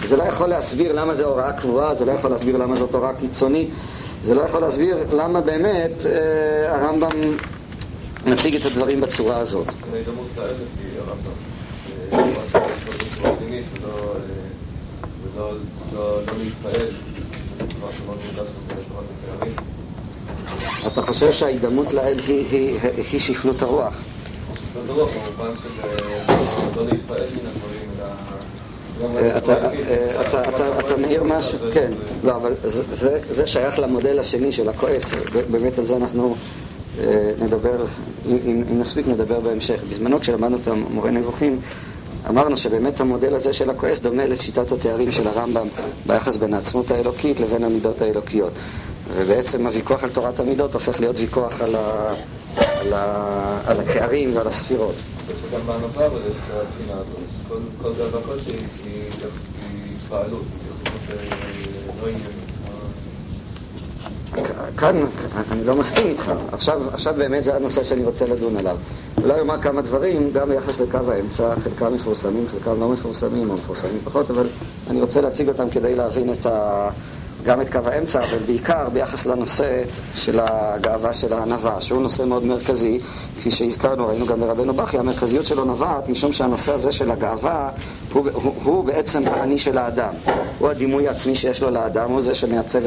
זה 0.05 0.17
לא 0.17 0.23
יכול 0.23 0.47
להסביר 0.47 0.93
למה 0.93 1.15
זו 1.15 1.25
הוראה 1.25 1.53
קבועה, 1.53 1.95
זה 1.95 2.05
לא 2.05 2.13
יכול 2.13 2.31
להסביר 2.31 2.57
למה 2.57 2.77
זאת 2.77 2.95
הוראה 2.95 3.15
קיצונית, 3.15 3.71
זה 4.27 4.35
לא 4.35 4.43
יכול 4.43 4.61
להסביר 4.61 4.97
למה 5.13 5.41
באמת 5.41 6.07
אה, 6.07 6.75
הרמב"ם 6.75 7.37
מציג 8.27 8.55
את 8.57 8.67
הדברים 8.67 9.01
בצורה 9.01 9.37
הזאת. 9.37 9.67
אתה 20.87 21.03
חושב 21.03 21.33
שההידמות 21.33 21.95
לאל 21.95 22.19
היא 23.13 23.21
שפלות 23.21 23.63
הרוח? 23.63 24.03
שפלות 24.55 24.89
הרוח 24.89 25.11
במובן 25.11 25.57
של 25.57 25.69
לא 26.77 26.87
להתפעל 26.87 27.21
מן 27.21 27.47
הדברים, 27.49 27.76
אתה 30.79 30.97
מעיר 31.01 31.23
משהו, 31.23 31.59
כן, 31.73 31.93
לא, 32.25 32.37
אבל 32.37 32.55
זה 33.31 33.47
שייך 33.47 33.79
למודל 33.79 34.19
השני 34.19 34.53
של 34.53 34.69
הכועס, 34.69 35.13
באמת 35.51 35.79
על 35.79 35.85
זה 35.85 35.97
אנחנו 35.97 36.35
אה, 36.99 37.31
נדבר, 37.39 37.85
אם 38.29 38.65
נספיק 38.71 39.07
נדבר 39.09 39.41
בהמשך. 39.41 39.81
בזמנו 39.91 40.21
כשלמדנו 40.21 40.57
את 40.57 40.69
המורה 40.69 41.11
נבוכים, 41.11 41.61
אמרנו 42.29 42.57
שבאמת 42.57 43.01
המודל 43.01 43.35
הזה 43.35 43.53
של 43.53 43.71
הכועס 43.71 44.01
דומה 44.01 44.27
לשיטת 44.27 44.73
התארים 44.73 45.13
של 45.13 45.29
הרמב"ם 45.29 45.67
ביחס 46.07 46.37
בין 46.37 46.55
העצמות 46.55 46.91
האלוקית 46.91 47.41
לבין 47.41 47.65
המידות 47.65 48.03
האלוקיות. 48.03 48.53
ובעצם 49.17 49.67
הוויכוח 49.67 50.05
על 50.05 50.11
תורת 50.11 50.41
המידות 50.41 50.75
הופך 50.75 51.01
להיות 51.01 51.19
ויכוח 51.19 51.61
על, 51.61 51.77
ה, 51.77 52.15
על, 52.77 52.93
ה, 52.93 53.61
על 53.67 53.81
התארים 53.81 54.37
ועל 54.37 54.47
הספירות. 54.47 54.95
גם 55.53 55.61
בענווה, 55.67 56.07
אבל 56.07 56.21
יש 56.31 56.37
את 56.37 56.55
הבחינה 56.55 56.95
הזאת. 56.95 57.59
כל 57.79 57.93
דבר 57.93 58.23
כלשהי 58.23 58.57
היא 58.85 59.11
התפעלות. 59.97 60.45
כאן 64.77 65.05
אני 65.51 65.65
לא 65.65 65.77
מסכים 65.77 66.07
איתך. 66.07 66.33
עכשיו, 66.53 66.81
עכשיו 66.93 67.15
באמת 67.19 67.45
זה 67.45 67.57
הנושא 67.57 67.85
שאני 67.85 68.05
רוצה 68.05 68.27
לדון 68.27 68.57
עליו. 68.57 68.77
אולי 69.23 69.41
אומר 69.41 69.63
כמה 69.63 69.83
דברים 69.83 70.31
גם 70.33 70.49
ביחס 70.49 70.81
לקו 70.81 70.99
האמצע, 71.09 71.55
חלקם 71.65 71.95
מפורסמים, 71.95 72.47
חלקם 72.51 72.81
לא 72.81 72.89
מפורסמים, 72.89 73.51
או 73.51 73.55
מפורסמים 73.55 73.99
פחות, 74.05 74.31
אבל 74.31 74.49
אני 74.91 75.01
רוצה 75.01 75.21
להציג 75.21 75.49
אותם 75.49 75.71
כדי 75.71 75.95
להבין 75.95 76.33
את 76.33 76.47
ה... 76.47 76.89
גם 77.47 77.61
את 77.61 77.73
קו 77.73 77.79
האמצע, 77.85 78.21
אבל 78.25 78.39
בעיקר 78.47 78.89
ביחס 78.89 79.27
לנושא 79.27 79.83
של 80.15 80.41
הגאווה 80.43 81.15
של 81.15 81.33
הענווה, 81.33 81.81
שהוא 81.81 82.03
נושא 82.03 82.23
מאוד 82.23 82.45
מרכזי, 82.45 83.01
כפי 83.37 83.51
שהזכרנו, 83.51 84.09
ראינו 84.09 84.27
גם 84.27 84.41
ברבנו 84.41 84.75
בכי, 84.75 84.99
המרכזיות 84.99 85.47
שלו 85.47 85.65
נובעת 85.65 86.09
משום 86.09 86.33
שהנושא 86.33 86.73
הזה 86.73 86.93
של 86.93 87.11
הגאווה 87.11 87.69
הוא, 88.13 88.29
הוא, 88.33 88.55
הוא 88.63 88.85
בעצם 88.85 89.23
האני 89.27 89.59
של 89.59 89.79
האדם. 89.79 90.15
הוא 90.59 90.69
הדימוי 90.69 91.09
העצמי 91.09 91.35
שיש 91.35 91.63
לו 91.63 91.71
לאדם, 91.71 92.11
הוא 92.11 92.21
זה 92.21 92.35
שמעצב 92.35 92.81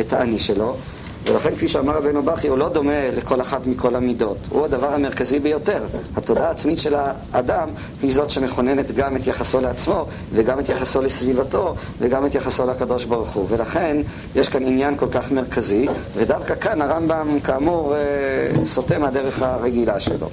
את, 0.00 0.12
האני 0.12 0.38
שלו. 0.38 0.76
ולכן, 1.24 1.54
כפי 1.54 1.68
שאמר 1.68 1.96
רבנו 1.96 2.22
בכי, 2.22 2.48
הוא 2.48 2.58
לא 2.58 2.68
דומה 2.68 3.10
לכל 3.16 3.40
אחת 3.40 3.66
מכל 3.66 3.96
המידות. 3.96 4.38
הוא 4.50 4.64
הדבר 4.64 4.94
המרכזי 4.94 5.38
ביותר. 5.38 5.84
התודעה 6.16 6.48
העצמית 6.48 6.78
של 6.78 6.94
האדם 7.32 7.68
היא 8.02 8.12
זאת 8.12 8.30
שמכוננת 8.30 8.92
גם 8.92 9.16
את 9.16 9.26
יחסו 9.26 9.60
לעצמו, 9.60 10.06
וגם 10.32 10.60
את 10.60 10.68
יחסו 10.68 11.02
לסביבתו, 11.02 11.74
וגם 11.98 12.26
את 12.26 12.34
יחסו 12.34 12.66
לקדוש 12.66 13.04
ברוך 13.04 13.32
הוא. 13.32 13.46
ולכן, 13.48 13.96
יש 14.34 14.48
כאן 14.48 14.62
עניין 14.62 14.96
כל 14.96 15.08
כך 15.10 15.32
מרכזי, 15.32 15.88
ודווקא 16.16 16.54
כאן 16.54 16.82
הרמב"ם, 16.82 17.38
כאמור, 17.44 17.94
אה, 17.96 18.64
סוטה 18.64 18.98
מהדרך 18.98 19.42
הרגילה 19.42 20.00
שלו. 20.00 20.28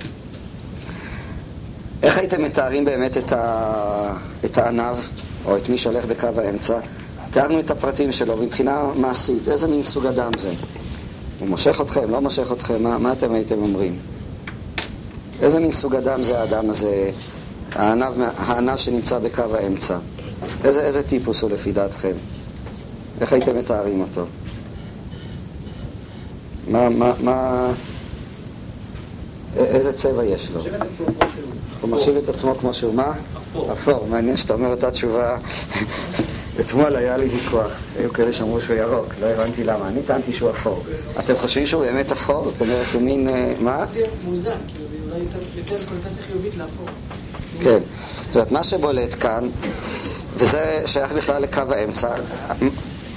איך 2.04 2.18
הייתם 2.18 2.44
מתארים 2.44 2.86
באמת 2.86 3.18
את, 3.18 3.32
ה... 3.32 4.14
את 4.46 4.58
הענב, 4.58 4.96
או 5.46 5.58
את 5.58 5.70
מי 5.70 5.78
שהולך 5.78 6.06
בקו 6.06 6.28
האמצע? 6.38 6.80
תיארנו 7.32 7.60
את 7.60 7.72
הפרטים 7.72 8.12
שלו 8.12 8.38
מבחינה 8.38 8.90
מעשית, 8.96 9.48
איזה 9.48 9.68
מין 9.68 9.84
סוג 9.84 10.06
אדם 10.06 10.32
זה? 10.38 10.52
הוא 11.40 11.48
מושך 11.48 11.82
אתכם, 11.82 12.12
לא 12.12 12.22
מושך 12.22 12.52
אתכם, 12.52 12.84
מה, 12.84 12.98
מה 12.98 13.12
אתם 13.12 13.34
הייתם 13.34 13.62
אומרים? 13.62 14.00
איזה 15.42 15.60
מין 15.60 15.72
סוג 15.72 15.96
אדם 15.96 16.24
זה 16.24 16.40
האדם 16.40 16.70
הזה? 16.70 17.12
הענב, 17.72 18.14
הענב 18.38 18.76
שנמצא 18.76 19.20
בקו 19.20 19.44
האמצע. 19.56 19.98
איזה, 20.64 20.82
איזה 20.82 21.04
טיפוס 21.04 21.42
הוא 21.42 21.52
לפי 21.52 21.72
דעתכם? 21.72 22.14
איך 23.22 23.34
הייתם 23.34 23.58
מתארים 23.58 24.02
אותו? 24.02 24.26
מה, 26.68 26.90
מה, 26.90 27.14
מה... 27.24 27.68
איזה 29.58 29.94
צבע 29.94 30.24
יש 30.24 30.50
לו? 30.52 30.62
הוא 31.82 31.90
מחשיב 31.90 32.16
את 32.18 32.30
עצמו 32.30 32.56
כמו 32.56 32.74
שהוא. 32.74 32.94
מה? 32.94 33.12
אפור. 33.74 34.08
מעניין 34.10 34.38
שאתה 34.38 34.54
אומר 34.54 34.68
אותה 34.68 34.92
תשובה. 34.92 35.38
אתמול 36.60 36.96
היה 36.96 37.18
לי 37.18 37.26
ויכוח, 37.26 37.72
היו 38.00 38.14
כאלה 38.14 38.34
שאמרו 38.34 38.62
שהוא 38.62 38.76
ירוק, 38.76 39.06
לא 39.22 39.26
הבנתי 39.26 39.64
למה, 39.64 39.88
אני 39.88 40.02
טענתי 40.02 40.34
שהוא 40.34 40.50
אפור. 40.50 40.84
אתם 41.20 41.34
חושבים 41.42 41.66
שהוא 41.66 41.82
באמת 41.84 42.12
אפור? 42.12 42.52
זאת 42.52 42.62
אומרת, 42.62 42.86
הוא 42.94 43.02
מין... 43.02 43.30
אה, 43.30 43.54
מה? 43.60 43.86
זה 43.94 44.06
מוזן, 44.24 44.50
כאילו 44.68 44.86
אולי 45.06 45.20
יותר 45.56 45.76
קונוטציה 45.90 46.24
חיובית 46.24 46.58
לאפור. 46.58 46.86
כן. 47.62 47.80
זאת 48.26 48.36
אומרת, 48.36 48.52
מה 48.52 48.64
שבולט 48.64 49.16
כאן, 49.20 49.50
וזה 50.36 50.82
שייך 50.86 51.12
בכלל 51.12 51.42
לקו 51.42 51.62
האמצע, 51.70 52.10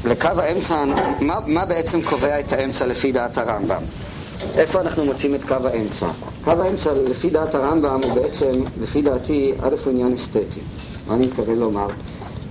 לקו 0.04 0.28
האמצע, 0.36 0.84
מה, 1.20 1.38
מה 1.46 1.64
בעצם 1.64 2.02
קובע 2.02 2.40
את 2.40 2.52
האמצע 2.52 2.86
לפי 2.86 3.12
דעת 3.12 3.38
הרמב"ם? 3.38 3.82
איפה 4.56 4.80
אנחנו 4.80 5.04
מוצאים 5.04 5.34
את 5.34 5.44
קו 5.44 5.54
האמצע? 5.64 6.06
קו 6.44 6.50
האמצע, 6.50 6.92
לפי 7.08 7.30
דעת 7.30 7.54
הרמב"ם, 7.54 8.00
הוא 8.04 8.14
בעצם, 8.14 8.52
לפי 8.82 9.02
דעתי, 9.02 9.52
א' 9.62 9.74
הוא 9.84 9.92
עניין 9.92 10.12
אסתטי. 10.12 10.60
מה 11.08 11.14
אני 11.14 11.26
מתכוון 11.26 11.58
לומר? 11.58 11.88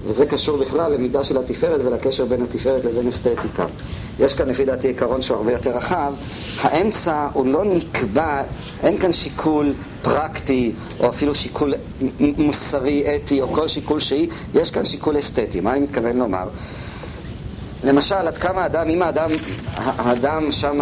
וזה 0.06 0.26
קשור 0.26 0.58
בכלל 0.58 0.94
למידה 0.94 1.24
של 1.24 1.38
התפארת 1.38 1.82
ולקשר 1.86 2.26
בין 2.26 2.42
התפארת 2.42 2.86
לבין 2.86 3.08
אסתטיקה. 3.08 3.66
יש 4.20 4.34
כאן 4.34 4.50
לפי 4.50 4.66
דעתי 4.66 4.88
עיקרון 4.88 5.22
שהוא 5.22 5.38
הרבה 5.38 5.52
יותר 5.52 5.78
רחב. 5.78 6.14
האמצע 6.62 7.28
הוא 7.34 7.46
לא 7.46 7.66
נקבע, 7.66 8.44
אין 8.84 8.98
כאן 8.98 9.14
שיקול 9.14 9.74
פרקטי, 10.02 10.72
או 11.00 11.10
אפילו 11.10 11.36
שיקול 11.36 11.74
מוסרי, 12.20 13.04
אתי, 13.16 13.42
או 13.42 13.48
כל 13.48 13.68
שיקול 13.68 14.00
שהיא, 14.00 14.28
יש 14.54 14.72
כאן 14.72 14.86
שיקול 14.86 15.20
אסתטי. 15.20 15.60
מה 15.60 15.72
אני 15.72 15.80
מתכוון 15.80 16.18
לומר? 16.18 16.48
למשל, 17.84 18.16
עד 18.16 18.38
כמה 18.38 18.66
אדם, 18.66 18.90
אם 18.90 19.02
האדם, 19.02 19.30
האדם 19.76 20.52
שם, 20.52 20.80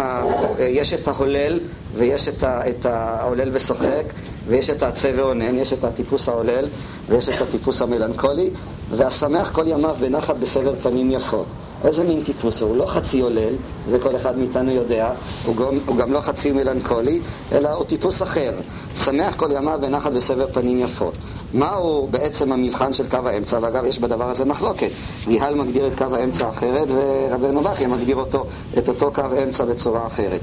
יש 0.58 0.92
את 0.92 1.08
ההולל 1.08 1.60
ויש 1.94 2.28
את, 2.28 2.42
ה, 2.42 2.68
את 2.68 2.86
ההולל 2.86 3.48
ושוחק 3.52 4.04
ויש 4.46 4.70
את 4.70 4.82
העצה 4.82 5.10
ואונן, 5.16 5.58
יש 5.58 5.72
את 5.72 5.84
הטיפוס 5.84 6.28
ההולל 6.28 6.64
ויש 7.08 7.28
את 7.28 7.40
הטיפוס 7.40 7.82
המלנכולי 7.82 8.50
והשמח 8.90 9.50
כל 9.50 9.64
ימיו 9.66 9.96
בנחת 10.00 10.36
בסבר 10.36 10.74
פנים 10.82 11.10
יפות. 11.10 11.46
איזה 11.84 12.04
מין 12.04 12.22
טיפוס 12.24 12.60
הוא? 12.60 12.70
הוא 12.70 12.76
לא 12.76 12.86
חצי 12.86 13.20
הולל, 13.20 13.54
זה 13.88 13.98
כל 13.98 14.16
אחד 14.16 14.38
מאיתנו 14.38 14.70
יודע, 14.70 15.10
הוא 15.44 15.56
גם, 15.56 15.78
הוא 15.86 15.96
גם 15.96 16.12
לא 16.12 16.20
חצי 16.20 16.52
מלנכולי, 16.52 17.20
אלא 17.52 17.68
הוא 17.68 17.84
טיפוס 17.84 18.22
אחר. 18.22 18.52
שמח 18.96 19.34
כל 19.34 19.48
ימיו 19.50 19.78
בנחת 19.82 20.12
בסבר 20.12 20.46
פנים 20.52 20.78
יפות. 20.78 21.14
מהו 21.54 22.08
בעצם 22.10 22.52
המבחן 22.52 22.92
של 22.92 23.08
קו 23.08 23.28
האמצע? 23.28 23.58
ואגב, 23.62 23.84
יש 23.84 23.98
בדבר 23.98 24.30
הזה 24.30 24.44
מחלוקת. 24.44 24.90
ריהל 25.26 25.54
מגדיר 25.54 25.86
את 25.86 25.98
קו 25.98 26.14
האמצע 26.14 26.48
אחרת, 26.48 26.88
ורבנו 26.88 27.60
בכי 27.60 27.86
מגדיר 27.86 28.16
אותו, 28.16 28.46
את 28.78 28.88
אותו 28.88 29.10
קו 29.14 29.22
אמצע 29.42 29.64
בצורה 29.64 30.06
אחרת. 30.06 30.40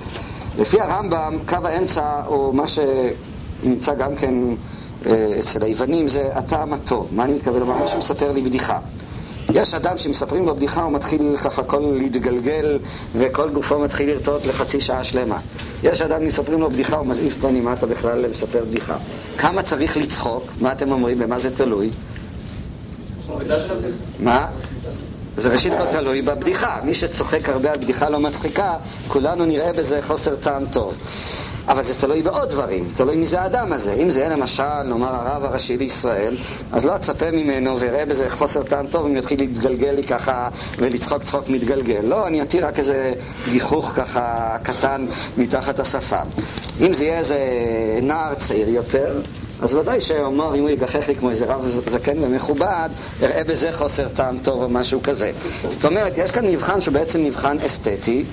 לפי 0.58 0.82
הרמב"ם, 0.82 1.38
קו 1.48 1.58
האמצע 1.64 2.22
הוא 2.28 2.56
מה 2.56 2.64
שנמצא 2.68 3.94
גם 3.94 4.16
כן 4.16 4.34
אה, 5.06 5.36
אצל 5.40 5.64
היוונים, 5.64 6.08
זה 6.08 6.30
הטעם 6.34 6.74
הטוב. 6.74 7.08
מה 7.12 7.24
אני 7.24 7.34
מתכוון 7.34 7.60
לומר? 7.60 7.82
מישהו 7.82 7.98
מספר 7.98 8.32
לי 8.32 8.42
בדיחה. 8.42 8.80
יש 9.58 9.74
אדם 9.74 9.98
שמספרים 9.98 10.46
לו 10.46 10.56
בדיחה, 10.56 10.84
הוא 10.84 10.92
מתחיל 10.94 11.38
ככה 11.38 11.64
כל 11.64 11.94
להתגלגל 11.98 12.80
וכל 13.16 13.50
גופו 13.50 13.80
מתחיל 13.80 14.10
לרטוט 14.10 14.46
לחצי 14.46 14.82
שעה 14.82 15.04
שלמה. 15.04 15.40
יש 15.84 16.02
אדם 16.02 16.26
מספרים 16.26 16.60
לו 16.60 16.70
בדיחה, 16.70 16.96
הוא 16.96 17.08
מזעיף 17.08 17.38
פנים, 17.42 17.66
מה 17.66 17.74
אתה 17.74 17.86
בכלל 17.86 18.26
מספר 18.32 18.66
בדיחה? 18.66 18.98
כמה 19.38 19.64
צריך 19.64 19.98
לצחוק? 19.98 20.44
מה 20.62 20.72
אתם 20.72 20.92
אומרים? 20.92 21.20
במה 21.20 21.40
זה 21.40 21.56
תלוי? 21.56 21.90
מה? 24.20 24.48
זה 25.38 25.50
ראשית 25.50 25.74
כל 25.78 25.86
תלוי 25.92 26.22
בבדיחה. 26.22 26.80
מי 26.84 26.94
שצוחק 26.94 27.50
הרבה 27.50 27.72
על 27.72 27.78
בדיחה 27.78 28.10
לא 28.10 28.20
מצחיקה, 28.20 28.74
כולנו 29.08 29.46
נראה 29.46 29.74
בזה 29.74 30.02
חוסר 30.02 30.36
טעם 30.36 30.66
טוב. 30.66 30.98
אבל 31.68 31.84
זה 31.84 31.96
תלוי 31.96 32.22
בעוד 32.22 32.50
דברים, 32.50 32.88
תלוי 32.96 33.16
מי 33.16 33.28
זה 33.28 33.42
האדם 33.42 33.74
הזה. 33.74 33.94
אם 33.94 34.10
זה 34.10 34.20
יהיה 34.20 34.30
למשל, 34.30 34.84
נאמר, 34.86 35.16
הרב 35.16 35.46
הראשי 35.46 35.78
לישראל, 35.78 36.38
אז 36.72 36.86
לא 36.86 36.96
אצפה 36.96 37.32
ממנו 37.32 37.80
ויראה 37.80 38.06
בזה 38.06 38.30
חוסר 38.30 38.64
טעם 38.64 38.88
טוב 38.88 39.06
אם 39.06 39.18
יתחיל 39.18 39.40
להתגלגל 39.40 39.92
לי 39.92 40.04
ככה 40.04 40.50
ולצחוק 40.78 41.24
צחוק 41.24 41.50
מתגלגל. 41.50 42.00
לא, 42.04 42.28
אני 42.28 42.42
אתיר 42.42 42.68
רק 42.68 42.80
איזה 42.80 43.14
גיחוך 43.50 43.92
ככה 43.96 44.58
קטן 44.64 45.06
מתחת 45.38 45.80
השפם. 45.80 46.26
אם 46.82 46.94
זה 46.94 47.04
יהיה 47.04 47.20
איזה 47.20 47.40
נער 48.02 48.34
צעיר 48.34 48.70
יותר, 48.70 49.22
אז 49.62 49.74
ודאי 49.74 50.02
שאומר, 50.02 50.56
אם 50.56 50.62
הוא 50.62 50.70
יגחך 50.70 51.08
לי 51.08 51.16
כמו 51.16 51.30
איזה 51.30 51.46
רב 51.46 51.82
זקן 51.88 52.24
ומכובד, 52.24 52.90
אראה 53.24 53.44
בזה 53.44 53.72
חוסר 53.72 54.08
טעם 54.08 54.38
טוב 54.44 54.64
או 54.64 54.70
משהו 54.70 55.04
כזה. 55.04 55.32
זאת 55.70 55.86
אומרת, 55.86 56.14
יש 56.18 56.32
כאן 56.32 56.46
מבחן 56.46 56.82
שהוא 56.82 56.94
בעצם 56.94 57.24
מבחן 57.24 57.58
אסתטי. 57.66 58.26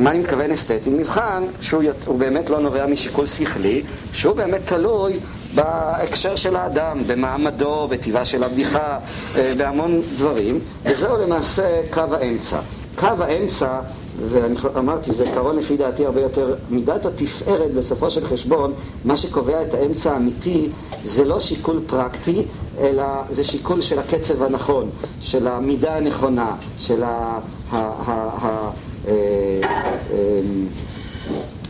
מה 0.00 0.10
אני 0.10 0.18
מתכוון 0.18 0.50
אסתטי? 0.50 0.90
מבחן 0.90 1.44
שהוא 1.60 2.18
באמת 2.18 2.50
לא 2.50 2.60
נובע 2.60 2.86
משיקול 2.86 3.26
שכלי, 3.26 3.82
שהוא 4.12 4.36
באמת 4.36 4.60
תלוי 4.64 5.18
בהקשר 5.54 6.36
של 6.36 6.56
האדם, 6.56 7.02
במעמדו, 7.06 7.88
בטבעה 7.88 8.24
של 8.24 8.44
הבדיחה, 8.44 8.98
אה, 9.36 9.52
בהמון 9.56 10.02
דברים, 10.16 10.60
וזהו 10.84 11.16
למעשה 11.16 11.80
קו 11.90 12.00
האמצע. 12.00 12.58
קו 12.96 13.06
האמצע 13.18 13.80
ואני 14.28 14.54
אמרתי, 14.78 15.12
זה 15.12 15.24
עיקרון 15.24 15.56
לפי 15.56 15.76
דעתי 15.76 16.06
הרבה 16.06 16.20
יותר, 16.20 16.54
מידת 16.70 17.06
התפארת 17.06 17.74
בסופו 17.74 18.10
של 18.10 18.26
חשבון, 18.26 18.72
מה 19.04 19.16
שקובע 19.16 19.62
את 19.62 19.74
האמצע 19.74 20.12
האמיתי 20.12 20.68
זה 21.04 21.24
לא 21.24 21.40
שיקול 21.40 21.80
פרקטי, 21.86 22.42
אלא 22.80 23.04
זה 23.30 23.44
שיקול 23.44 23.82
של 23.82 23.98
הקצב 23.98 24.42
הנכון, 24.42 24.90
של 25.20 25.48
המידה 25.48 25.96
הנכונה, 25.96 26.56
של 26.78 27.02
ה... 27.02 27.38
ה, 27.72 27.76
ה, 27.76 28.28
ה 28.42 28.70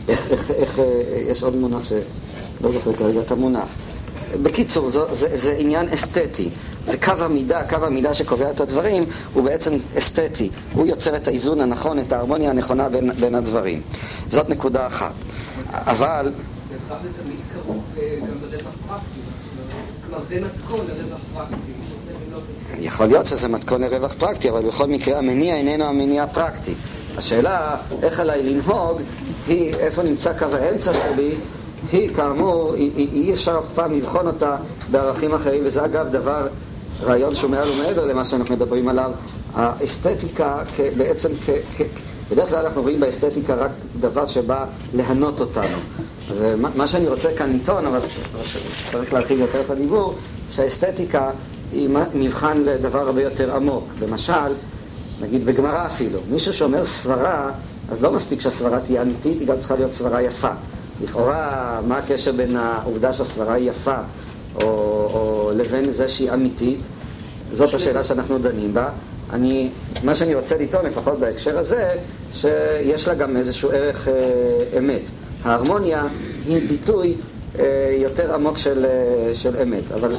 איך, 0.07 0.31
איך, 0.31 0.51
איך, 0.51 0.79
אה, 0.79 0.85
יש 1.27 1.43
עוד 1.43 1.55
מונח 1.55 1.83
שלא 1.83 2.71
זוכר 2.71 2.93
כרגע 2.93 3.19
את 3.21 3.31
המונח. 3.31 3.67
בקיצור, 4.43 4.89
זה, 4.89 4.99
זה, 5.11 5.27
זה 5.33 5.55
עניין 5.59 5.89
אסתטי. 5.93 6.49
זה 6.85 6.97
קו 6.97 7.11
המידה, 7.19 7.63
קו 7.69 7.85
המידה 7.85 8.13
שקובע 8.13 8.51
את 8.51 8.59
הדברים, 8.59 9.05
הוא 9.33 9.43
בעצם 9.43 9.77
אסתטי. 9.97 10.49
הוא 10.73 10.85
יוצר 10.85 11.15
את 11.15 11.27
האיזון 11.27 11.61
הנכון, 11.61 11.99
את 11.99 12.11
ההרמוניה 12.11 12.49
הנכונה 12.49 12.89
בין, 12.89 13.11
בין 13.19 13.35
הדברים. 13.35 13.81
זאת 14.29 14.49
נקודה 14.49 14.87
אחת. 14.87 15.13
אבל... 15.71 16.31
יכול 22.79 23.05
להיות 23.05 23.25
שזה 23.25 23.47
מתכון 23.47 23.81
לרווח 23.81 24.13
פרקטי, 24.13 24.49
אבל 24.49 24.61
בכל 24.61 24.87
מקרה 24.87 25.17
המניע 25.17 25.55
איננו 25.55 25.83
המניע 25.83 26.23
הפרקטי. 26.23 26.73
השאלה 27.17 27.75
איך 28.03 28.19
עליי 28.19 28.43
לנהוג 28.43 29.01
היא 29.47 29.73
איפה 29.75 30.03
נמצא 30.03 30.33
קו 30.39 30.45
האמצע 30.45 30.93
שלי 30.93 31.35
היא 31.91 32.15
כאמור, 32.15 32.75
אי 32.75 33.33
אפשר 33.33 33.59
אף 33.59 33.65
פעם 33.75 33.97
לבחון 33.97 34.27
אותה 34.27 34.55
בערכים 34.91 35.33
אחרים, 35.33 35.61
וזה 35.65 35.85
אגב 35.85 36.07
דבר, 36.11 36.47
רעיון 37.03 37.35
שהוא 37.35 37.51
מעל 37.51 37.69
ומעבר 37.69 38.05
למה 38.05 38.25
שאנחנו 38.25 38.55
מדברים 38.55 38.87
עליו. 38.87 39.11
האסתטיקה 39.55 40.63
בעצם, 40.97 41.29
בדרך 42.31 42.49
כלל 42.49 42.65
אנחנו 42.65 42.81
רואים 42.81 42.99
באסתטיקה 42.99 43.55
רק 43.55 43.71
דבר 43.99 44.27
שבא 44.27 44.65
להנות 44.93 45.39
אותנו. 45.39 45.77
ומה 46.37 46.87
שאני 46.87 47.07
רוצה 47.07 47.29
כאן 47.37 47.53
לטעון, 47.53 47.85
אבל 47.85 47.99
צריך 48.91 49.13
להרחיב 49.13 49.39
יותר 49.39 49.61
את 49.61 49.69
הדיבור, 49.69 50.15
שהאסתטיקה 50.51 51.31
היא 51.71 51.89
מבחן 52.13 52.61
לדבר 52.63 52.99
הרבה 52.99 53.21
יותר 53.21 53.55
עמוק. 53.55 53.83
למשל, 54.01 54.53
נגיד 55.21 55.45
בגמרא 55.45 55.85
אפילו, 55.85 56.19
מישהו 56.29 56.53
שאומר 56.53 56.85
סברה, 56.85 57.51
אז 57.91 58.01
לא 58.01 58.11
מספיק 58.11 58.41
שהסברה 58.41 58.79
תהיה 58.79 59.01
אמיתית, 59.01 59.39
היא 59.39 59.47
גם 59.47 59.55
צריכה 59.59 59.75
להיות 59.75 59.93
סברה 59.93 60.21
יפה. 60.21 60.49
לכאורה, 61.03 61.79
מה 61.87 61.97
הקשר 61.97 62.31
בין 62.31 62.55
העובדה 62.55 63.13
שהסברה 63.13 63.53
היא 63.53 63.69
יפה 63.69 63.97
או, 64.55 64.67
או 65.13 65.51
לבין 65.55 65.91
זה 65.91 66.07
שהיא 66.07 66.33
אמיתית? 66.33 66.79
זאת 67.53 67.73
השאלה 67.73 68.03
שאנחנו 68.03 68.37
דנים 68.37 68.73
בה. 68.73 68.89
אני, 69.33 69.69
מה 70.03 70.15
שאני 70.15 70.35
רוצה 70.35 70.57
לטעון, 70.57 70.85
לפחות 70.85 71.19
בהקשר 71.19 71.59
הזה, 71.59 71.89
שיש 72.33 73.07
לה 73.07 73.13
גם 73.13 73.37
איזשהו 73.37 73.69
ערך 73.71 74.07
אה, 74.07 74.13
אמת. 74.77 75.01
ההרמוניה 75.43 76.07
היא 76.47 76.69
ביטוי 76.69 77.13
אה, 77.59 77.95
יותר 78.01 78.33
עמוק 78.33 78.57
של, 78.57 78.85
אה, 78.85 79.35
של 79.35 79.61
אמת. 79.61 79.91
אבל 79.95 80.15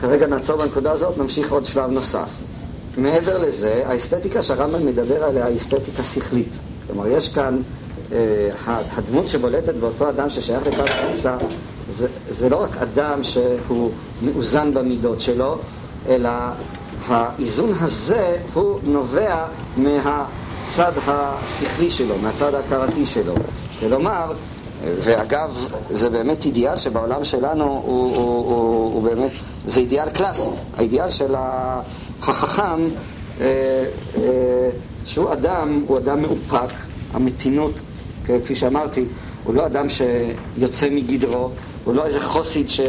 כרגע 0.00 0.26
נעצור 0.26 0.56
בנקודה 0.56 0.92
הזאת, 0.92 1.18
נמשיך 1.18 1.52
עוד 1.52 1.64
שלב 1.64 1.90
נוסף. 1.90 2.28
מעבר 3.00 3.38
לזה, 3.38 3.82
האסתטיקה 3.86 4.42
שהרמב"ם 4.42 4.86
מדבר 4.86 5.24
עליה 5.24 5.46
היא 5.46 5.56
אסתטיקה 5.56 6.04
שכלית. 6.04 6.48
כלומר, 6.86 7.06
יש 7.06 7.28
כאן 7.28 7.58
אה, 8.12 8.18
הדמות 8.92 9.28
שבולטת 9.28 9.74
באותו 9.74 10.08
אדם 10.08 10.30
ששייך 10.30 10.66
לקו 10.66 10.82
התפיסה 10.82 11.36
זה, 11.96 12.06
זה 12.30 12.48
לא 12.48 12.62
רק 12.62 12.76
אדם 12.76 13.22
שהוא 13.22 13.90
מאוזן 14.22 14.74
במידות 14.74 15.20
שלו, 15.20 15.58
אלא 16.08 16.30
האיזון 17.06 17.72
הזה 17.80 18.36
הוא 18.54 18.78
נובע 18.84 19.46
מהצד 19.76 20.92
השכלי 21.06 21.90
שלו, 21.90 22.18
מהצד 22.18 22.54
ההכרתי 22.54 23.06
שלו. 23.06 23.34
כלומר, 23.80 24.32
ואגב, 24.84 25.66
זה 25.90 26.10
באמת 26.10 26.44
אידיאל 26.44 26.76
שבעולם 26.76 27.24
שלנו 27.24 27.64
הוא, 27.64 27.80
הוא, 27.84 28.16
הוא, 28.16 28.94
הוא 28.94 29.02
באמת, 29.02 29.30
זה 29.66 29.80
אידיאל 29.80 30.10
קלאסי. 30.10 30.50
האידיאל 30.76 31.10
של 31.10 31.34
החכם, 32.28 32.88
אה, 33.40 33.84
אה, 34.16 34.70
שהוא 35.04 35.32
אדם, 35.32 35.84
הוא 35.86 35.98
אדם 35.98 36.22
מאופק, 36.22 36.72
המתינות, 37.12 37.80
כפי 38.24 38.54
שאמרתי, 38.54 39.04
הוא 39.44 39.54
לא 39.54 39.66
אדם 39.66 39.86
שיוצא 39.88 40.88
מגדרו, 40.90 41.50
הוא 41.84 41.94
לא 41.94 42.06
איזה 42.06 42.20
חוסיד 42.20 42.68
ש... 42.68 42.80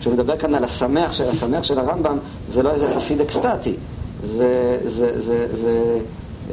כשהוא 0.00 0.14
מדבר 0.14 0.38
כאן 0.38 0.54
על 0.54 0.64
השמח, 0.64 1.12
של 1.12 1.28
השמח 1.28 1.62
של 1.62 1.78
הרמב"ם, 1.78 2.18
זה 2.48 2.62
לא 2.62 2.70
איזה 2.70 2.94
חסיד 2.94 3.20
אקסטטי. 3.20 3.74
זה, 4.22 4.78
זה, 4.84 5.20
זה, 5.20 5.46
זה, 5.52 5.98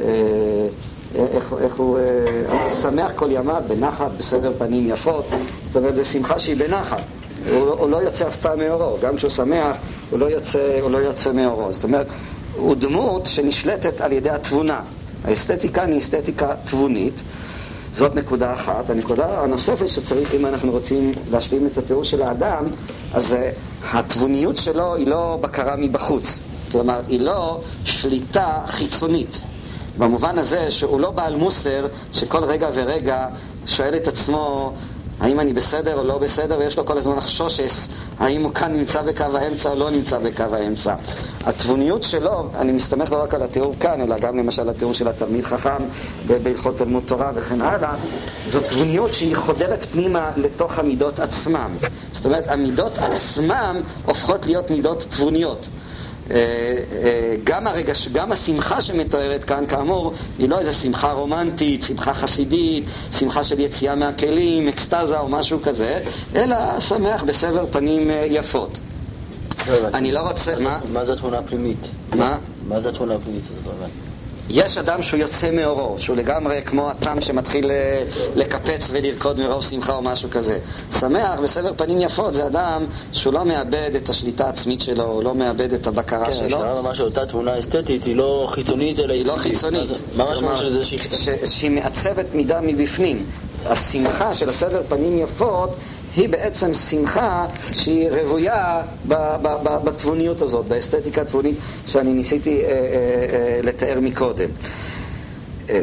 אה, 0.00 0.68
איך, 1.14 1.54
איך 1.60 1.76
הוא 1.76 1.98
אה, 1.98 2.72
שמח 2.72 3.10
כל 3.16 3.28
ימיו, 3.30 3.62
בנחת, 3.68 4.10
בסבר 4.18 4.52
פנים 4.58 4.90
יפות, 4.90 5.24
זאת 5.64 5.76
אומרת, 5.76 5.96
זו 5.96 6.04
שמחה 6.04 6.38
שהיא 6.38 6.56
בנחת. 6.56 7.02
הוא, 7.50 7.70
הוא 7.70 7.90
לא 7.90 7.96
יוצא 7.96 8.28
אף 8.28 8.36
פעם 8.36 8.58
מאורו, 8.58 8.96
גם 9.02 9.16
כשהוא 9.16 9.30
שמח, 9.30 9.76
הוא 10.10 10.18
לא 10.18 10.26
יוצא, 10.26 10.78
הוא 10.82 10.90
לא 10.90 10.98
יוצא 10.98 11.32
מאורו. 11.32 11.72
זאת 11.72 11.84
אומרת, 11.84 12.06
הוא 12.56 12.74
דמות 12.74 13.26
שנשלטת 13.26 14.00
על 14.00 14.12
ידי 14.12 14.30
התבונה. 14.30 14.80
האסתטיקה 15.24 15.82
היא 15.82 15.98
אסתטיקה 15.98 16.54
תבונית. 16.64 17.22
זאת 17.92 18.14
נקודה 18.14 18.52
אחת. 18.52 18.90
הנקודה 18.90 19.42
הנוספת 19.42 19.88
שצריך, 19.88 20.34
אם 20.34 20.46
אנחנו 20.46 20.72
רוצים 20.72 21.12
להשלים 21.30 21.66
את 21.66 21.78
התיאור 21.78 22.04
של 22.04 22.22
האדם, 22.22 22.64
אז 23.12 23.36
התבוניות 23.92 24.56
שלו 24.56 24.94
היא 24.94 25.06
לא 25.06 25.38
בקרה 25.40 25.76
מבחוץ. 25.76 26.40
כלומר, 26.72 27.00
היא 27.08 27.20
לא 27.20 27.60
שליטה 27.84 28.58
חיצונית. 28.66 29.40
במובן 29.98 30.38
הזה 30.38 30.70
שהוא 30.70 31.00
לא 31.00 31.10
בעל 31.10 31.36
מוסר 31.36 31.86
שכל 32.12 32.44
רגע 32.44 32.68
ורגע 32.74 33.26
שואל 33.66 33.94
את 33.96 34.06
עצמו 34.06 34.72
האם 35.20 35.40
אני 35.40 35.52
בסדר 35.52 35.98
או 35.98 36.04
לא 36.04 36.18
בסדר, 36.18 36.58
ויש 36.58 36.78
לו 36.78 36.86
כל 36.86 36.98
הזמן 36.98 37.16
לחשושס 37.16 37.88
האם 38.18 38.42
הוא 38.42 38.54
כאן 38.54 38.72
נמצא 38.72 39.02
בקו 39.02 39.24
האמצע 39.34 39.70
או 39.70 39.74
לא 39.74 39.90
נמצא 39.90 40.18
בקו 40.18 40.44
האמצע. 40.52 40.94
התבוניות 41.44 42.02
שלו, 42.02 42.50
אני 42.58 42.72
מסתמך 42.72 43.12
לא 43.12 43.22
רק 43.22 43.34
על 43.34 43.42
התיאור 43.42 43.74
כאן, 43.80 44.00
אלא 44.00 44.18
גם 44.18 44.38
למשל 44.38 44.68
התיאור 44.68 44.94
של 44.94 45.08
התלמיד 45.08 45.44
חכם 45.44 45.84
בהלכות 46.26 46.76
תלמוד 46.76 47.02
תורה 47.06 47.30
וכן 47.34 47.60
הלאה, 47.62 47.94
זו 48.50 48.60
תבוניות 48.60 49.14
שהיא 49.14 49.36
חודרת 49.36 49.86
פנימה 49.92 50.30
לתוך 50.36 50.78
המידות 50.78 51.20
עצמם. 51.20 51.76
זאת 52.12 52.24
אומרת, 52.24 52.48
המידות 52.48 52.98
עצמם 52.98 53.76
הופכות 54.04 54.46
להיות 54.46 54.70
מידות 54.70 55.06
תבוניות. 55.08 55.68
אה, 56.30 56.36
אה, 56.36 57.34
גם 57.44 57.66
הרגש, 57.66 58.08
גם 58.08 58.32
השמחה 58.32 58.80
שמתוארת 58.80 59.44
כאן, 59.44 59.64
כאמור, 59.68 60.14
היא 60.38 60.48
לא 60.48 60.58
איזו 60.58 60.72
שמחה 60.72 61.12
רומנטית, 61.12 61.82
שמחה 61.82 62.14
חסידית, 62.14 62.84
שמחה 63.12 63.44
של 63.44 63.60
יציאה 63.60 63.94
מהכלים, 63.94 64.68
אקסטזה 64.68 65.18
או 65.18 65.28
משהו 65.28 65.62
כזה, 65.62 66.00
אלא 66.36 66.80
שמח 66.80 67.22
בסבר 67.22 67.66
פנים 67.70 68.10
אה, 68.10 68.26
יפות. 68.30 68.78
אני 69.94 70.12
לא 70.12 70.20
רוצה... 70.20 70.54
מה? 70.60 70.78
מה 70.92 71.04
זה 71.04 71.12
התמונה 71.12 71.38
הפנימית? 71.38 71.90
מה? 72.14 72.38
מה 72.68 72.80
זה 72.80 72.88
התמונה 72.88 73.14
הפנימית 73.14 73.44
הזאת? 73.44 74.07
יש 74.50 74.78
אדם 74.78 75.02
שהוא 75.02 75.20
יוצא 75.20 75.50
מאורו, 75.50 75.98
שהוא 75.98 76.16
לגמרי 76.16 76.62
כמו 76.62 76.90
התם 76.90 77.20
שמתחיל 77.20 77.70
אה, 77.70 78.02
לקפץ 78.36 78.88
ולרקוד 78.92 79.40
מרוב 79.40 79.64
שמחה 79.64 79.94
או 79.94 80.02
משהו 80.02 80.30
כזה. 80.30 80.58
שמח 80.98 81.40
בסבר 81.42 81.72
פנים 81.76 82.00
יפות 82.00 82.34
זה 82.34 82.46
אדם 82.46 82.84
שהוא 83.12 83.32
לא 83.32 83.44
מאבד 83.44 83.90
את 83.96 84.08
השליטה 84.08 84.46
העצמית 84.46 84.80
שלו, 84.80 85.04
הוא 85.04 85.22
לא 85.22 85.34
מאבד 85.34 85.72
את 85.72 85.86
הבקרה 85.86 86.26
כן, 86.26 86.32
שלו. 86.32 86.40
כן, 86.40 86.54
השאלה 86.54 86.82
ממש 86.82 87.00
אותה 87.00 87.26
תמונה 87.26 87.58
אסתטית 87.58 88.04
היא 88.04 88.16
לא 88.16 88.48
חיצונית 88.50 88.98
אלא 88.98 89.12
היא 89.12 89.26
לא 89.26 89.36
חיצונית. 89.36 89.82
של 90.56 90.70
זה 90.70 90.84
שהיא 90.84 91.00
חיצונית? 91.00 91.46
שהיא 91.46 91.70
מעצבת 91.70 92.26
מידה 92.34 92.60
מבפנים. 92.60 93.26
השמחה 93.66 94.34
של 94.34 94.48
הסבר 94.48 94.82
פנים 94.88 95.18
יפות 95.18 95.76
היא 96.18 96.28
בעצם 96.28 96.74
שמחה 96.74 97.46
שהיא 97.72 98.10
רוויה 98.10 98.82
בתבוניות 99.84 100.42
הזאת, 100.42 100.66
באסתטיקה 100.66 101.20
התבונית 101.20 101.56
שאני 101.86 102.12
ניסיתי 102.12 102.60
אה, 102.60 102.68
אה, 102.68 102.72
אה, 102.72 103.60
לתאר 103.62 103.98
מקודם. 104.00 104.48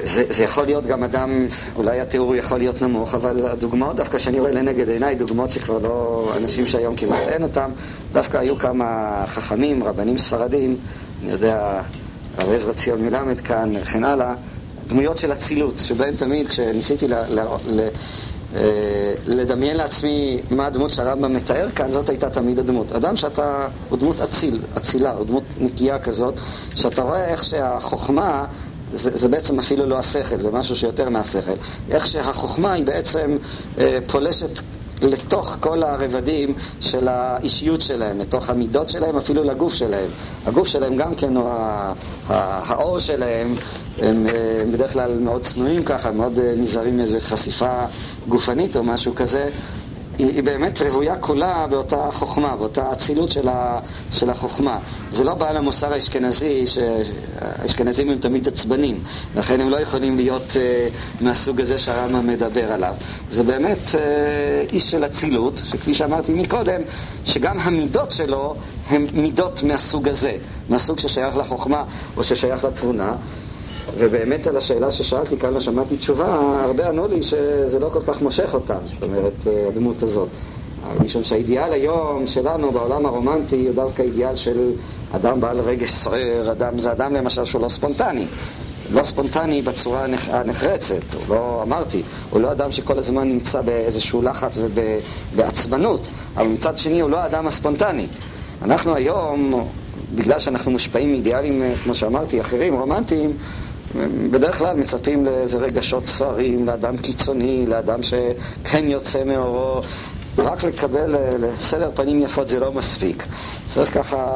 זה, 0.03 0.23
זה 0.29 0.43
יכול 0.43 0.65
להיות 0.65 0.85
גם 0.85 1.03
אדם, 1.03 1.45
אולי 1.75 1.99
התיאור 1.99 2.35
יכול 2.35 2.57
להיות 2.57 2.81
נמוך, 2.81 3.13
אבל 3.13 3.45
הדוגמאות 3.45 3.95
דווקא 3.95 4.17
שאני 4.17 4.39
רואה 4.39 4.51
לנגד 4.51 4.89
עיניי, 4.89 5.15
דוגמאות 5.15 5.51
שכבר 5.51 5.77
לא, 5.79 6.31
אנשים 6.37 6.67
שהיום 6.67 6.95
כמעט 6.95 7.27
אין 7.27 7.43
אותם, 7.43 7.71
דווקא 8.13 8.37
היו 8.37 8.57
כמה 8.57 9.23
חכמים, 9.27 9.83
רבנים 9.83 10.17
ספרדים, 10.17 10.77
אני 11.23 11.31
יודע, 11.31 11.81
הרב 12.37 12.51
עזרא 12.51 12.73
ציון 12.73 13.01
מלמד 13.01 13.41
כאן, 13.41 13.73
וכן 13.81 14.03
הלאה, 14.03 14.33
דמויות 14.87 15.17
של 15.17 15.31
אצילות, 15.31 15.77
שבהם 15.77 16.15
תמיד 16.15 16.47
כשניסיתי 16.47 17.07
ל, 17.07 17.13
ל, 17.13 17.39
ל, 17.67 17.79
אה, 17.79 17.89
לדמיין 19.27 19.77
לעצמי 19.77 20.41
מה 20.51 20.65
הדמות 20.65 20.93
שהרמב"ם 20.93 21.33
מתאר 21.33 21.69
כאן, 21.75 21.91
זאת 21.91 22.09
הייתה 22.09 22.29
תמיד 22.29 22.59
הדמות. 22.59 22.91
אדם 22.91 23.15
שאתה, 23.15 23.67
הוא 23.89 23.99
דמות 23.99 24.21
אציל, 24.21 24.61
אצילה, 24.77 25.11
הוא 25.11 25.25
דמות 25.25 25.43
נקייה 25.59 25.99
כזאת, 25.99 26.33
שאתה 26.75 27.01
רואה 27.01 27.25
איך 27.25 27.43
שהחוכמה 27.43 28.45
זה, 28.93 29.11
זה 29.13 29.27
בעצם 29.27 29.59
אפילו 29.59 29.85
לא 29.85 29.97
השכל, 29.99 30.41
זה 30.41 30.51
משהו 30.51 30.75
שיותר 30.75 31.09
מהשכל. 31.09 31.51
איך 31.91 32.07
שהחוכמה 32.07 32.73
היא 32.73 32.85
בעצם 32.85 33.37
אה, 33.77 33.99
פולשת 34.07 34.59
לתוך 35.01 35.57
כל 35.59 35.83
הרבדים 35.83 36.53
של 36.81 37.07
האישיות 37.07 37.81
שלהם, 37.81 38.19
לתוך 38.19 38.49
המידות 38.49 38.89
שלהם, 38.89 39.17
אפילו 39.17 39.43
לגוף 39.43 39.73
שלהם. 39.73 40.09
הגוף 40.45 40.67
שלהם 40.67 40.95
גם 40.95 41.15
כן, 41.15 41.37
או 41.37 41.49
האור 42.29 42.99
שלהם, 42.99 43.55
הם, 43.97 44.27
אה, 44.27 44.61
הם 44.61 44.71
בדרך 44.71 44.93
כלל 44.93 45.19
מאוד 45.19 45.41
צנועים 45.41 45.83
ככה, 45.83 46.11
מאוד 46.11 46.39
אה, 46.39 46.53
נזהרים 46.57 46.97
מאיזו 46.97 47.17
חשיפה 47.21 47.85
גופנית 48.27 48.77
או 48.77 48.83
משהו 48.83 49.15
כזה. 49.15 49.49
היא, 50.17 50.27
היא 50.27 50.43
באמת 50.43 50.81
רוויה 50.81 51.15
כולה 51.15 51.67
באותה 51.67 52.09
חוכמה, 52.11 52.55
באותה 52.55 52.91
אצילות 52.91 53.31
של, 53.31 53.47
של 54.11 54.29
החוכמה. 54.29 54.79
זה 55.11 55.23
לא 55.23 55.33
בעל 55.33 55.57
המוסר 55.57 55.93
האשכנזי, 55.93 56.65
שהאשכנזים 56.67 58.09
הם 58.09 58.17
תמיד 58.17 58.47
עצבנים, 58.47 59.03
לכן 59.35 59.61
הם 59.61 59.69
לא 59.69 59.79
יכולים 59.79 60.15
להיות 60.15 60.51
uh, 60.51 61.23
מהסוג 61.23 61.61
הזה 61.61 61.77
שהרמב"ם 61.77 62.27
מדבר 62.27 62.71
עליו. 62.71 62.93
זה 63.29 63.43
באמת 63.43 63.89
uh, 63.91 64.73
איש 64.73 64.91
של 64.91 65.05
אצילות, 65.05 65.61
שכפי 65.65 65.93
שאמרתי 65.93 66.33
מקודם, 66.33 66.81
שגם 67.25 67.59
המידות 67.59 68.11
שלו 68.11 68.55
הן 68.89 69.07
מידות 69.13 69.63
מהסוג 69.63 70.09
הזה, 70.09 70.37
מהסוג 70.69 70.99
ששייך 70.99 71.37
לחוכמה 71.37 71.83
או 72.17 72.23
ששייך 72.23 72.63
לתבונה. 72.63 73.13
ובאמת 73.97 74.47
על 74.47 74.57
השאלה 74.57 74.91
ששאלתי, 74.91 75.37
כאן 75.37 75.53
לא 75.53 75.59
שמעתי 75.59 75.97
תשובה, 75.97 76.35
הרבה 76.63 76.89
ענו 76.89 77.07
לי 77.07 77.23
שזה 77.23 77.79
לא 77.79 77.89
כל 77.93 78.01
כך 78.07 78.21
מושך 78.21 78.53
אותם, 78.53 78.77
זאת 78.85 79.03
אומרת, 79.03 79.33
אה, 79.47 79.67
הדמות 79.67 80.03
הזאת. 80.03 80.27
משום 81.05 81.23
שהאידיאל 81.23 81.73
היום 81.73 82.27
שלנו 82.27 82.71
בעולם 82.71 83.05
הרומנטי 83.05 83.65
הוא 83.65 83.75
דווקא 83.75 84.01
אידיאל 84.01 84.35
של 84.35 84.71
אדם 85.11 85.41
בעל 85.41 85.59
רגש 85.59 85.91
סוער, 85.91 86.51
אדם, 86.51 86.79
זה 86.79 86.91
אדם 86.91 87.13
למשל 87.13 87.45
שהוא 87.45 87.61
לא 87.61 87.69
ספונטני. 87.69 88.25
לא 88.91 89.03
ספונטני 89.03 89.61
בצורה 89.61 90.05
הנחרצת, 90.29 91.13
הוא 91.13 91.35
לא, 91.35 91.61
אמרתי, 91.63 92.03
הוא 92.29 92.41
לא 92.41 92.51
אדם 92.51 92.71
שכל 92.71 92.97
הזמן 92.99 93.27
נמצא 93.27 93.61
באיזשהו 93.61 94.21
לחץ 94.21 94.57
ובעצבנות, 94.57 96.07
אבל 96.35 96.47
מצד 96.47 96.77
שני 96.77 96.99
הוא 96.99 97.09
לא 97.09 97.17
האדם 97.17 97.47
הספונטני. 97.47 98.07
אנחנו 98.61 98.95
היום, 98.95 99.67
בגלל 100.15 100.39
שאנחנו 100.39 100.71
מושפעים 100.71 101.11
מאידיאלים, 101.11 101.63
אה, 101.63 101.73
כמו 101.83 101.95
שאמרתי, 101.95 102.41
אחרים, 102.41 102.73
רומנטיים, 102.79 103.33
בדרך 104.31 104.57
כלל 104.57 104.75
מצפים 104.75 105.25
לאיזה 105.25 105.57
רגשות 105.57 106.05
סוערים, 106.05 106.65
לאדם 106.65 106.97
קיצוני, 106.97 107.65
לאדם 107.67 107.99
שכן 108.03 108.89
יוצא 108.89 109.23
מאורו. 109.23 109.81
רק 110.37 110.63
לקבל 110.63 111.15
לסדר 111.39 111.91
פנים 111.93 112.21
יפות 112.21 112.47
זה 112.47 112.59
לא 112.59 112.71
מספיק. 112.71 113.25
צריך 113.65 113.93
ככה 113.93 114.31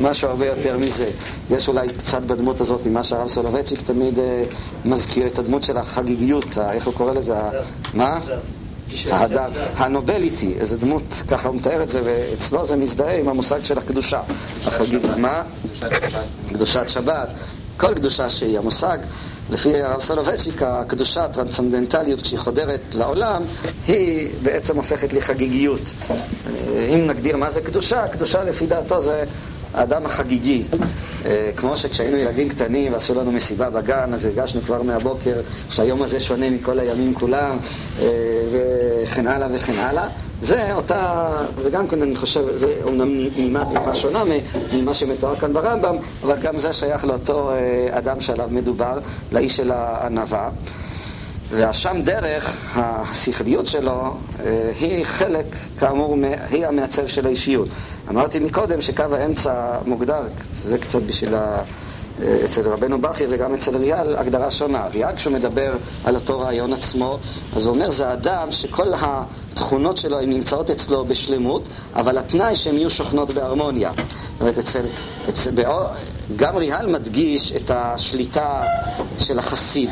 משהו 0.00 0.28
הרבה 0.28 0.46
יותר 0.46 0.78
מזה. 0.78 1.10
יש 1.50 1.68
אולי 1.68 1.88
קצת 1.88 2.22
בדמות 2.22 2.60
הזאת 2.60 2.86
ממה 2.86 3.04
שהרב 3.04 3.28
סולובייצ'יק 3.28 3.80
תמיד 3.82 4.18
אה, 4.18 4.44
מזכיר 4.84 5.26
את 5.26 5.38
הדמות 5.38 5.64
של 5.64 5.76
החגיגיות, 5.76 6.58
איך 6.58 6.86
הוא 6.86 6.94
קורא 6.94 7.12
לזה? 7.12 7.34
מה? 7.94 8.18
ההדר, 9.10 9.48
הנובליטי, 9.76 10.54
איזה 10.60 10.78
דמות, 10.78 11.22
ככה 11.28 11.48
הוא 11.48 11.56
מתאר 11.56 11.82
את 11.82 11.90
זה, 11.90 12.00
ואצלו 12.04 12.66
זה 12.66 12.76
מזדהה 12.76 13.16
עם 13.16 13.28
המושג 13.28 13.64
של 13.64 13.78
הקדושה. 13.78 14.20
החגיג, 14.66 15.06
מה? 15.16 15.42
קדושת 16.52 16.88
שבת. 16.88 17.28
כל 17.76 17.94
קדושה 17.94 18.28
שהיא. 18.28 18.58
המושג, 18.58 18.98
לפי 19.50 19.82
הרב 19.82 20.00
סולובייצ'יק, 20.00 20.62
הקדושה, 20.62 21.24
הטרנסצנדנטליות, 21.24 22.22
כשהיא 22.22 22.38
חודרת 22.38 22.80
לעולם, 22.94 23.42
היא 23.86 24.28
בעצם 24.42 24.76
הופכת 24.76 25.12
לחגיגיות. 25.12 25.92
אם 26.94 27.06
נגדיר 27.06 27.36
מה 27.36 27.50
זה 27.50 27.60
קדושה, 27.60 28.08
קדושה 28.08 28.44
לפי 28.44 28.66
דעתו 28.66 29.00
זה 29.00 29.24
האדם 29.74 30.06
החגיגי. 30.06 30.62
אה, 31.26 31.50
כמו 31.56 31.76
שכשהיינו 31.76 32.16
ילדים 32.16 32.48
קטנים 32.48 32.92
ועשו 32.92 33.14
לנו 33.14 33.32
מסיבה 33.32 33.70
בגן, 33.70 34.10
אז 34.14 34.26
הרגשנו 34.26 34.60
כבר 34.60 34.82
מהבוקר 34.82 35.40
שהיום 35.70 36.02
הזה 36.02 36.20
שונה 36.20 36.50
מכל 36.50 36.78
הימים 36.78 37.14
כולם, 37.14 37.56
אה, 38.00 38.06
וכן 38.52 39.26
הלאה 39.26 39.48
וכן 39.52 39.78
הלאה. 39.78 40.08
זה 40.42 40.74
אותה, 40.74 41.30
זה 41.60 41.70
גם 41.70 41.88
כן, 41.88 42.02
אני 42.02 42.16
חושב, 42.16 42.56
זה 42.56 42.74
אומנם 42.84 43.28
נימה 43.36 43.64
טיפה 43.72 43.94
שונה 43.94 44.22
ממה 44.72 44.94
שמתואר 44.94 45.36
כאן 45.36 45.52
ברמב"ם, 45.52 45.96
אבל 46.22 46.36
גם 46.36 46.58
זה 46.58 46.72
שייך 46.72 47.04
לאותו 47.04 47.50
אה, 47.50 47.88
אדם 47.98 48.20
שעליו 48.20 48.48
מדובר, 48.50 48.98
לאיש 49.32 49.56
של 49.56 49.70
הענווה. 49.70 50.50
והשם 51.52 51.96
דרך, 52.04 52.56
השכליות 52.74 53.66
שלו, 53.66 54.16
אה, 54.44 54.72
היא 54.80 55.04
חלק, 55.04 55.46
כאמור, 55.78 56.16
היא 56.50 56.66
המעצב 56.66 57.06
של 57.06 57.26
האישיות. 57.26 57.68
אמרתי 58.10 58.38
מקודם 58.38 58.80
שקו 58.80 59.04
האמצע 59.12 59.78
מוגדר, 59.86 60.22
זה 60.52 60.78
קצת 60.78 61.02
בשביל 61.02 61.34
ה... 61.34 61.62
אה, 62.22 62.44
אצל 62.44 62.68
רבנו 62.68 63.00
בכי 63.00 63.24
וגם 63.30 63.54
אצל 63.54 63.76
ריאל 63.76 64.16
הגדרה 64.16 64.50
שונה. 64.50 64.86
ריאל 64.86 65.16
כשהוא 65.16 65.34
מדבר 65.34 65.74
על 66.04 66.14
אותו 66.14 66.40
רעיון 66.40 66.72
עצמו, 66.72 67.18
אז 67.56 67.66
הוא 67.66 67.74
אומר 67.74 67.90
זה 67.90 68.12
אדם 68.12 68.52
שכל 68.52 68.88
התכונות 69.00 69.96
שלו 69.96 70.20
הן 70.20 70.30
נמצאות 70.30 70.70
אצלו 70.70 71.04
בשלמות, 71.04 71.68
אבל 71.94 72.18
התנאי 72.18 72.56
שהן 72.56 72.76
יהיו 72.76 72.90
שוכנות 72.90 73.30
בהרמוניה. 73.30 73.92
זאת 73.96 74.40
אומרת, 74.40 74.58
אצל, 74.58 74.82
אצל, 75.28 75.50
גם 76.36 76.56
ריאל 76.56 76.86
מדגיש 76.86 77.52
את 77.52 77.70
השליטה 77.70 78.62
של 79.18 79.38
החסיד, 79.38 79.90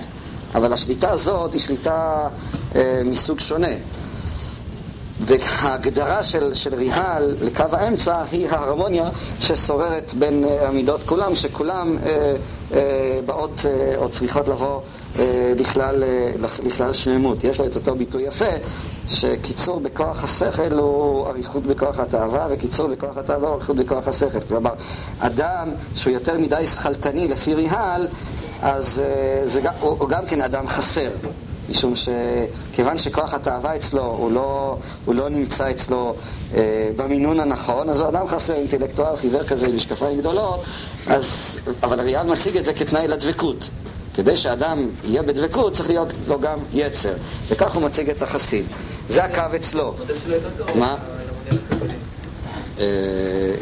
אבל 0.54 0.72
השליטה 0.72 1.10
הזאת 1.10 1.52
היא 1.52 1.60
שליטה 1.60 2.28
אה, 2.74 3.02
מסוג 3.04 3.40
שונה. 3.40 3.74
וההגדרה 5.20 6.22
של, 6.22 6.54
של 6.54 6.74
ריהל 6.74 7.36
לקו 7.40 7.64
האמצע 7.72 8.22
היא 8.32 8.48
ההרמוניה 8.48 9.08
ששוררת 9.40 10.14
בין 10.14 10.44
uh, 10.44 10.64
המידות 10.64 11.02
כולם, 11.02 11.34
שכולם 11.34 11.96
uh, 11.98 12.06
uh, 12.70 12.74
באות 13.26 13.58
uh, 13.58 13.96
או 13.96 14.08
צריכות 14.08 14.48
לבוא 14.48 14.80
uh, 14.80 15.18
לכלל, 15.56 16.02
uh, 16.02 16.66
לכלל 16.66 16.92
שלמות. 16.92 17.44
יש 17.44 17.60
לו 17.60 17.66
את 17.66 17.76
אותו 17.76 17.94
ביטוי 17.94 18.22
יפה, 18.22 18.44
שקיצור 19.08 19.80
בכוח 19.80 20.24
השכל 20.24 20.72
הוא 20.72 21.26
אריכות 21.26 21.62
בכוח 21.62 21.98
התאווה, 21.98 22.46
וקיצור 22.50 22.88
בכוח 22.88 23.16
התאווה 23.16 23.48
הוא 23.48 23.56
אריכות 23.56 23.76
בכוח 23.76 24.08
השכל. 24.08 24.40
כלומר, 24.48 24.72
אדם 25.18 25.68
שהוא 25.94 26.12
יותר 26.12 26.38
מדי 26.38 26.66
שכלתני 26.66 27.28
לפי 27.28 27.54
ריהל, 27.54 28.06
אז 28.62 29.02
uh, 29.02 29.48
זה, 29.48 29.60
הוא, 29.80 29.96
הוא 29.98 30.08
גם 30.08 30.26
כן 30.26 30.40
אדם 30.40 30.66
חסר. 30.66 31.10
משום 31.70 31.92
שכיוון 31.94 32.98
שכוח 32.98 33.34
התאווה 33.34 33.76
אצלו 33.76 34.02
הוא 34.02 34.32
לא, 34.32 34.76
הוא 35.04 35.14
לא 35.14 35.28
נמצא 35.28 35.70
אצלו 35.70 36.14
אה, 36.54 36.90
במינון 36.96 37.40
הנכון, 37.40 37.88
אז 37.88 38.00
הוא 38.00 38.08
אדם 38.08 38.28
חסר 38.28 38.54
אינטלקטואל 38.54 39.16
חיוור 39.16 39.44
כזה 39.44 39.66
עם 39.66 39.76
משקפיים 39.76 40.18
גדולות, 40.18 40.64
אז, 41.06 41.58
אבל 41.82 42.00
אריאל 42.00 42.26
מציג 42.26 42.56
את 42.56 42.64
זה 42.64 42.72
כתנאי 42.72 43.08
לדבקות. 43.08 43.68
כדי 44.14 44.36
שאדם 44.36 44.88
יהיה 45.04 45.22
בדבקות 45.22 45.72
צריך 45.72 45.88
להיות 45.88 46.08
לו 46.26 46.40
גם 46.40 46.58
יצר, 46.72 47.12
וכך 47.48 47.74
הוא 47.74 47.82
מציג 47.82 48.10
את 48.10 48.22
החסיד. 48.22 48.66
זה 49.08 49.24
הקו 49.24 49.56
אצלו. 49.56 49.94
מה? 50.74 50.96
אה, 52.78 52.84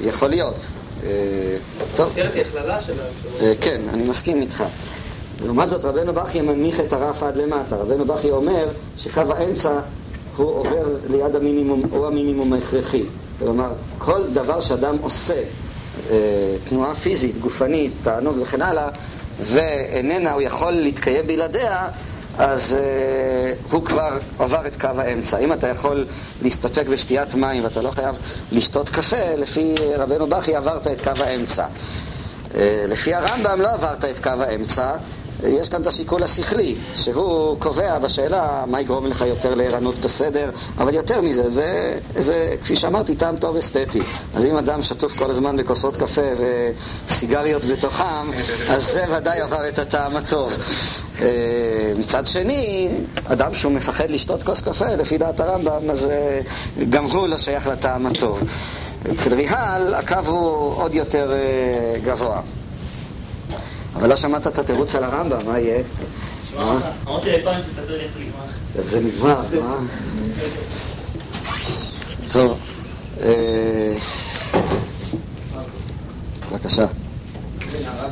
יכול 0.03 0.29
להיות. 0.29 0.67
אה, 1.05 1.57
טוב. 1.97 2.13
אה, 3.41 3.53
כן, 3.61 3.81
אני 3.93 4.03
מסכים 4.03 4.41
איתך. 4.41 4.65
לעומת 5.45 5.71
זאת 5.71 5.85
רבנו 5.85 6.13
בכי 6.13 6.41
מנמיך 6.41 6.81
את 6.81 6.93
הרף 6.93 7.23
עד 7.23 7.37
למטה. 7.37 7.77
רבנו 7.77 8.05
בכי 8.05 8.31
אומר 8.31 8.69
שקו 8.97 9.21
האמצע 9.37 9.81
הוא 10.37 10.49
עובר 10.49 10.97
ליד 11.11 11.37
המינימום, 11.37 11.83
הוא 11.91 12.07
המינימום 12.07 12.53
ההכרחי. 12.53 13.05
כלומר, 13.39 13.71
כל 13.99 14.23
דבר 14.33 14.61
שאדם 14.61 14.97
עושה, 15.03 15.43
אה, 16.11 16.17
תנועה 16.69 16.95
פיזית, 16.95 17.41
גופנית, 17.41 17.93
תענוג 18.03 18.37
וכן 18.43 18.63
הלאה, 18.63 18.89
ואיננה, 19.41 20.33
הוא 20.33 20.43
יכול 20.43 20.73
להתקיים 20.73 21.27
בלעדיה, 21.27 21.89
אז 22.39 22.77
uh, 22.77 23.73
הוא 23.73 23.85
כבר 23.85 24.19
עבר 24.39 24.67
את 24.67 24.81
קו 24.81 24.89
האמצע. 24.97 25.39
אם 25.39 25.53
אתה 25.53 25.69
יכול 25.69 26.07
להסתפק 26.43 26.87
בשתיית 26.87 27.35
מים 27.35 27.65
ואתה 27.65 27.83
לא 27.83 27.91
חייב 27.91 28.19
לשתות 28.53 28.89
קפה, 28.89 29.35
לפי 29.39 29.75
רבנו 29.97 30.27
בכי 30.27 30.57
עברת 30.57 30.87
את 30.87 31.01
קו 31.01 31.23
האמצע. 31.23 31.67
Uh, 31.67 32.55
לפי 32.89 33.15
הרמב"ם 33.15 33.61
לא 33.61 33.75
עברת 33.75 34.05
את 34.05 34.19
קו 34.19 34.31
האמצע, 34.31 34.93
יש 35.47 35.69
כאן 35.69 35.83
את 35.83 35.87
השיקול 35.87 36.23
השכלי, 36.23 36.75
שהוא 36.95 37.57
קובע 37.61 37.99
בשאלה 37.99 38.65
מה 38.67 38.81
יגרום 38.81 39.07
לך 39.07 39.25
יותר 39.27 39.55
לערנות 39.55 39.99
בסדר, 39.99 40.51
אבל 40.79 40.95
יותר 40.95 41.21
מזה, 41.21 41.49
זה, 41.49 41.99
זה 42.19 42.55
כפי 42.63 42.77
שאמרתי, 42.77 43.15
טעם 43.15 43.37
טוב 43.37 43.57
אסתטי. 43.57 44.03
אז 44.35 44.45
אם 44.45 44.57
אדם 44.57 44.83
שטוף 44.83 45.19
כל 45.19 45.31
הזמן 45.31 45.57
בכוסות 45.57 45.97
קפה 45.97 46.23
וסיגריות 47.09 47.65
בתוכם, 47.65 48.31
אז 48.69 48.93
זה 48.93 49.05
ודאי 49.17 49.41
עבר 49.41 49.69
את 49.69 49.79
הטעם 49.79 50.17
הטוב. 50.17 50.53
אה, 51.21 51.93
מצד 51.99 52.27
שני, 52.27 52.89
אדם 53.25 53.55
שהוא 53.55 53.73
מפחד 53.73 54.11
לשתות 54.11 54.43
כוס 54.43 54.61
קפה, 54.61 54.95
לפי 54.95 55.19
דעת 55.19 55.41
הרמב"ם, 55.41 55.91
אז 55.91 56.05
אה, 56.05 56.41
גם 56.91 57.05
הוא 57.05 57.29
לא 57.29 57.39
שייך 57.39 57.67
לטעם 57.67 58.07
הטוב. 58.07 58.43
אצל 59.13 59.35
ריהל 59.35 59.95
הקו 59.95 60.15
הוא 60.27 60.75
עוד 60.83 60.95
יותר 60.95 61.33
אה, 61.33 61.99
גבוה. 62.05 62.41
אבל 63.99 64.09
לא 64.09 64.17
שמעת 64.17 64.47
את 64.47 64.59
התירוץ 64.59 64.95
על 64.95 65.05
הרמב"ם, 65.05 65.47
מה 65.47 65.59
יהיה? 65.59 65.83
אמרתי 66.57 67.33
לפעמים, 67.33 67.65
תספר 67.65 67.97
לי 67.97 68.05
איך 68.05 68.13
זה 68.15 68.21
נגמר. 68.21 68.85
זה 68.85 69.01
נגמר, 69.01 69.41
מה? 69.63 69.77
טוב, 72.33 72.59
אה, 73.23 73.95
בבקשה. 76.53 76.87
הרב, 77.85 78.11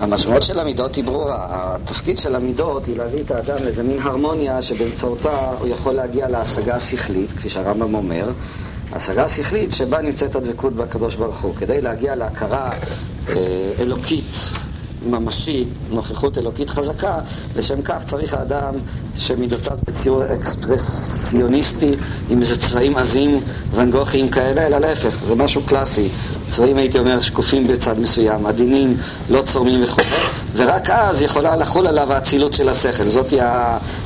המשמעות 0.00 0.42
של 0.42 0.58
המידות 0.58 0.94
היא 0.94 1.04
ברורה. 1.04 1.36
התפקיד 1.48 2.18
של 2.18 2.34
המידות 2.34 2.86
היא 2.86 2.96
להביא 2.96 3.22
את 3.22 3.30
האדם 3.30 3.64
לאיזה 3.64 3.82
מין 3.82 3.98
הרמוניה 3.98 4.62
שבאמצעותה 4.62 5.52
הוא 5.58 5.68
יכול 5.68 5.94
להגיע 5.94 6.28
להשגה 6.28 6.74
השכלית, 6.74 7.30
כפי 7.36 7.50
שהרמב"ם 7.50 7.94
אומר. 7.94 8.30
השגה 8.92 9.24
השכלית 9.24 9.72
שבה 9.72 10.02
נמצאת 10.02 10.34
הדבקות 10.34 10.72
בקדוש 10.72 11.14
ברוך 11.14 11.40
הוא. 11.40 11.54
כדי 11.54 11.80
להגיע 11.80 12.14
להכרה 12.14 12.70
אה, 13.28 13.34
אלוקית 13.80 14.50
ממשית, 15.06 15.68
נוכחות 15.90 16.38
אלוקית 16.38 16.70
חזקה, 16.70 17.18
לשם 17.56 17.82
כך 17.82 18.04
צריך 18.04 18.34
האדם 18.34 18.74
שמידותיו 19.18 19.78
בציור 19.86 20.22
אקספרסיוניסטי 20.34 21.94
עם 22.30 22.40
איזה 22.40 22.56
צבעים 22.56 22.96
עזים 22.96 23.40
ונגוחיים 23.74 24.28
כאלה, 24.28 24.66
אלא 24.66 24.78
להפך, 24.78 25.24
זה 25.24 25.34
משהו 25.34 25.62
קלאסי. 25.62 26.08
צבעים 26.48 26.76
הייתי 26.76 26.98
אומר 26.98 27.20
שקופים 27.20 27.68
בצד 27.68 28.00
מסוים, 28.00 28.46
עדינים, 28.46 28.96
לא 29.30 29.42
צורמים 29.42 29.84
וכו', 29.84 30.02
ורק 30.56 30.90
אז 30.90 31.22
יכולה 31.22 31.56
לחול 31.56 31.86
עליו 31.86 32.12
האצילות 32.12 32.52
של 32.52 32.68
השכל, 32.68 33.08
זאת 33.08 33.32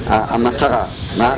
המטרה. 0.06 0.84
מה? 1.16 1.34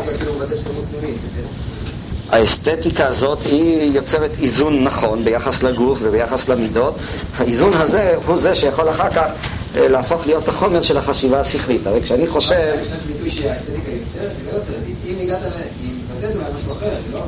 האסתטיקה 2.31 3.07
הזאת 3.07 3.43
היא 3.43 3.93
יוצרת 3.93 4.31
איזון 4.43 4.85
נכון 4.85 5.25
ביחס 5.25 5.63
לגוף 5.63 5.99
וביחס 6.03 6.49
למידות. 6.49 6.95
האיזון 7.37 7.73
הזה 7.75 8.15
הוא 8.27 8.39
זה 8.39 8.55
שיכול 8.55 8.91
אחר 8.91 9.11
כך 9.11 9.31
אה, 9.77 9.89
להפוך 9.89 10.27
להיות 10.27 10.49
החומר 10.49 10.83
של 10.83 10.97
החשיבה 10.97 11.41
השכלית. 11.41 11.87
הרי 11.87 12.03
כשאני 12.03 12.27
חושב... 12.27 12.75
יש 12.83 12.89
ביטוי 13.07 13.31
שהאסתטיקה 13.31 13.91
יוצרת, 13.91 14.31
היא 14.39 14.53
לא 14.53 14.59
יוצרת. 14.59 14.77
אם 15.07 15.15
הגעת, 15.21 15.39
היא 15.81 15.91
מתמודדת 16.05 16.35
אולי 16.35 16.45
משהו 16.59 16.73
אחר, 16.73 16.95
לא? 17.13 17.21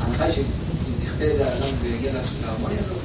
ההנחה 0.00 0.24
היא 0.24 0.34
שאם 0.34 0.42
תכפה 1.04 1.24
לאדם 1.38 1.74
ויגיע 1.82 2.12
להרמוניה 2.42 2.78
הזאת... 2.86 3.00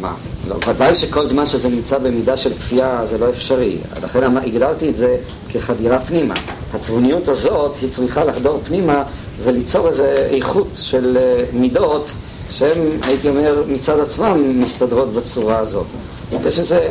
מה? 0.00 0.14
לא, 0.48 0.56
ודאי 0.68 0.94
שכל 0.94 1.26
זמן 1.26 1.46
שזה 1.46 1.68
נמצא 1.68 1.98
במידה 1.98 2.36
של 2.36 2.54
כפייה 2.54 3.06
זה 3.06 3.18
לא 3.18 3.30
אפשרי. 3.30 3.76
לכן 4.02 4.36
הגדרתי 4.36 4.90
את 4.90 4.96
זה 4.96 5.16
כחדירה 5.48 5.98
פנימה. 5.98 6.34
התבוניות 6.74 7.28
הזאת 7.28 7.76
היא 7.80 7.90
צריכה 7.90 8.24
לחדור 8.24 8.60
פנימה 8.64 9.02
וליצור 9.44 9.88
איזו 9.88 10.04
איכות 10.04 10.68
של 10.74 11.18
אה, 11.20 11.44
מידות 11.52 12.10
שהן, 12.50 12.78
הייתי 13.02 13.28
אומר, 13.28 13.62
מצד 13.68 14.00
עצמם 14.00 14.60
מסתדרות 14.60 15.12
בצורה 15.12 15.58
הזאת. 15.58 15.86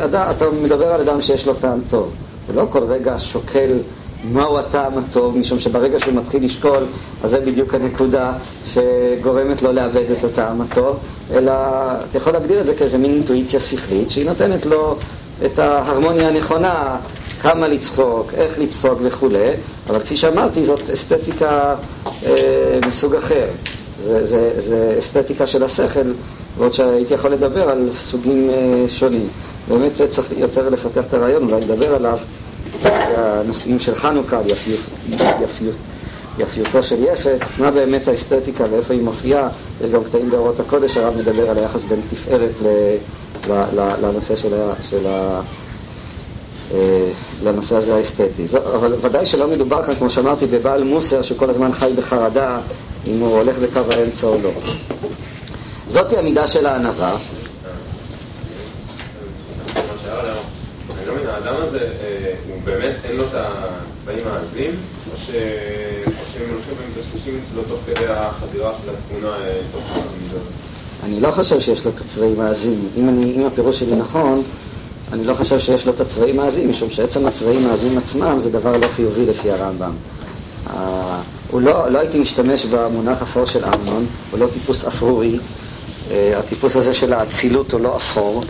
אדם, 0.03 0.27
אתה 0.37 0.45
מדבר 0.63 0.87
על 0.87 1.01
אדם 1.01 1.21
שיש 1.21 1.47
לו 1.47 1.53
טעם 1.53 1.79
טוב. 1.89 2.11
ולא 2.47 2.67
כל 2.69 2.83
רגע 2.83 3.15
שוקל 3.19 3.77
מהו 4.31 4.59
הטעם 4.59 4.97
הטוב, 4.97 5.37
משום 5.37 5.59
שברגע 5.59 5.99
שהוא 5.99 6.13
מתחיל 6.13 6.45
לשקול, 6.45 6.83
אז 7.23 7.29
זה 7.29 7.39
בדיוק 7.39 7.73
הנקודה 7.73 8.33
שגורמת 8.65 9.61
לו 9.61 9.71
לאבד 9.71 10.11
את 10.11 10.23
הטעם 10.23 10.61
הטוב, 10.61 10.97
אלא 11.33 11.51
אתה 12.09 12.17
יכול 12.17 12.33
להגדיר 12.33 12.61
את 12.61 12.65
זה 12.65 12.75
כאיזה 12.75 12.97
מין 12.97 13.11
אינטואיציה 13.11 13.59
שכלית, 13.59 14.11
שהיא 14.11 14.25
נותנת 14.25 14.65
לו 14.65 14.95
את 15.45 15.59
ההרמוניה 15.59 16.27
הנכונה, 16.27 16.97
כמה 17.41 17.67
לצחוק, 17.67 18.33
איך 18.33 18.59
לצחוק 18.59 18.99
וכולי, 19.03 19.49
אבל 19.89 19.99
כפי 19.99 20.17
שאמרתי, 20.17 20.65
זאת 20.65 20.89
אסתטיקה 20.89 21.75
אה, 22.25 22.79
מסוג 22.87 23.15
אחר. 23.15 23.45
זה, 24.03 24.25
זה, 24.25 24.51
זה 24.67 24.95
אסתטיקה 24.99 25.47
של 25.47 25.63
השכל, 25.63 26.11
ועוד 26.57 26.73
שהייתי 26.73 27.13
יכול 27.13 27.31
לדבר 27.31 27.69
על 27.69 27.89
סוגים 27.97 28.49
אה, 28.49 28.85
שונים. 28.89 29.27
באמת 29.67 29.91
צריך 30.09 30.27
יותר 30.37 30.69
לפתח 30.69 31.01
את 31.09 31.13
הרעיון, 31.13 31.43
אולי 31.43 31.65
לדבר 31.65 31.95
עליו. 31.95 32.17
הנושאים 32.83 33.79
של 33.79 33.95
חנוכה, 33.95 34.39
יפיות, 34.45 34.79
יפיות, 35.41 35.75
יפיותו 36.39 36.83
של 36.83 36.95
יפת, 37.03 37.37
מה 37.59 37.71
באמת 37.71 38.07
האסתטיקה 38.07 38.63
ואיפה 38.71 38.93
היא 38.93 39.01
מופיעה, 39.01 39.49
יש 39.85 39.91
גם 39.91 40.03
קטעים 40.03 40.29
באורות 40.29 40.59
הקודש, 40.59 40.97
הרב 40.97 41.17
מדבר 41.17 41.49
על 41.49 41.57
היחס 41.57 41.83
בין 41.83 42.01
תפארת 42.09 42.51
לנושא 44.01 44.35
של 44.35 45.07
ה... 45.07 45.41
אה, 46.73 47.09
לנושא 47.43 47.75
הזה 47.75 47.95
האסתטי. 47.95 48.45
אבל 48.75 48.93
ודאי 49.01 49.25
שלא 49.25 49.47
מדובר 49.47 49.83
כאן, 49.83 49.95
כמו 49.95 50.09
שאמרתי, 50.09 50.45
בבעל 50.45 50.83
מוסר 50.83 51.21
שכל 51.21 51.49
הזמן 51.49 51.73
חי 51.73 51.91
בחרדה 51.95 52.59
אם 53.07 53.19
הוא 53.19 53.37
הולך 53.37 53.57
בקו 53.57 53.79
האמצע 53.91 54.27
או 54.27 54.37
לא. 54.43 54.51
זאתי 55.89 56.17
המידה 56.17 56.47
של 56.47 56.65
הענווה. 56.65 57.17
האדם 61.27 61.55
הזה, 61.57 61.79
אה, 61.79 62.26
באמת 62.67 62.95
אין 63.05 63.17
לו 63.17 63.23
את 63.23 63.33
הצבעים 63.33 64.27
העזים, 64.27 64.71
או 65.11 65.17
שהם 65.17 66.49
הולכים 66.51 66.73
ומקשקשים 66.77 67.39
אצלו 67.39 67.63
תוך 67.63 67.79
כדי 67.85 68.05
החדירה 68.07 68.73
של 68.83 68.89
התמונה 68.89 69.35
אה, 69.35 69.59
תוך 69.71 69.83
המידות? 69.91 70.41
אני 71.03 71.19
לא 71.19 71.31
חושב 71.31 71.59
שיש 71.59 71.85
לו 71.85 71.91
את 71.91 72.01
הצבעים 72.01 72.39
העזים. 72.39 72.87
אם, 72.97 73.09
אני, 73.09 73.33
אם 73.35 73.45
הפירוש 73.45 73.79
שלי 73.79 73.95
נכון, 73.95 74.43
אני 75.13 75.23
לא 75.23 75.33
חושב 75.33 75.59
שיש 75.59 75.85
לו 75.85 75.93
את 75.93 75.99
הצבעים 75.99 76.39
העזים, 76.39 76.69
משום 76.69 76.89
שעצם 76.89 77.25
הצבעים 77.25 77.67
העזים 77.67 77.97
עצמם 77.97 78.39
זה 78.39 78.49
דבר 78.49 78.77
לא 78.77 78.87
חיובי 78.95 79.25
לפי 79.25 79.51
הרמב"ם. 79.51 79.91
אה, 80.69 81.21
הוא 81.51 81.61
לא, 81.61 81.91
לא 81.91 81.99
הייתי 81.99 82.19
משתמש 82.19 82.65
במונח 82.65 83.21
אפור 83.21 83.45
של 83.45 83.65
אמנון, 83.65 84.05
הוא 84.31 84.39
לא 84.39 84.47
טיפוס 84.53 84.85
אפרורי. 84.85 85.39
אה, 86.11 86.39
הטיפוס 86.39 86.75
הזה 86.75 86.93
של 86.93 87.13
האצילות 87.13 87.71
הוא 87.71 87.81
לא 87.81 87.95
אפור, 87.95 88.43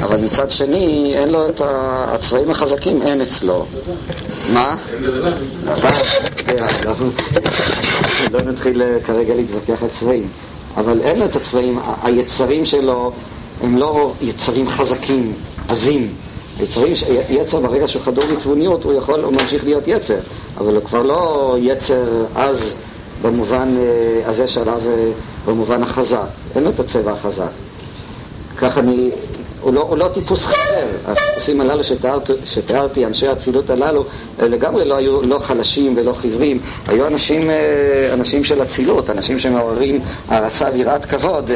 אבל 0.00 0.20
מצד 0.20 0.50
שני, 0.50 1.12
אין 1.16 1.28
לו 1.28 1.48
את 1.48 1.60
הצבעים 1.64 2.50
החזקים, 2.50 3.02
אין 3.02 3.20
אצלו. 3.20 3.66
מה? 4.52 4.76
לא 8.32 8.40
נתחיל 8.42 8.82
אה, 8.82 8.96
כרגע 9.04 9.34
להתווכח 9.34 9.82
על 9.82 9.88
צבעים. 9.88 10.28
אבל 10.76 11.00
אין 11.00 11.18
לו 11.18 11.24
את 11.24 11.36
הצבעים, 11.36 11.78
היצרים 12.02 12.64
שלו 12.64 13.12
הם 13.62 13.78
לא 13.78 14.12
יצרים 14.20 14.68
חזקים, 14.68 15.32
עזים. 15.68 16.08
יצרים, 16.60 16.92
יצר 17.30 17.60
ברגע 17.60 17.88
שהוא 17.88 18.02
חדור 18.02 18.24
בתבוניות, 18.36 18.84
הוא 18.84 18.92
יכול, 18.92 19.20
הוא 19.20 19.32
ממשיך 19.32 19.64
להיות 19.64 19.84
יצר, 19.86 20.18
אבל 20.58 20.74
הוא 20.74 20.84
כבר 20.84 21.02
לא 21.02 21.56
יצר 21.60 22.04
עז 22.34 22.74
במובן 23.22 23.74
אה, 23.76 24.28
הזה 24.28 24.48
שעליו, 24.48 24.80
אה, 24.86 25.10
במובן 25.46 25.82
החזק. 25.82 26.18
אין 26.56 26.64
לו 26.64 26.70
את 26.70 26.80
הצבע 26.80 27.12
החזק. 27.12 27.50
כך 28.58 28.78
אני, 28.78 29.10
הוא 29.60 29.74
לא, 29.74 29.80
הוא 29.80 29.98
לא 29.98 30.08
טיפוס 30.14 30.46
חבר. 30.46 30.86
הטיפוסים 31.06 31.60
הללו 31.60 31.84
שתיארת, 31.84 32.30
שתיארתי, 32.44 33.06
אנשי 33.06 33.28
האצילות 33.28 33.70
הללו, 33.70 34.04
לגמרי 34.38 34.84
לא 34.84 34.96
היו 34.96 35.22
לא 35.22 35.38
חלשים 35.38 35.94
ולא 35.96 36.12
חיוורים. 36.12 36.58
היו 36.88 37.06
אנשים, 37.06 37.50
אה, 37.50 38.10
אנשים 38.12 38.44
של 38.44 38.62
אצילות, 38.62 39.10
אנשים 39.10 39.38
שמעוררים 39.38 40.00
הערצה 40.28 40.68
ויראת 40.74 41.04
כבוד. 41.04 41.50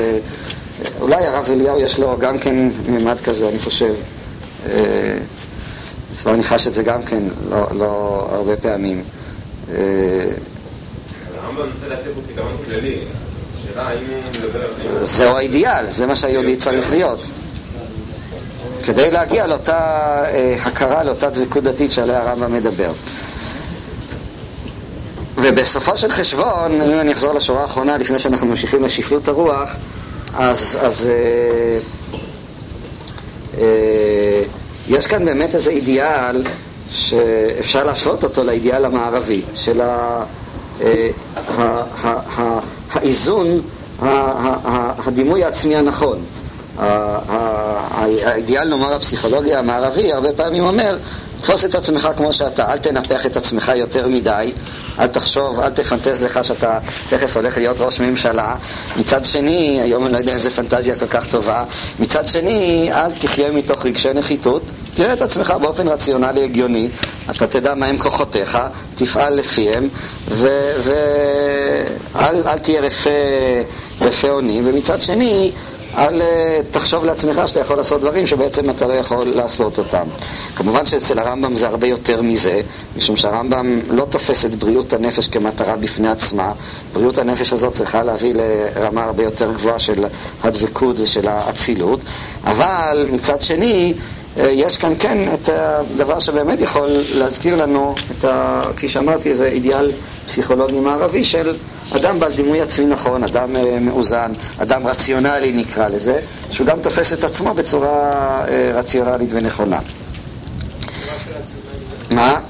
אולי 1.00 1.26
הרב 1.26 1.50
אליהו 1.50 1.80
יש 1.80 2.00
לו 2.00 2.16
גם 2.18 2.38
כן 2.38 2.68
מימד 2.88 3.20
כזה, 3.20 3.48
אני 3.48 3.58
חושב. 3.58 3.94
אז 6.10 6.26
אני 6.26 6.42
חש 6.42 6.66
את 6.66 6.74
זה 6.74 6.82
גם 6.82 7.02
כן, 7.02 7.22
לא, 7.50 7.66
לא 7.78 8.26
הרבה 8.32 8.56
פעמים. 8.56 9.02
הרמב"ם 11.56 11.72
מנסה 11.74 11.88
להציג 11.88 12.12
פה 12.14 12.20
פתרון 12.32 12.56
כללי. 12.66 12.98
השאלה 13.56 13.88
האם 13.88 13.98
הוא 14.10 14.30
מדבר 14.38 14.64
על 14.64 14.70
זה... 14.82 15.04
זהו 15.04 15.36
האידיאל, 15.36 15.86
זה 15.86 16.06
מה 16.06 16.16
שהיהודי 16.16 16.56
צריך 16.56 16.90
להיות. 16.90 17.28
כדי 18.82 19.10
להגיע 19.10 19.46
לאותה 19.46 19.78
אה, 20.28 20.56
הכרה, 20.64 21.04
לאותה 21.04 21.30
דבקות 21.30 21.64
דתית 21.64 21.92
שעליה 21.92 22.22
הרמב"ם 22.22 22.52
מדבר. 22.52 22.90
ובסופו 25.36 25.96
של 25.96 26.10
חשבון, 26.10 26.72
אם 26.72 27.00
אני 27.00 27.12
אחזור 27.12 27.32
לשורה 27.32 27.62
האחרונה 27.62 27.98
לפני 27.98 28.18
שאנחנו 28.18 28.46
ממשיכים 28.46 28.84
לשפלות 28.84 29.28
הרוח, 29.28 29.70
אז, 30.34 30.78
אז 30.82 31.10
אה, 31.10 31.78
אה, 33.58 34.42
יש 34.88 35.06
כאן 35.06 35.24
באמת 35.24 35.54
איזה 35.54 35.70
אידיאל 35.70 36.46
שאפשר 36.90 37.84
להשוות 37.84 38.24
אותו 38.24 38.44
לאידיאל 38.44 38.84
המערבי, 38.84 39.42
של 39.54 39.80
ה, 39.80 40.24
האיזון, 42.92 43.60
ה, 44.02 44.06
ה, 44.06 44.56
ה, 44.64 44.92
הדימוי 45.06 45.44
העצמי 45.44 45.76
הנכון. 45.76 46.18
האידיאל, 46.78 48.68
נאמר, 48.68 48.94
הפסיכולוגיה 48.94 49.58
המערבי, 49.58 50.12
הרבה 50.12 50.32
פעמים 50.32 50.64
אומר, 50.64 50.98
תפוס 51.40 51.64
את 51.64 51.74
עצמך 51.74 52.08
כמו 52.16 52.32
שאתה, 52.32 52.72
אל 52.72 52.78
תנפח 52.78 53.26
את 53.26 53.36
עצמך 53.36 53.72
יותר 53.76 54.08
מדי, 54.08 54.52
אל 54.98 55.06
תחשוב, 55.06 55.60
אל 55.60 55.70
תפנטז 55.70 56.22
לך 56.22 56.44
שאתה 56.44 56.78
תכף 57.08 57.36
הולך 57.36 57.58
להיות 57.58 57.80
ראש 57.80 58.00
ממשלה. 58.00 58.54
מצד 58.96 59.24
שני, 59.24 59.80
היום 59.82 60.04
אני 60.06 60.12
לא 60.12 60.18
יודע 60.18 60.32
אם 60.32 60.38
זו 60.38 60.50
פנטזיה 60.50 60.96
כל 60.96 61.06
כך 61.06 61.26
טובה, 61.26 61.64
מצד 61.98 62.26
שני, 62.26 62.90
אל 62.92 63.10
תחיה 63.10 63.50
מתוך 63.50 63.86
רגשי 63.86 64.12
נחיתות, 64.14 64.62
תראה 64.94 65.12
את 65.12 65.22
עצמך 65.22 65.54
באופן 65.60 65.88
רציונלי 65.88 66.44
הגיוני, 66.44 66.88
אתה 67.30 67.46
תדע 67.46 67.74
מהם 67.74 67.98
כוחותיך, 67.98 68.58
תפעל 68.94 69.34
לפיהם, 69.34 69.88
ואל 70.28 70.98
תהיה 72.62 72.80
רפה 74.00 74.30
אונים, 74.30 74.68
ומצד 74.68 75.02
שני, 75.02 75.52
אל 75.96 76.22
אה, 76.22 76.60
תחשוב 76.70 77.04
לעצמך 77.04 77.42
שאתה 77.46 77.60
יכול 77.60 77.76
לעשות 77.76 78.00
דברים 78.00 78.26
שבעצם 78.26 78.70
אתה 78.70 78.86
לא 78.86 78.92
יכול 78.92 79.28
לעשות 79.28 79.78
אותם. 79.78 80.06
כמובן 80.56 80.86
שאצל 80.86 81.18
הרמב"ם 81.18 81.56
זה 81.56 81.68
הרבה 81.68 81.86
יותר 81.86 82.22
מזה, 82.22 82.60
משום 82.96 83.16
שהרמב"ם 83.16 83.80
לא 83.90 84.06
תופס 84.10 84.44
את 84.44 84.54
בריאות 84.54 84.92
הנפש 84.92 85.28
כמטרה 85.28 85.76
בפני 85.76 86.08
עצמה. 86.08 86.52
בריאות 86.92 87.18
הנפש 87.18 87.52
הזאת 87.52 87.72
צריכה 87.72 88.02
להביא 88.02 88.34
לרמה 88.34 89.04
הרבה 89.04 89.22
יותר 89.22 89.52
גבוהה 89.52 89.78
של 89.78 90.04
הדבקות 90.42 90.98
ושל 90.98 91.28
האצילות, 91.28 92.00
אבל 92.44 93.06
מצד 93.12 93.42
שני, 93.42 93.94
אה, 94.38 94.50
יש 94.50 94.76
כאן 94.76 94.92
כן 94.98 95.34
את 95.34 95.48
הדבר 95.48 96.18
שבאמת 96.18 96.60
יכול 96.60 96.88
להזכיר 97.14 97.56
לנו, 97.56 97.94
את 98.18 98.24
ה, 98.24 98.62
כפי 98.76 98.88
שאמרתי, 98.88 99.30
איזה 99.30 99.46
אידיאל 99.46 99.92
פסיכולוגי 100.26 100.80
מערבי 100.80 101.24
של 101.24 101.54
אדם 101.96 102.20
בעל 102.20 102.32
דימוי 102.32 102.60
עצמי 102.60 102.86
נכון, 102.86 103.24
אדם 103.24 103.56
uh, 103.56 103.58
מאוזן, 103.80 104.32
אדם 104.58 104.86
רציונלי 104.86 105.52
נקרא 105.52 105.88
לזה, 105.88 106.20
שהוא 106.50 106.66
גם 106.66 106.80
תופס 106.80 107.12
את 107.12 107.24
עצמו 107.24 107.54
בצורה 107.54 108.44
uh, 108.44 108.50
רציונלית 108.74 109.30
ונכונה. 109.32 109.78
מה? 112.10 112.40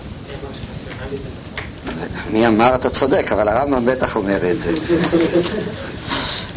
מי 2.33 2.47
אמר 2.47 2.75
אתה 2.75 2.91
צודק, 2.91 3.33
אבל 3.33 3.49
הרמב"ם 3.49 3.87
בטח 3.87 4.17
אומר 4.17 4.51
את 4.51 4.59
זה. 4.59 4.73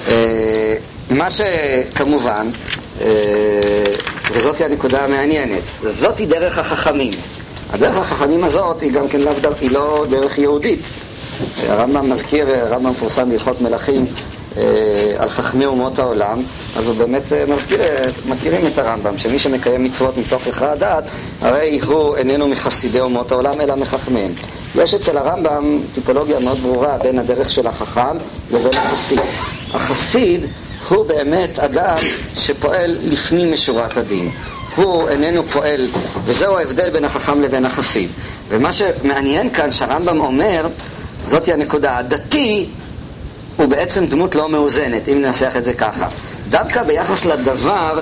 uh, 0.07 0.09
מה 1.09 1.28
שכמובן, 1.30 2.47
uh, 2.99 3.01
וזאתי 4.34 4.65
הנקודה 4.65 5.03
המעניינת, 5.03 5.63
זאתי 5.88 6.26
דרך 6.26 6.57
החכמים. 6.57 7.13
הדרך 7.70 7.97
החכמים 7.97 8.43
הזאת 8.43 8.82
היא 8.82 8.91
גם 8.91 9.07
כן 9.07 9.22
לא 9.61 10.05
דרך 10.09 10.38
יהודית. 10.38 10.82
הרמב"ם 11.67 12.09
מזכיר, 12.09 12.47
הרמב"ם 12.49 12.89
מפורסם 12.89 13.29
בהלכות 13.29 13.61
מלכים 13.61 14.05
אה, 14.57 14.63
על 15.17 15.29
חכמי 15.29 15.65
אומות 15.65 15.99
העולם, 15.99 16.41
אז 16.77 16.87
הוא 16.87 16.95
באמת 16.95 17.33
אה, 17.33 17.43
מזכיר, 17.47 17.81
אה, 17.81 18.03
מכירים 18.25 18.67
את 18.67 18.77
הרמב"ם, 18.77 19.17
שמי 19.17 19.39
שמקיים 19.39 19.83
מצוות 19.83 20.17
מתוך 20.17 20.47
הכרע 20.47 20.71
הדעת, 20.71 21.03
הרי 21.41 21.79
הוא 21.85 22.15
איננו 22.15 22.47
מחסידי 22.47 22.99
אומות 22.99 23.31
העולם, 23.31 23.61
אלא 23.61 23.75
מחכמיהם. 23.75 24.31
יש 24.75 24.93
אצל 24.93 25.17
הרמב"ם 25.17 25.79
טיפולוגיה 25.95 26.39
מאוד 26.39 26.57
ברורה 26.57 26.97
בין 26.97 27.19
הדרך 27.19 27.51
של 27.51 27.67
החכם 27.67 28.17
לבין 28.51 28.73
החסיד. 28.73 29.19
החסיד 29.73 30.45
הוא 30.89 31.05
באמת 31.05 31.59
אדם 31.59 31.97
שפועל 32.35 32.97
לפנים 33.03 33.53
משורת 33.53 33.97
הדין. 33.97 34.31
הוא 34.75 35.09
איננו 35.09 35.43
פועל, 35.43 35.87
וזהו 36.25 36.57
ההבדל 36.57 36.89
בין 36.89 37.05
החכם 37.05 37.41
לבין 37.41 37.65
החסיד. 37.65 38.09
ומה 38.49 38.73
שמעניין 38.73 39.49
כאן 39.49 39.71
שהרמב"ם 39.71 40.19
אומר 40.19 40.67
זאתי 41.28 41.53
הנקודה. 41.53 41.97
הדתי 41.97 42.65
הוא 43.57 43.65
בעצם 43.67 44.05
דמות 44.05 44.36
לא 44.36 44.49
מאוזנת, 44.49 45.09
אם 45.09 45.22
ננסח 45.22 45.53
את 45.57 45.63
זה 45.63 45.74
ככה. 45.74 46.07
דווקא 46.49 46.84
ביחס 46.84 47.26
לדבר 47.26 47.99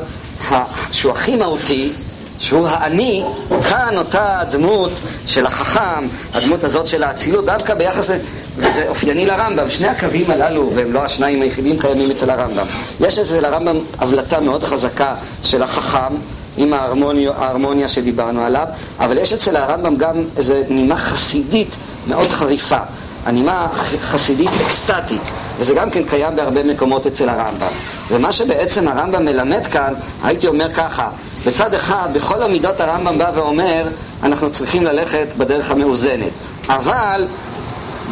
שהוא 0.92 1.12
הכי 1.12 1.36
מהותי, 1.36 1.94
שהוא 2.40 2.68
האני, 2.68 3.24
כאן 3.70 3.98
אותה 3.98 4.40
דמות 4.52 5.02
של 5.26 5.46
החכם, 5.46 6.08
הדמות 6.34 6.64
הזאת 6.64 6.88
של 6.88 7.04
האצילות, 7.04 7.46
דווקא 7.46 7.74
ביחס, 7.74 8.10
וזה 8.58 8.88
אופייני 8.90 9.26
לרמב"ם, 9.26 9.70
שני 9.70 9.88
הקווים 9.88 10.32
הללו, 10.32 10.72
והם 10.76 10.94
לא 10.94 11.06
השניים 11.06 11.42
היחידים 11.42 11.80
קיימים 11.80 12.12
אצל 12.12 12.30
הרמב"ם. 12.30 12.66
יש 13.00 13.20
אצל 13.20 13.46
הרמב"ם 13.46 13.80
הבלטה 14.00 14.40
מאוד 14.40 14.64
חזקה 14.64 15.16
של 15.44 15.64
החכם, 15.64 16.16
עם 16.58 16.74
ההרמוניה, 16.74 17.32
ההרמוניה 17.38 17.88
שדיברנו 17.88 18.46
עליו, 18.46 18.66
אבל 19.00 19.18
יש 19.18 19.34
אצל 19.34 19.56
הרמב"ם 19.56 19.96
גם 19.96 20.24
איזו 20.38 20.56
נימה 20.70 20.98
חסידית 20.98 21.76
מאוד 22.08 22.32
חריפה. 22.32 22.80
הנימה 23.28 23.68
חסידית 24.02 24.50
אקסטטית, 24.66 25.22
וזה 25.60 25.74
גם 25.74 25.90
כן 25.90 26.04
קיים 26.04 26.36
בהרבה 26.36 26.64
מקומות 26.64 27.08
אצל 27.08 27.30
הרמב"ם. 27.30 27.68
ומה 28.12 28.32
שבעצם 28.32 28.88
הרמב"ם 28.88 29.26
מלמד 29.26 29.68
כאן, 29.68 29.94
הייתי 30.24 30.48
אומר 30.48 30.74
ככה, 30.74 31.10
בצד 31.46 31.74
אחד, 31.74 32.10
בכל 32.14 32.44
המידות 32.44 32.80
הרמב"ם 32.82 33.18
בא 33.18 33.32
ואומר, 33.34 33.88
אנחנו 34.24 34.52
צריכים 34.52 34.84
ללכת 34.84 35.28
בדרך 35.38 35.72
המאוזנת. 35.72 36.32
אבל 36.70 37.28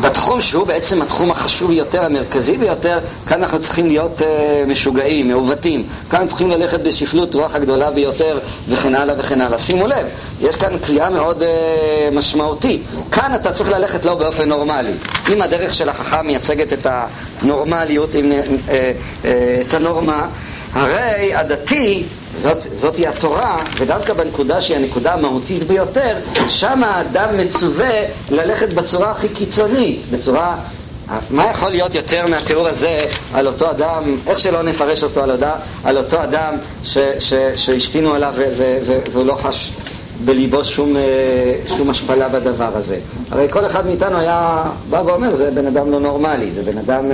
בתחום 0.02 0.42
שהוא 0.42 0.68
בעצם 0.68 1.02
התחום 1.02 1.32
החשוב 1.32 1.72
ביותר, 1.72 2.06
המרכזי 2.06 2.58
ביותר, 2.58 3.00
כאן 3.28 3.44
אנחנו 3.44 3.62
צריכים 3.62 3.88
להיות 3.88 4.22
uh, 4.22 4.24
משוגעים, 4.68 5.28
מעוותים. 5.28 5.84
כאן 6.10 6.28
צריכים 6.28 6.50
ללכת 6.50 6.80
בשפלות 6.80 7.36
רוח 7.36 7.56
הגדולה 7.56 7.92
ביותר, 7.92 8.40
וכן 8.70 8.96
הלאה 8.96 9.16
וכן 9.18 9.42
הלאה. 9.42 9.60
שימו 9.60 9.88
לב, 9.88 10.08
יש 10.42 10.56
כאן 10.56 10.78
קביעה 10.78 11.10
מאוד 11.10 11.42
uh, 11.42 11.46
משמעותית. 12.16 12.82
כאן 13.12 13.36
אתה 13.36 13.52
צריך 13.52 13.70
ללכת 13.70 14.06
לא 14.06 14.16
באופן 14.16 14.50
נורמלי. 14.50 14.92
אם 15.34 15.42
הדרך 15.42 15.74
של 15.74 15.90
החכם 15.90 16.28
מייצגת 16.28 16.74
את 16.74 16.88
הנורמליות, 17.42 18.16
אם, 18.16 18.32
uh, 18.32 18.70
uh, 18.72 19.26
את 19.68 19.74
הנורמה, 19.74 20.28
הרי 20.74 21.36
הדתי 21.36 22.04
זאת, 22.38 22.58
זאתי 22.76 23.08
התורה, 23.08 23.58
ודווקא 23.78 24.14
בנקודה 24.14 24.62
שהיא 24.62 24.78
הנקודה 24.78 25.14
המהותית 25.14 25.64
ביותר, 25.64 26.18
שם 26.48 26.84
האדם 26.84 27.38
מצווה 27.38 27.94
ללכת 28.30 28.74
בצורה 28.74 29.12
הכי 29.12 29.30
קיצונית, 29.30 30.02
בצורה... 30.12 30.56
מה 31.30 31.46
יכול 31.52 31.70
להיות 31.72 31.96
יותר 31.96 32.28
מהתיאור 32.28 32.68
הזה 32.68 33.00
על 33.34 33.48
אותו 33.48 33.72
אדם, 33.72 34.18
איך 34.28 34.40
שלא 34.40 34.62
נפרש 34.62 35.04
אותו 35.04 35.24
על, 35.24 35.32
הודע, 35.32 35.56
על 35.84 35.98
אותו 35.98 36.24
אדם 36.24 36.56
שהשתינו 37.56 38.14
עליו 38.14 38.34
והוא 39.12 39.26
לא 39.26 39.34
חש 39.34 39.72
בליבו 40.26 40.64
שום, 40.64 40.96
אה, 40.96 41.02
שום 41.78 41.90
השפלה 41.90 42.30
בדבר 42.30 42.70
הזה. 42.74 43.00
הרי 43.32 43.48
כל 43.50 43.66
אחד 43.66 43.88
מאיתנו 43.88 44.18
היה 44.18 44.64
בא 44.90 45.02
ואומר, 45.06 45.36
זה 45.36 45.52
בן 45.52 45.68
אדם 45.68 45.92
לא 45.92 46.00
נורמלי, 46.00 46.52
זה 46.52 46.64
בן 46.64 46.78
אדם... 46.78 47.06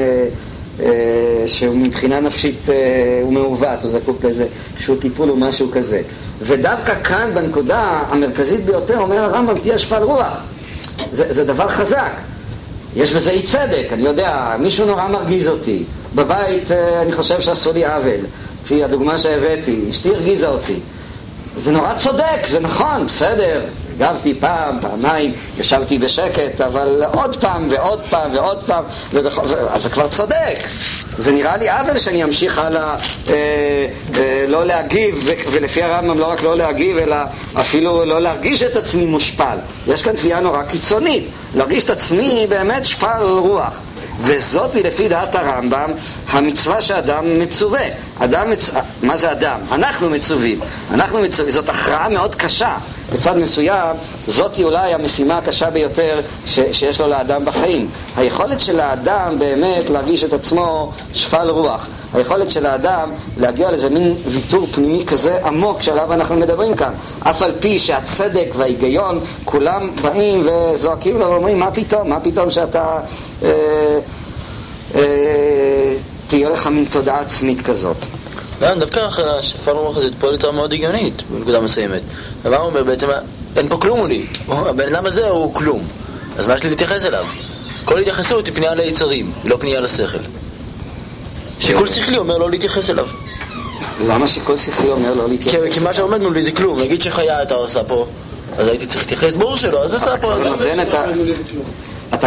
אה, 0.79 1.43
שהוא 1.45 1.75
מבחינה 1.75 2.19
נפשית 2.19 2.69
אה, 2.69 2.75
הוא 3.23 3.33
מעוות, 3.33 3.83
הוא 3.83 3.89
זקוק 3.89 4.23
לאיזשהו 4.23 4.95
טיפול 4.95 5.29
או 5.29 5.35
משהו 5.35 5.71
כזה. 5.71 6.01
ודווקא 6.41 6.93
כאן, 7.03 7.31
בנקודה 7.33 8.03
המרכזית 8.09 8.65
ביותר, 8.65 8.99
אומר 8.99 9.19
הרמב"ם, 9.19 9.57
תהיה 9.57 9.79
שפל 9.79 10.03
רוח. 10.03 10.37
זה, 11.11 11.33
זה 11.33 11.43
דבר 11.43 11.69
חזק. 11.69 12.11
יש 12.95 13.13
בזה 13.13 13.31
אי 13.31 13.41
צדק, 13.41 13.87
אני 13.93 14.03
יודע, 14.03 14.55
מישהו 14.59 14.85
נורא 14.85 15.07
מרגיז 15.07 15.47
אותי. 15.47 15.83
בבית 16.15 16.71
אה, 16.71 17.01
אני 17.01 17.11
חושב 17.11 17.41
שעשו 17.41 17.73
לי 17.73 17.85
עוול. 17.85 18.19
לפי 18.63 18.83
הדוגמה 18.83 19.17
שהבאתי, 19.17 19.79
אשתי 19.89 20.09
הרגיזה 20.09 20.47
אותי. 20.47 20.79
זה 21.57 21.71
נורא 21.71 21.93
צודק, 21.93 22.47
זה 22.47 22.59
נכון, 22.59 23.07
בסדר, 23.07 23.61
הגבתי 23.95 24.33
פעם, 24.39 24.77
פעמיים, 24.81 25.33
ישבתי 25.57 25.97
בשקט, 25.97 26.61
אבל 26.61 27.03
עוד 27.13 27.35
פעם 27.41 27.67
ועוד 27.69 28.01
פעם 28.09 28.35
ועוד 28.35 28.63
פעם, 28.63 28.83
ובכ... 29.13 29.39
אז 29.69 29.83
זה 29.83 29.89
כבר 29.89 30.07
צודק. 30.07 30.67
זה 31.17 31.31
נראה 31.31 31.57
לי 31.57 31.69
עוול 31.69 31.99
שאני 31.99 32.23
אמשיך 32.23 32.59
הלאה 32.59 32.95
אה, 33.29 33.35
אה, 34.15 34.45
לא 34.47 34.65
להגיב, 34.65 35.19
ו- 35.25 35.51
ולפי 35.51 35.83
הרמב"ם 35.83 36.19
לא 36.19 36.25
רק 36.31 36.43
לא 36.43 36.57
להגיב, 36.57 36.97
אלא 36.97 37.15
אפילו 37.53 38.05
לא 38.05 38.21
להרגיש 38.21 38.63
את 38.63 38.75
עצמי 38.75 39.05
מושפל. 39.05 39.57
יש 39.87 40.01
כאן 40.01 40.15
תביעה 40.15 40.39
נורא 40.39 40.63
קיצונית, 40.63 41.27
להרגיש 41.55 41.83
את 41.83 41.89
עצמי 41.89 42.45
באמת 42.49 42.85
שפל 42.85 43.23
רוח. 43.23 43.73
וזאת 44.21 44.75
היא 44.75 44.83
לפי 44.83 45.07
דעת 45.07 45.35
הרמב"ם 45.35 45.91
המצווה 46.29 46.81
שאדם 46.81 47.39
מצווה. 47.39 47.85
אדם 48.23 48.51
מצ... 48.51 48.71
מה 49.03 49.17
זה 49.17 49.31
אדם? 49.31 49.59
אנחנו 49.71 50.09
מצווים. 50.09 50.59
אנחנו 50.91 51.21
מצווים. 51.21 51.51
זאת 51.51 51.69
הכרעה 51.69 52.09
מאוד 52.09 52.35
קשה. 52.35 52.77
בצד 53.13 53.37
מסוים, 53.37 53.95
זאת 54.27 54.55
היא 54.55 54.65
אולי 54.65 54.93
המשימה 54.93 55.37
הקשה 55.37 55.69
ביותר 55.69 56.21
ש... 56.45 56.59
שיש 56.71 57.01
לו 57.01 57.07
לאדם 57.07 57.45
בחיים. 57.45 57.89
היכולת 58.17 58.61
של 58.61 58.79
האדם 58.79 59.39
באמת 59.39 59.89
להרגיש 59.89 60.23
את 60.23 60.33
עצמו 60.33 60.91
שפל 61.13 61.49
רוח. 61.49 61.87
היכולת 62.13 62.49
של 62.49 62.65
האדם 62.65 63.11
להגיע 63.37 63.71
לאיזה 63.71 63.89
מין 63.89 64.15
ויתור 64.25 64.67
פנימי 64.71 65.05
כזה 65.05 65.39
עמוק 65.45 65.81
שעליו 65.81 66.13
אנחנו 66.13 66.35
מדברים 66.35 66.75
כאן. 66.75 66.93
אף 67.19 67.41
על 67.41 67.51
פי 67.59 67.79
שהצדק 67.79 68.47
וההיגיון, 68.55 69.19
כולם 69.45 69.89
באים 70.01 70.43
וזועקים 70.45 71.19
לו 71.19 71.29
ואומרים, 71.29 71.59
מה 71.59 71.71
פתאום, 71.71 72.09
מה 72.09 72.19
פתאום 72.19 72.49
שאתה... 72.49 72.99
אה, 73.43 73.49
אה, 74.95 75.93
תהיה 76.31 76.49
לך 76.49 76.67
מין 76.67 76.85
תודעה 76.85 77.19
עצמית 77.19 77.61
כזאת. 77.61 77.97
לא, 78.61 78.73
דווקא 78.73 78.99
השפר 79.39 79.71
רוח 79.71 79.97
הזאת 79.97 80.13
פועלת 80.19 80.33
יותר 80.33 80.51
מאוד 80.51 80.73
הגיונית 80.73 81.21
בנקודה 81.31 81.61
מסוימת. 81.61 82.01
ומה 82.43 82.55
הוא 82.55 82.65
אומר 82.65 82.83
בעצם? 82.83 83.07
אין 83.57 83.69
פה 83.69 83.77
כלום 83.77 83.99
מולי. 83.99 84.25
הבן 84.47 84.95
אדם 84.95 85.05
הזה 85.05 85.27
הוא 85.27 85.53
כלום. 85.53 85.87
אז 86.37 86.47
מה 86.47 86.53
יש 86.55 86.63
לי 86.63 86.69
להתייחס 86.69 87.05
אליו? 87.05 87.25
כל 87.85 87.99
התייחסות 87.99 88.45
היא 88.45 88.55
פנייה 88.55 88.75
ליצרים, 88.75 89.31
לא 89.43 89.57
פנייה 89.59 89.81
לשכל. 89.81 90.17
שיקול 91.59 91.87
שכלי 91.87 92.17
אומר 92.17 92.37
לא 92.37 92.49
להתייחס 92.49 92.89
אליו. 92.89 93.07
למה 94.07 94.27
שיקול 94.27 94.57
שכלי 94.57 94.89
אומר 94.89 95.13
לא 95.13 95.29
להתייחס 95.29 95.55
אליו? 95.55 95.73
כי 95.73 95.79
מה 95.79 95.93
שעומד 95.93 96.21
מולי 96.21 96.43
זה 96.43 96.51
כלום. 96.51 96.79
נגיד 96.79 97.01
שחיה 97.01 97.41
אתה 97.41 97.53
עושה 97.53 97.83
פה, 97.83 98.05
אז 98.57 98.67
הייתי 98.67 98.85
צריך 98.85 99.01
להתייחס, 99.01 99.35
ברור 99.35 99.57
שלא, 99.57 99.83
אז 99.83 99.93
עשה 99.93 100.17
פה... 100.17 100.33
אתה 100.81 101.05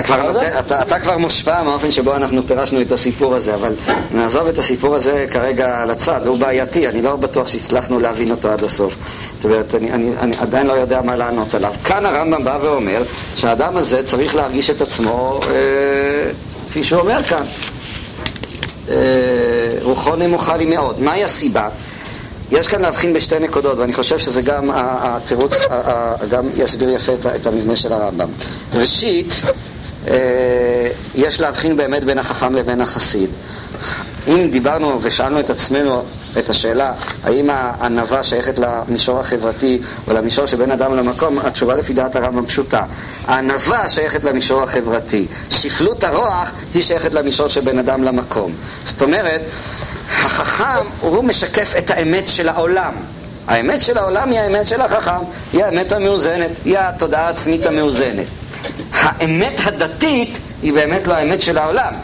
כבר, 0.02 0.42
אתה, 0.58 0.82
אתה 0.82 1.00
כבר 1.00 1.18
מושפע 1.18 1.62
מהאופן 1.62 1.90
שבו 1.90 2.16
אנחנו 2.16 2.46
פירשנו 2.46 2.80
את 2.80 2.92
הסיפור 2.92 3.34
הזה, 3.34 3.54
אבל 3.54 3.74
נעזוב 4.10 4.46
את 4.46 4.58
הסיפור 4.58 4.94
הזה 4.94 5.26
כרגע 5.30 5.84
לצד, 5.88 6.26
הוא 6.26 6.38
בעייתי, 6.38 6.88
אני 6.88 7.02
לא 7.02 7.16
בטוח 7.16 7.48
שהצלחנו 7.48 7.98
להבין 7.98 8.30
אותו 8.30 8.50
עד 8.50 8.64
הסוף. 8.64 8.94
זאת 9.36 9.44
אומרת, 9.44 9.74
אני, 9.74 9.92
אני, 9.92 10.10
אני 10.20 10.36
עדיין 10.40 10.66
לא 10.66 10.72
יודע 10.72 11.00
מה 11.02 11.16
לענות 11.16 11.54
עליו. 11.54 11.72
כאן 11.84 12.06
הרמב"ם 12.06 12.44
בא 12.44 12.58
ואומר 12.62 13.02
שהאדם 13.36 13.76
הזה 13.76 14.02
צריך 14.02 14.36
להרגיש 14.36 14.70
את 14.70 14.80
עצמו, 14.80 15.40
אה, 15.42 15.50
כפי 16.70 16.84
שהוא 16.84 17.00
אומר 17.00 17.22
כאן, 17.22 17.42
אה, 18.88 18.94
רוחו 19.82 20.16
נמוכה 20.16 20.56
לי 20.56 20.64
מאוד. 20.64 21.00
מהי 21.00 21.24
הסיבה? 21.24 21.68
יש 22.50 22.68
כאן 22.68 22.80
להבחין 22.80 23.12
בשתי 23.12 23.38
נקודות, 23.38 23.78
ואני 23.78 23.92
חושב 23.92 24.18
שזה 24.18 24.42
גם 24.42 24.70
התירוץ, 24.74 25.58
גם 26.28 26.44
יסביר 26.56 26.90
יפה 26.90 27.12
את 27.36 27.46
המבנה 27.46 27.76
של 27.76 27.92
הרמב"ם. 27.92 28.28
ראשית, 28.74 29.42
יש 31.14 31.40
להבחין 31.40 31.76
באמת 31.76 32.04
בין 32.04 32.18
החכם 32.18 32.54
לבין 32.54 32.80
החסיד. 32.80 33.30
אם 34.28 34.48
דיברנו 34.50 34.98
ושאלנו 35.02 35.40
את 35.40 35.50
עצמנו 35.50 36.02
את 36.38 36.50
השאלה 36.50 36.92
האם 37.24 37.50
הענווה 37.50 38.22
שייכת 38.22 38.58
למישור 38.58 39.20
החברתי 39.20 39.80
או 40.08 40.12
למישור 40.12 40.46
שבין 40.46 40.70
אדם 40.70 40.96
למקום, 40.96 41.38
התשובה 41.38 41.76
לפי 41.76 41.92
דעת 41.92 42.16
הרמב"ם 42.16 42.46
פשוטה. 42.46 42.82
הענווה 43.26 43.88
שייכת 43.88 44.24
למישור 44.24 44.62
החברתי. 44.62 45.26
שפלות 45.50 46.04
הרוח 46.04 46.52
היא 46.74 46.82
שייכת 46.82 47.14
למישור 47.14 47.48
שבין 47.48 47.78
אדם 47.78 48.04
למקום. 48.04 48.52
זאת 48.84 49.02
אומרת, 49.02 49.42
החכם 50.10 50.86
הוא 51.00 51.24
משקף 51.24 51.74
את 51.78 51.90
האמת 51.90 52.28
של 52.28 52.48
העולם. 52.48 52.94
האמת 53.46 53.80
של 53.80 53.98
העולם 53.98 54.30
היא 54.30 54.40
האמת 54.40 54.66
של 54.66 54.80
החכם, 54.80 55.24
היא 55.52 55.64
האמת 55.64 55.92
המאוזנת, 55.92 56.50
היא 56.64 56.78
התודעה 56.78 57.26
העצמית 57.26 57.66
המאוזנת. 57.66 58.26
האמת 58.92 59.60
הדתית 59.64 60.38
היא 60.62 60.72
באמת 60.72 61.06
לא 61.06 61.14
האמת 61.14 61.42
של 61.42 61.58
העולם. 61.58 61.94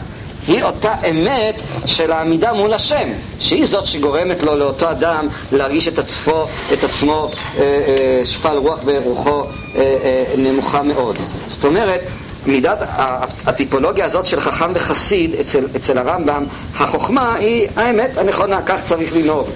היא 0.47 0.63
אותה 0.63 0.93
אמת 1.09 1.61
של 1.85 2.11
העמידה 2.11 2.53
מול 2.53 2.73
השם, 2.73 3.09
שהיא 3.39 3.65
זאת 3.65 3.85
שגורמת 3.85 4.43
לו, 4.43 4.55
לאותו 4.55 4.91
אדם, 4.91 5.27
להרגיש 5.51 5.87
את 5.87 5.99
עצמו, 5.99 6.47
את 6.73 6.83
עצמו 6.83 7.31
אה, 7.57 7.61
אה, 7.61 8.25
שפל 8.25 8.57
רוח 8.57 8.79
ורוחו 8.85 9.41
אה, 9.41 9.47
אה, 9.75 10.23
נמוכה 10.37 10.83
מאוד. 10.83 11.15
זאת 11.47 11.65
אומרת, 11.65 12.01
מידת 12.45 12.77
הטיפולוגיה 13.45 14.05
הזאת 14.05 14.25
של 14.25 14.39
חכם 14.39 14.71
וחסיד 14.73 15.35
אצל, 15.39 15.65
אצל 15.75 15.97
הרמב"ם, 15.97 16.45
החוכמה 16.77 17.35
היא 17.35 17.67
האמת 17.75 18.17
הנכונה, 18.17 18.59
כך 18.65 18.77
צריך 18.83 19.15
לנהוג. 19.15 19.47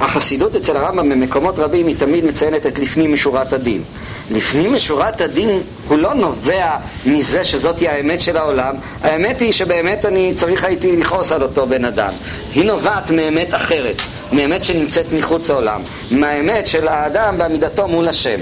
החסידות 0.00 0.56
אצל 0.56 0.76
הרמב"ם 0.76 1.08
במקומות 1.08 1.58
רבים 1.58 1.86
היא 1.86 1.96
תמיד 1.98 2.24
מציינת 2.24 2.66
את 2.66 2.78
לפנים 2.78 3.12
משורת 3.12 3.52
הדין. 3.52 3.82
לפנים 4.30 4.72
משורת 4.72 5.20
הדין 5.20 5.60
הוא 5.88 5.98
לא 5.98 6.14
נובע 6.14 6.76
מזה 7.06 7.44
שזאתי 7.44 7.88
האמת 7.88 8.20
של 8.20 8.36
העולם, 8.36 8.74
האמת 9.02 9.40
היא 9.40 9.52
שבאמת 9.52 10.04
אני 10.04 10.32
צריך 10.36 10.64
הייתי 10.64 10.96
לכעוס 10.96 11.32
על 11.32 11.42
אותו 11.42 11.66
בן 11.66 11.84
אדם. 11.84 12.12
היא 12.54 12.64
נובעת 12.64 13.10
מאמת 13.10 13.54
אחרת, 13.54 13.96
מאמת 14.32 14.64
שנמצאת 14.64 15.06
מחוץ 15.12 15.50
לעולם, 15.50 15.80
מהאמת 16.10 16.66
של 16.66 16.88
האדם 16.88 17.38
בעמידתו 17.38 17.88
מול 17.88 18.08
השם. 18.08 18.40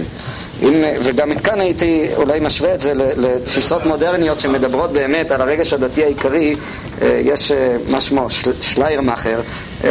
אם, 0.62 0.84
וגם 1.02 1.34
כאן 1.34 1.60
הייתי 1.60 2.06
אולי 2.16 2.40
משווה 2.40 2.74
את 2.74 2.80
זה 2.80 2.92
לתפיסות 2.94 3.86
מודרניות 3.86 4.40
שמדברות 4.40 4.92
באמת 4.92 5.30
על 5.30 5.40
הרגש 5.40 5.72
הדתי 5.72 6.04
העיקרי. 6.04 6.56
אה, 7.02 7.20
יש 7.24 7.52
אה, 7.52 7.76
מה 7.88 8.00
שמו, 8.00 8.26
שליירמאכר, 8.60 9.40
אה, 9.84 9.90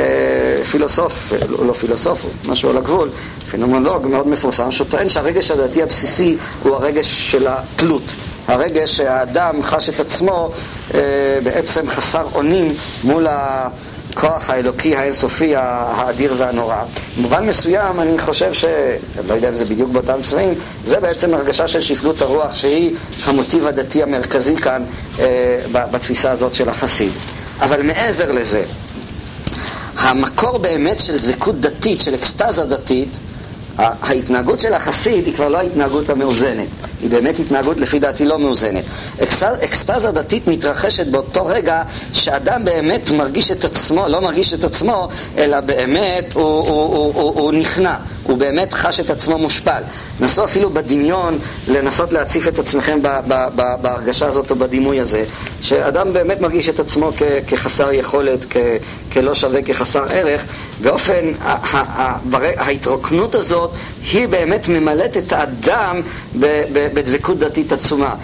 פילוסוף, 0.72 1.34
לא 1.50 1.74
פילוסוף, 1.74 2.26
משהו 2.46 2.70
על 2.70 2.78
הגבול, 2.78 3.10
פנומולוג 3.52 4.08
מאוד 4.08 4.28
מפורסם, 4.28 4.72
שטוען 4.72 5.10
שהרגש 5.10 5.52
הדתי 5.52 5.84
הבסיסי 5.84 6.38
הוא 6.64 6.76
הרגש 6.76 7.32
של 7.32 7.48
התלות. 7.48 8.14
הרגש 8.48 8.98
שהאדם 8.98 9.64
חש 9.64 9.90
את 9.90 10.00
עצמו 10.00 10.52
בעצם 11.44 11.88
חסר 11.88 12.28
אונים 12.36 12.74
מול 13.04 13.28
ה... 13.28 13.68
הכוח 14.16 14.50
האלוקי 14.50 14.96
האינסופי 14.96 15.54
האדיר 15.56 16.34
והנורא. 16.38 16.76
במובן 17.18 17.46
מסוים 17.46 18.00
אני 18.00 18.20
חושב 18.20 18.54
ש... 18.54 18.66
אני 19.20 19.28
לא 19.28 19.34
יודע 19.34 19.50
אם 19.50 19.56
זה 19.56 19.66
בדיוק 19.66 19.90
באותם 19.90 20.22
צבעים, 20.22 20.54
זה 20.86 21.00
בעצם 21.00 21.34
הרגשה 21.34 21.68
של 21.68 21.82
שפלות 21.82 22.22
הרוח 22.22 22.54
שהיא 22.54 22.96
המוטיב 23.24 23.68
הדתי 23.68 24.04
המרכזי 24.04 24.56
כאן 24.56 24.84
אה, 25.20 25.26
בתפיסה 25.72 26.32
הזאת 26.32 26.56
של 26.56 26.70
החסיד. 26.70 27.12
אבל 27.60 27.82
מעבר 27.82 28.32
לזה, 28.32 28.64
המקור 29.98 30.58
באמת 30.58 31.00
של 31.00 31.18
דבקות 31.18 31.62
דתית, 31.62 32.02
של 32.02 32.16
אקסטזה 32.16 32.66
דתית, 32.66 33.10
ההתנהגות 33.78 34.60
של 34.60 34.74
החסיד 34.74 35.26
היא 35.26 35.36
כבר 35.36 35.50
לא 35.50 35.58
ההתנהגות 35.58 36.10
המאוזנת, 36.10 36.68
היא 37.02 37.10
באמת 37.10 37.40
התנהגות 37.40 37.80
לפי 37.80 38.00
דעתי 38.00 38.26
לא 38.26 38.40
מאוזנת. 38.40 38.84
אקסטזה 39.64 40.12
דתית 40.12 40.48
מתרחשת 40.48 41.08
באותו 41.08 41.46
רגע 41.46 41.84
שאדם 42.14 42.66
באמת 42.66 43.12
מרגיש 43.12 43.52
את 43.52 43.64
עצמו, 43.64 44.08
לא 44.08 44.22
מרגיש 44.22 44.54
את 44.54 44.64
עצמו, 44.64 45.10
אלא 45.38 45.60
באמת 45.60 46.34
הוא, 46.34 46.44
הוא, 46.44 46.68
הוא, 46.68 47.14
הוא, 47.14 47.42
הוא 47.42 47.52
נכנע, 47.52 47.96
הוא 48.26 48.38
באמת 48.38 48.74
חש 48.74 49.00
את 49.00 49.10
עצמו 49.10 49.38
מושפל. 49.38 49.82
נסו 50.20 50.44
אפילו 50.44 50.70
בדמיון 50.70 51.40
לנסות 51.68 52.14
להציף 52.14 52.48
את 52.48 52.60
עצמכם 52.60 53.00
בהרגשה 53.82 54.28
הזאת 54.28 54.52
או 54.52 54.56
בדימוי 54.56 55.00
הזה, 55.00 55.24
שאדם 55.62 56.14
באמת 56.14 56.42
מרגיש 56.42 56.70
את 56.70 56.80
עצמו 56.80 57.12
כחסר 57.48 57.92
יכולת, 57.92 58.46
כלא 59.14 59.36
שווה, 59.36 59.62
כחסר 59.62 60.04
ערך, 60.10 60.46
באופן, 60.82 61.32
ההתרוקנות 62.58 63.36
הזאת 63.36 63.72
היא 64.12 64.28
באמת 64.28 64.68
ממלאת 64.68 65.18
את 65.18 65.34
האדם 65.34 66.02
בדבקות 66.70 67.40
דתית 67.40 67.72
עצומה. 67.72 68.16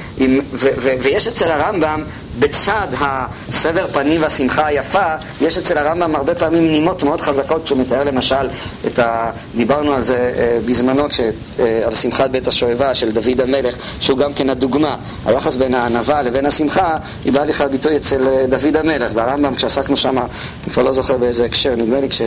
ויש 1.01 1.27
אצל 1.27 1.51
הרמב"ם 1.51 2.03
בצד 2.39 2.87
הסבר 2.99 3.87
פנים 3.93 4.21
והשמחה 4.21 4.65
היפה, 4.65 5.15
יש 5.41 5.57
אצל 5.57 5.77
הרמב"ם 5.77 6.15
הרבה 6.15 6.35
פעמים 6.35 6.71
נימות 6.71 7.03
מאוד 7.03 7.21
חזקות 7.21 7.63
כשהוא 7.63 7.79
מתאר 7.79 8.03
למשל 8.03 8.49
את 8.87 8.99
ה... 8.99 9.31
דיברנו 9.55 9.93
על 9.93 10.03
זה 10.03 10.33
אה, 10.37 10.57
בזמנו, 10.65 11.09
כש... 11.09 11.19
אה, 11.59 11.81
על 11.85 11.91
שמחת 11.91 12.29
בית 12.29 12.47
השואבה 12.47 12.95
של 12.95 13.11
דוד 13.11 13.41
המלך, 13.41 13.75
שהוא 13.99 14.17
גם 14.17 14.33
כן 14.33 14.49
הדוגמה. 14.49 14.95
היחס 15.25 15.55
בין 15.55 15.73
הענווה 15.73 16.21
לבין 16.21 16.45
השמחה, 16.45 16.97
היא 17.25 17.33
באה 17.33 17.45
לכלל 17.45 17.67
ביטוי 17.67 17.95
אצל 17.95 18.27
אה, 18.27 18.45
דוד 18.49 18.75
המלך. 18.75 19.11
והרמב"ם, 19.13 19.55
כשעסקנו 19.55 19.97
שם, 19.97 20.17
אני 20.17 20.73
כבר 20.73 20.83
לא 20.83 20.91
זוכר 20.91 21.17
באיזה 21.17 21.45
הקשר, 21.45 21.75
נדמה 21.75 21.99
לי 21.99 22.09
כש... 22.09 22.21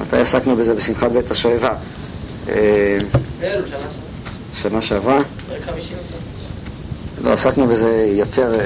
מתי 0.00 0.16
עסקנו 0.16 0.56
בזה 0.56 0.74
בשמחת 0.74 1.10
בית 1.12 1.30
השואבה? 1.30 1.70
שנה 4.54 4.82
שעברה? 4.82 5.18
לא, 7.24 7.32
עסקנו 7.32 7.66
בזה 7.66 8.08
יותר, 8.12 8.58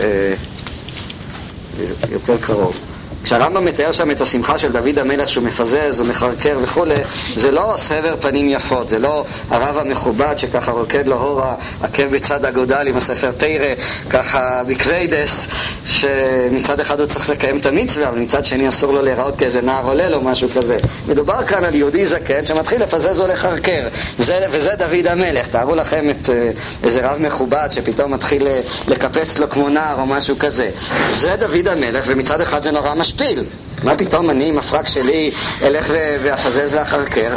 יותר 2.11 2.37
קרוב. 2.39 2.90
כשהרמב"ם 3.25 3.65
מתאר 3.65 3.93
שם 3.93 4.11
את 4.11 4.21
השמחה 4.21 4.59
של 4.59 4.73
דוד 4.73 4.99
המלך 4.99 5.29
שהוא 5.29 5.45
מפזז 5.45 6.01
ומכרכר 6.01 6.59
וכולי, 6.63 6.95
זה 7.37 7.51
לא 7.51 7.75
סבר 7.77 8.17
פנים 8.21 8.49
יפות, 8.49 8.89
זה 8.89 8.99
לא 8.99 9.25
הרב 9.51 9.79
המכובד 9.79 10.39
שככה 10.39 10.73
רוקד 10.73 11.09
לו 11.09 11.17
הור 11.17 11.43
עקב 11.83 12.03
בצד 12.11 12.45
אגודל 12.45 12.87
עם 12.87 12.97
הספר 12.97 13.31
תורה, 13.31 13.75
ככה 14.11 14.63
בכבוידס, 14.67 15.47
שמצד 15.85 16.81
אחד 16.81 17.01
הוא 17.01 17.07
צריך 17.07 17.31
לקיים 17.31 17.59
את 17.59 17.67
המצווה, 17.67 18.09
אבל 18.09 18.19
מצד 18.19 18.45
שני 18.45 18.69
אסור 18.69 18.93
לו 18.93 19.03
להיראות 19.03 19.37
כאיזה 19.37 19.61
נער 19.61 19.87
עולל 19.87 20.15
או 20.15 20.21
משהו 20.21 20.49
כזה. 20.57 20.77
מדובר 21.09 21.47
כאן 21.47 21.65
על 21.65 21.75
יהודי 21.75 22.07
זקן 22.07 22.45
שמתחיל 22.45 22.83
לפזז 22.83 23.21
או 23.21 23.27
לחרקר, 23.27 23.89
זה, 24.19 24.47
וזה 24.51 24.71
דוד 24.79 25.07
המלך. 25.07 25.49
תארו 25.49 25.75
לכם 25.75 26.11
את 26.11 26.31
אה, 26.31 26.51
איזה 26.85 27.11
רב 27.11 27.19
מכובד 27.19 27.69
שפתאום 27.71 28.15
מתחיל 28.15 28.47
אה, 28.47 28.61
לקפץ 28.89 29.39
לו 29.39 29.51
כמו 29.51 29.69
נער 29.69 30.01
או 30.01 30.07
משהו 30.07 30.37
כזה. 30.39 30.71
זה 31.09 31.37
דוד 31.37 31.69
המלך, 31.69 32.05
ומצד 32.07 32.41
אחד 32.41 32.63
זה 32.63 32.71
נורא 32.71 32.95
משפיע. 32.95 33.10
משפיל. 33.11 33.45
מה 33.83 33.95
פתאום 33.97 34.31
אני 34.31 34.49
עם 34.49 34.59
הפרק 34.59 34.89
שלי 34.89 35.31
אלך 35.63 35.93
ואחזז 36.23 36.75
ואחרקר? 36.75 37.33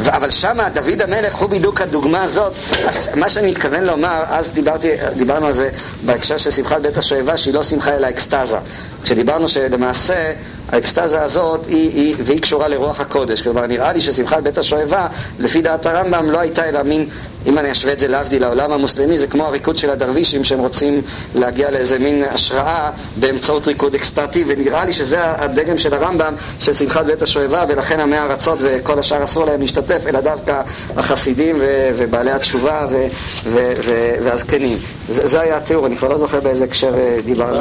אבל 0.00 0.30
שמה 0.30 0.68
דוד 0.68 1.02
המלך 1.02 1.34
הוא 1.34 1.48
בדיוק 1.50 1.80
הדוגמה 1.80 2.22
הזאת. 2.22 2.52
אז 2.86 3.08
מה 3.14 3.28
שאני 3.28 3.50
מתכוון 3.50 3.84
לומר, 3.84 4.22
אז 4.28 4.50
דיברתי, 4.50 4.90
דיברנו 5.16 5.46
על 5.46 5.52
זה 5.52 5.70
בהקשר 6.04 6.36
של 6.36 6.50
שמחת 6.50 6.80
בית 6.80 6.98
השואבה, 6.98 7.36
שהיא 7.36 7.54
לא 7.54 7.62
שמחה 7.62 7.94
אלא 7.94 8.08
אקסטזה. 8.08 8.56
כשדיברנו 9.02 9.48
שלמעשה 9.48 10.32
האקסטזה 10.72 11.22
הזאת 11.22 11.66
היא, 11.66 11.90
היא, 11.90 12.14
והיא 12.18 12.40
קשורה 12.40 12.68
לרוח 12.68 13.00
הקודש. 13.00 13.42
כלומר, 13.42 13.66
נראה 13.66 13.92
לי 13.92 14.00
ששמחת 14.00 14.42
בית 14.42 14.58
השואבה, 14.58 15.06
לפי 15.38 15.62
דעת 15.62 15.86
הרמב"ם, 15.86 16.30
לא 16.30 16.38
הייתה 16.40 16.68
אלא 16.68 16.82
מין, 16.82 17.08
אם 17.46 17.58
אני 17.58 17.72
אשווה 17.72 17.92
את 17.92 17.98
זה 17.98 18.08
להבדיל 18.08 18.42
לעולם 18.42 18.72
המוסלמי, 18.72 19.18
זה 19.18 19.26
כמו 19.26 19.46
הריקוד 19.46 19.76
של 19.76 19.90
הדרווישים 19.90 20.44
שהם 20.44 20.58
רוצים 20.58 21.02
להגיע 21.34 21.70
לאיזה 21.70 21.98
מין 21.98 22.24
השראה 22.30 22.90
באמצעות 23.16 23.66
ריקוד 23.66 23.94
אקסטטי, 23.94 24.44
ונראה 24.46 24.84
לי 24.84 24.92
שזה 24.92 25.18
הדגם 25.24 25.78
של 25.78 25.94
הרמב"ם, 25.94 26.34
של 26.58 26.72
שמחת 26.72 27.06
בית 27.06 27.22
השואבה, 27.22 27.64
ולכן 27.68 28.00
עמי 28.00 28.18
ארצות 28.18 28.58
וכל 28.62 28.98
השאר 28.98 29.24
אסור 29.24 29.44
להם 29.44 29.60
להשתתף, 29.60 30.06
אלא 30.06 30.20
דווקא 30.20 30.62
החסידים 30.96 31.56
ו- 31.60 31.90
ובעלי 31.96 32.30
התשובה 32.30 32.86
ו- 32.90 33.06
ו- 33.46 33.72
ו- 33.84 34.14
והזקנים. 34.24 34.78
זה, 35.08 35.26
זה 35.26 35.40
היה 35.40 35.56
התיאור, 35.56 35.86
אני 35.86 35.96
כבר 35.96 36.08
לא 36.08 36.18
זוכר 36.18 36.40
באיזה 36.40 36.64
הקשר 36.64 36.94
אה, 36.98 37.18
דיברנו. 37.24 37.60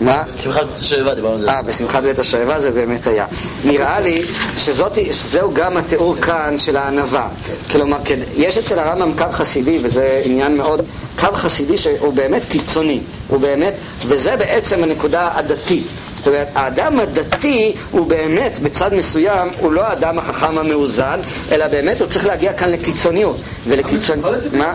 מה? 0.00 0.22
שמחת 0.42 0.62
בית 0.66 0.76
השואבה 0.76 1.14
דיברנו 1.14 1.34
על 1.34 1.40
זה. 1.40 1.50
אה, 1.50 1.62
בשמחת 1.62 2.02
בית 2.02 2.18
השואבה 2.18 2.60
זה 2.60 2.70
באמת 2.70 3.06
היה. 3.06 3.26
נראה 3.64 4.00
לי 4.00 4.22
שזהו 4.56 5.54
גם 5.54 5.76
התיאור 5.76 6.16
כאן 6.16 6.58
של 6.58 6.76
הענווה. 6.76 7.28
כלומר, 7.70 7.96
יש 8.34 8.58
אצל 8.58 8.78
הרמב"ם 8.78 9.12
קו 9.18 9.24
חסידי, 9.30 9.78
וזה 9.82 10.22
עניין 10.24 10.56
מאוד, 10.56 10.82
קו 11.20 11.26
חסידי 11.32 11.78
שהוא 11.78 12.12
באמת 12.12 12.44
קיצוני. 12.48 13.00
הוא 13.28 13.40
באמת, 13.40 13.74
וזה 14.06 14.36
בעצם 14.36 14.82
הנקודה 14.82 15.30
הדתית. 15.34 15.86
זאת 16.16 16.26
אומרת, 16.26 16.48
האדם 16.54 17.00
הדתי 17.00 17.74
הוא 17.90 18.06
באמת, 18.06 18.58
בצד 18.58 18.94
מסוים, 18.94 19.48
הוא 19.58 19.72
לא 19.72 19.86
האדם 19.86 20.18
החכם 20.18 20.58
המאוזן, 20.58 21.20
אלא 21.50 21.68
באמת 21.68 22.00
הוא 22.00 22.08
צריך 22.08 22.26
להגיע 22.26 22.52
כאן 22.52 22.70
לקיצוניות. 22.70 23.36
ולקיצוניות... 23.66 24.34
מה? 24.52 24.74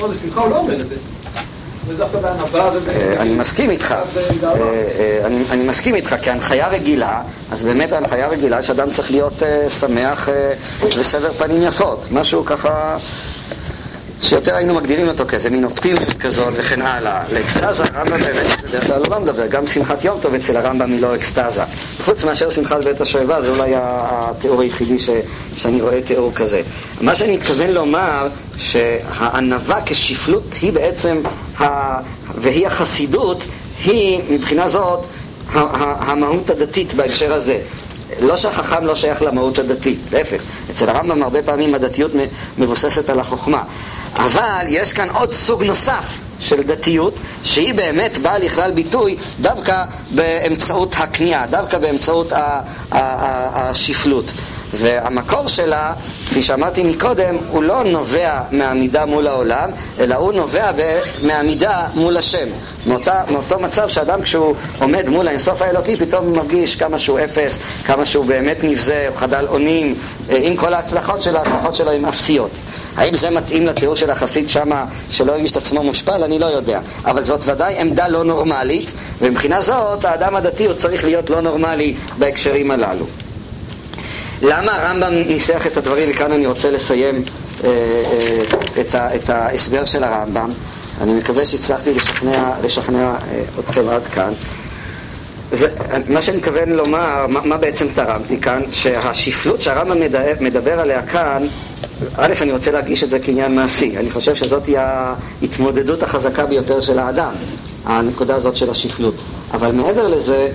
לא, 0.00 0.06
בשמחה 0.06 0.40
הוא 0.40 0.50
לא 0.50 0.56
אומר 0.56 0.80
את 0.80 0.88
זה. 0.88 0.94
אה, 2.88 3.16
אני 3.18 3.34
מסכים 3.34 3.70
איתך, 3.70 3.92
אה, 3.92 4.02
אה, 4.42 5.26
אני 5.26 5.62
מסכים 5.64 5.94
איתך, 5.94 6.16
כי 6.22 6.30
הנחיה 6.30 6.68
רגילה, 6.68 7.22
אז 7.52 7.62
באמת 7.62 7.92
ההנחיה 7.92 8.28
רגילה 8.28 8.62
שאדם 8.62 8.90
צריך 8.90 9.10
להיות 9.10 9.42
שמח 9.68 10.28
וסבר 10.96 11.32
פנים 11.32 11.62
יפות, 11.62 12.06
משהו 12.10 12.44
ככה 12.44 12.96
שיותר 14.28 14.56
היינו 14.56 14.74
מגדירים 14.74 15.08
אותו 15.08 15.24
כאיזה 15.26 15.50
מין 15.50 15.64
אופטימיות 15.64 16.12
כזאת 16.12 16.54
וכן 16.56 16.82
הלאה. 16.82 17.22
לאקסטזה, 17.32 17.84
הרמב"ם 17.94 18.18
באמת 18.18 18.62
בדרך 18.62 18.86
כלל 18.86 19.02
לא 19.10 19.20
מדבר, 19.20 19.46
גם 19.46 19.66
שמחת 19.66 20.04
יום 20.04 20.18
טוב 20.20 20.34
אצל 20.34 20.56
הרמב"ם 20.56 20.92
היא 20.92 21.00
לא 21.00 21.14
אקסטזה. 21.14 21.62
חוץ 22.04 22.24
מאשר 22.24 22.50
שמחת 22.50 22.84
בית 22.84 23.00
השואבה, 23.00 23.42
זה 23.42 23.48
אולי 23.48 23.72
התיאור 23.76 24.60
היחידי 24.60 24.98
ש, 24.98 25.10
שאני 25.54 25.82
רואה 25.82 26.02
תיאור 26.02 26.32
כזה. 26.34 26.62
מה 27.00 27.14
שאני 27.14 27.36
מתכוון 27.36 27.70
לומר, 27.70 28.28
שהענווה 28.56 29.80
כשפלות 29.86 30.54
היא 30.62 30.72
בעצם, 30.72 31.20
ה, 31.60 31.64
והיא 32.34 32.66
החסידות, 32.66 33.46
היא 33.84 34.20
מבחינה 34.30 34.68
זאת 34.68 35.06
המהות 35.52 36.50
הדתית 36.50 36.94
בהקשר 36.94 37.32
הזה. 37.32 37.58
לא 38.20 38.36
שהחכם 38.36 38.84
לא 38.84 38.94
שייך 38.94 39.22
למהות 39.22 39.58
הדתית, 39.58 39.98
להפך. 40.12 40.42
אצל 40.70 40.88
הרמב"ם 40.88 41.22
הרבה 41.22 41.42
פעמים 41.42 41.74
הדתיות 41.74 42.10
מבוססת 42.58 43.10
על 43.10 43.20
החוכמה. 43.20 43.62
אבל 44.16 44.66
יש 44.68 44.92
כאן 44.92 45.08
עוד 45.10 45.32
סוג 45.32 45.62
נוסף 45.62 46.06
של 46.38 46.62
דתיות, 46.62 47.14
שהיא 47.42 47.74
באמת 47.74 48.18
באה 48.18 48.38
לכלל 48.38 48.70
ביטוי 48.70 49.16
דווקא 49.40 49.84
באמצעות 50.10 50.94
הכניעה, 50.98 51.46
דווקא 51.46 51.78
באמצעות 51.78 52.32
השפלות. 52.92 54.32
והמקור 54.74 55.48
שלה, 55.48 55.92
כפי 56.26 56.42
שאמרתי 56.42 56.84
מקודם, 56.84 57.36
הוא 57.50 57.62
לא 57.62 57.84
נובע 57.84 58.40
מעמידה 58.50 59.06
מול 59.06 59.26
העולם, 59.26 59.70
אלא 60.00 60.14
הוא 60.14 60.32
נובע 60.32 60.70
מעמידה 61.22 61.86
מול 61.94 62.16
השם. 62.16 62.48
מאותה, 62.86 63.22
מאותו 63.30 63.58
מצב 63.58 63.88
שאדם 63.88 64.22
כשהוא 64.22 64.54
עומד 64.78 65.08
מול 65.08 65.28
האינסוף 65.28 65.62
האלוקי, 65.62 65.96
פתאום 65.96 66.32
מרגיש 66.32 66.76
כמה 66.76 66.98
שהוא 66.98 67.18
אפס, 67.24 67.58
כמה 67.84 68.04
שהוא 68.04 68.24
באמת 68.24 68.64
נבזה, 68.64 69.06
הוא 69.08 69.16
חדל 69.16 69.46
אונים, 69.48 69.94
אה, 70.30 70.38
עם 70.42 70.56
כל 70.56 70.74
ההצלחות 70.74 71.22
שלו, 71.22 71.38
הכוחות 71.38 71.74
שלו 71.74 71.90
הן 71.90 72.04
אפסיות. 72.04 72.50
האם 72.96 73.16
זה 73.16 73.30
מתאים 73.30 73.66
לתיאור 73.66 73.96
של 73.96 74.10
החסיד 74.10 74.50
שמה, 74.50 74.84
שלא 75.10 75.32
הרגיש 75.32 75.50
את 75.50 75.56
עצמו 75.56 75.82
מושפל? 75.82 76.24
אני 76.24 76.38
לא 76.38 76.46
יודע. 76.46 76.80
אבל 77.04 77.24
זאת 77.24 77.40
ודאי 77.46 77.74
עמדה 77.78 78.08
לא 78.08 78.24
נורמלית, 78.24 78.92
ומבחינה 79.20 79.60
זאת 79.60 80.04
האדם 80.04 80.36
הדתי 80.36 80.66
הוא 80.66 80.74
צריך 80.74 81.04
להיות 81.04 81.30
לא 81.30 81.40
נורמלי 81.40 81.94
בהקשרים 82.18 82.70
הללו. 82.70 83.06
למה 84.42 84.72
הרמב"ם 84.72 85.14
ניסח 85.14 85.66
את 85.66 85.76
הדברים, 85.76 86.10
וכאן 86.10 86.32
אני 86.32 86.46
רוצה 86.46 86.70
לסיים 86.70 87.22
אה, 87.64 87.68
אה, 87.68 88.80
את, 88.80 88.94
ה, 88.94 89.14
את 89.14 89.30
ההסבר 89.30 89.84
של 89.84 90.04
הרמב"ם. 90.04 90.50
אני 91.00 91.12
מקווה 91.12 91.44
שהצלחתי 91.44 91.94
לשכנע, 91.94 92.52
לשכנע 92.64 93.14
אה, 93.32 93.42
אתכם 93.60 93.88
עד 93.88 94.02
כאן. 94.12 94.32
זה, 95.52 95.68
מה 96.08 96.22
שאני 96.22 96.36
מתכוון 96.36 96.70
לומר, 96.70 97.26
מה, 97.28 97.40
מה 97.44 97.56
בעצם 97.56 97.86
תרמתי 97.94 98.40
כאן, 98.40 98.62
שהשפלות 98.72 99.60
שהרמב"ם 99.60 100.00
מדבר, 100.00 100.32
מדבר 100.40 100.80
עליה 100.80 101.02
כאן, 101.02 101.46
א', 102.16 102.32
אני 102.40 102.52
רוצה 102.52 102.72
להגיש 102.72 103.04
את 103.04 103.10
זה 103.10 103.18
כעניין 103.18 103.54
מעשי. 103.54 103.96
אני 103.96 104.10
חושב 104.10 104.34
שזאת 104.34 104.66
היא 104.66 104.78
ההתמודדות 104.78 106.02
החזקה 106.02 106.46
ביותר 106.46 106.80
של 106.80 106.98
האדם, 106.98 107.32
הנקודה 107.84 108.36
הזאת 108.36 108.56
של 108.56 108.70
השפלות. 108.70 109.14
אבל 109.52 109.72
מעבר 109.72 110.08
לזה, 110.08 110.48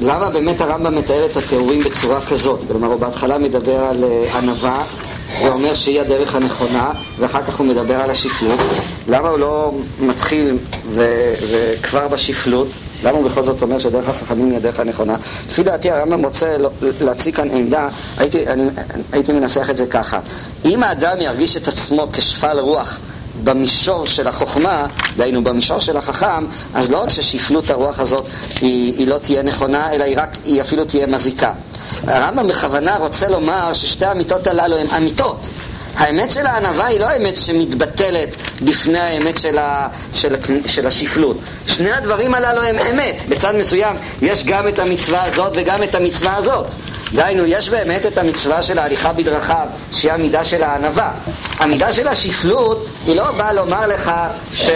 למה 0.00 0.30
באמת 0.30 0.60
הרמב"ם 0.60 0.94
מתאר 0.96 1.26
את 1.26 1.36
התיאורים 1.36 1.80
בצורה 1.80 2.20
כזאת? 2.20 2.60
כלומר, 2.68 2.88
הוא 2.88 2.96
בהתחלה 3.00 3.38
מדבר 3.38 3.80
על 3.84 4.04
אה, 4.04 4.38
ענווה, 4.38 4.84
ואומר 5.42 5.74
שהיא 5.74 6.00
הדרך 6.00 6.34
הנכונה, 6.34 6.90
ואחר 7.18 7.42
כך 7.42 7.56
הוא 7.58 7.66
מדבר 7.66 7.94
על 7.94 8.10
השפלות. 8.10 8.58
למה 9.08 9.28
הוא 9.28 9.38
לא 9.38 9.72
מתחיל 10.00 10.56
ו- 10.90 11.34
וכבר 11.50 12.08
בשפלות? 12.08 12.68
למה 13.02 13.18
הוא 13.18 13.30
בכל 13.30 13.44
זאת 13.44 13.62
אומר 13.62 13.78
שדרך 13.78 14.08
החכמים 14.08 14.48
היא 14.48 14.56
הדרך 14.56 14.80
הנכונה? 14.80 15.16
לפי 15.48 15.62
דעתי 15.62 15.90
הרמב"ם 15.90 16.24
רוצה 16.24 16.58
לא- 16.58 16.70
להציג 17.00 17.36
כאן 17.36 17.50
עמדה, 17.50 17.88
הייתי, 18.18 18.46
אני, 18.46 18.62
הייתי 19.12 19.32
מנסח 19.32 19.70
את 19.70 19.76
זה 19.76 19.86
ככה. 19.86 20.20
אם 20.64 20.82
האדם 20.82 21.16
ירגיש 21.20 21.56
את 21.56 21.68
עצמו 21.68 22.06
כשפל 22.12 22.58
רוח 22.58 22.98
במישור 23.44 24.06
של 24.06 24.28
החוכמה, 24.28 24.86
דהיינו 25.16 25.44
במישור 25.44 25.80
של 25.80 25.96
החכם, 25.96 26.46
אז 26.74 26.90
לא 26.90 27.02
רק 27.02 27.10
ששפלות 27.10 27.70
הרוח 27.70 28.00
הזאת 28.00 28.26
היא, 28.60 28.94
היא 28.98 29.08
לא 29.08 29.18
תהיה 29.18 29.42
נכונה, 29.42 29.92
אלא 29.92 30.04
היא, 30.04 30.18
רק, 30.18 30.36
היא 30.44 30.60
אפילו 30.60 30.84
תהיה 30.84 31.06
מזיקה. 31.06 31.52
הרמב"ם 32.06 32.48
בכוונה 32.48 32.96
רוצה 32.96 33.28
לומר 33.28 33.74
ששתי 33.74 34.04
האמיתות 34.04 34.46
הללו 34.46 34.76
הן 34.76 34.86
אמיתות. 34.96 35.48
האמת 35.98 36.30
של 36.30 36.46
הענווה 36.46 36.86
היא 36.86 37.00
לא 37.00 37.06
האמת 37.06 37.36
שמתבטלת 37.36 38.36
בפני 38.62 38.98
האמת 38.98 39.38
של, 39.38 39.58
ה, 39.58 39.88
של, 40.12 40.36
של 40.66 40.86
השפלות. 40.86 41.38
שני 41.66 41.92
הדברים 41.92 42.34
הללו 42.34 42.62
הם 42.62 42.76
אמת. 42.92 43.22
בצד 43.28 43.54
מסוים 43.54 43.96
יש 44.22 44.44
גם 44.44 44.68
את 44.68 44.78
המצווה 44.78 45.24
הזאת 45.24 45.52
וגם 45.56 45.82
את 45.82 45.94
המצווה 45.94 46.36
הזאת. 46.36 46.66
דהיינו, 47.14 47.44
יש 47.46 47.68
באמת 47.68 48.06
את 48.06 48.18
המצווה 48.18 48.62
של 48.62 48.78
ההליכה 48.78 49.12
בדרכיו, 49.12 49.66
שהיא 49.92 50.12
המידה 50.12 50.44
של 50.44 50.62
הענווה. 50.62 51.12
המידה 51.58 51.92
של 51.92 52.08
השפלות 52.08 52.86
היא 53.06 53.16
לא 53.16 53.30
באה 53.30 53.52
לומר 53.52 53.86
לך 53.86 54.12
ש, 54.54 54.70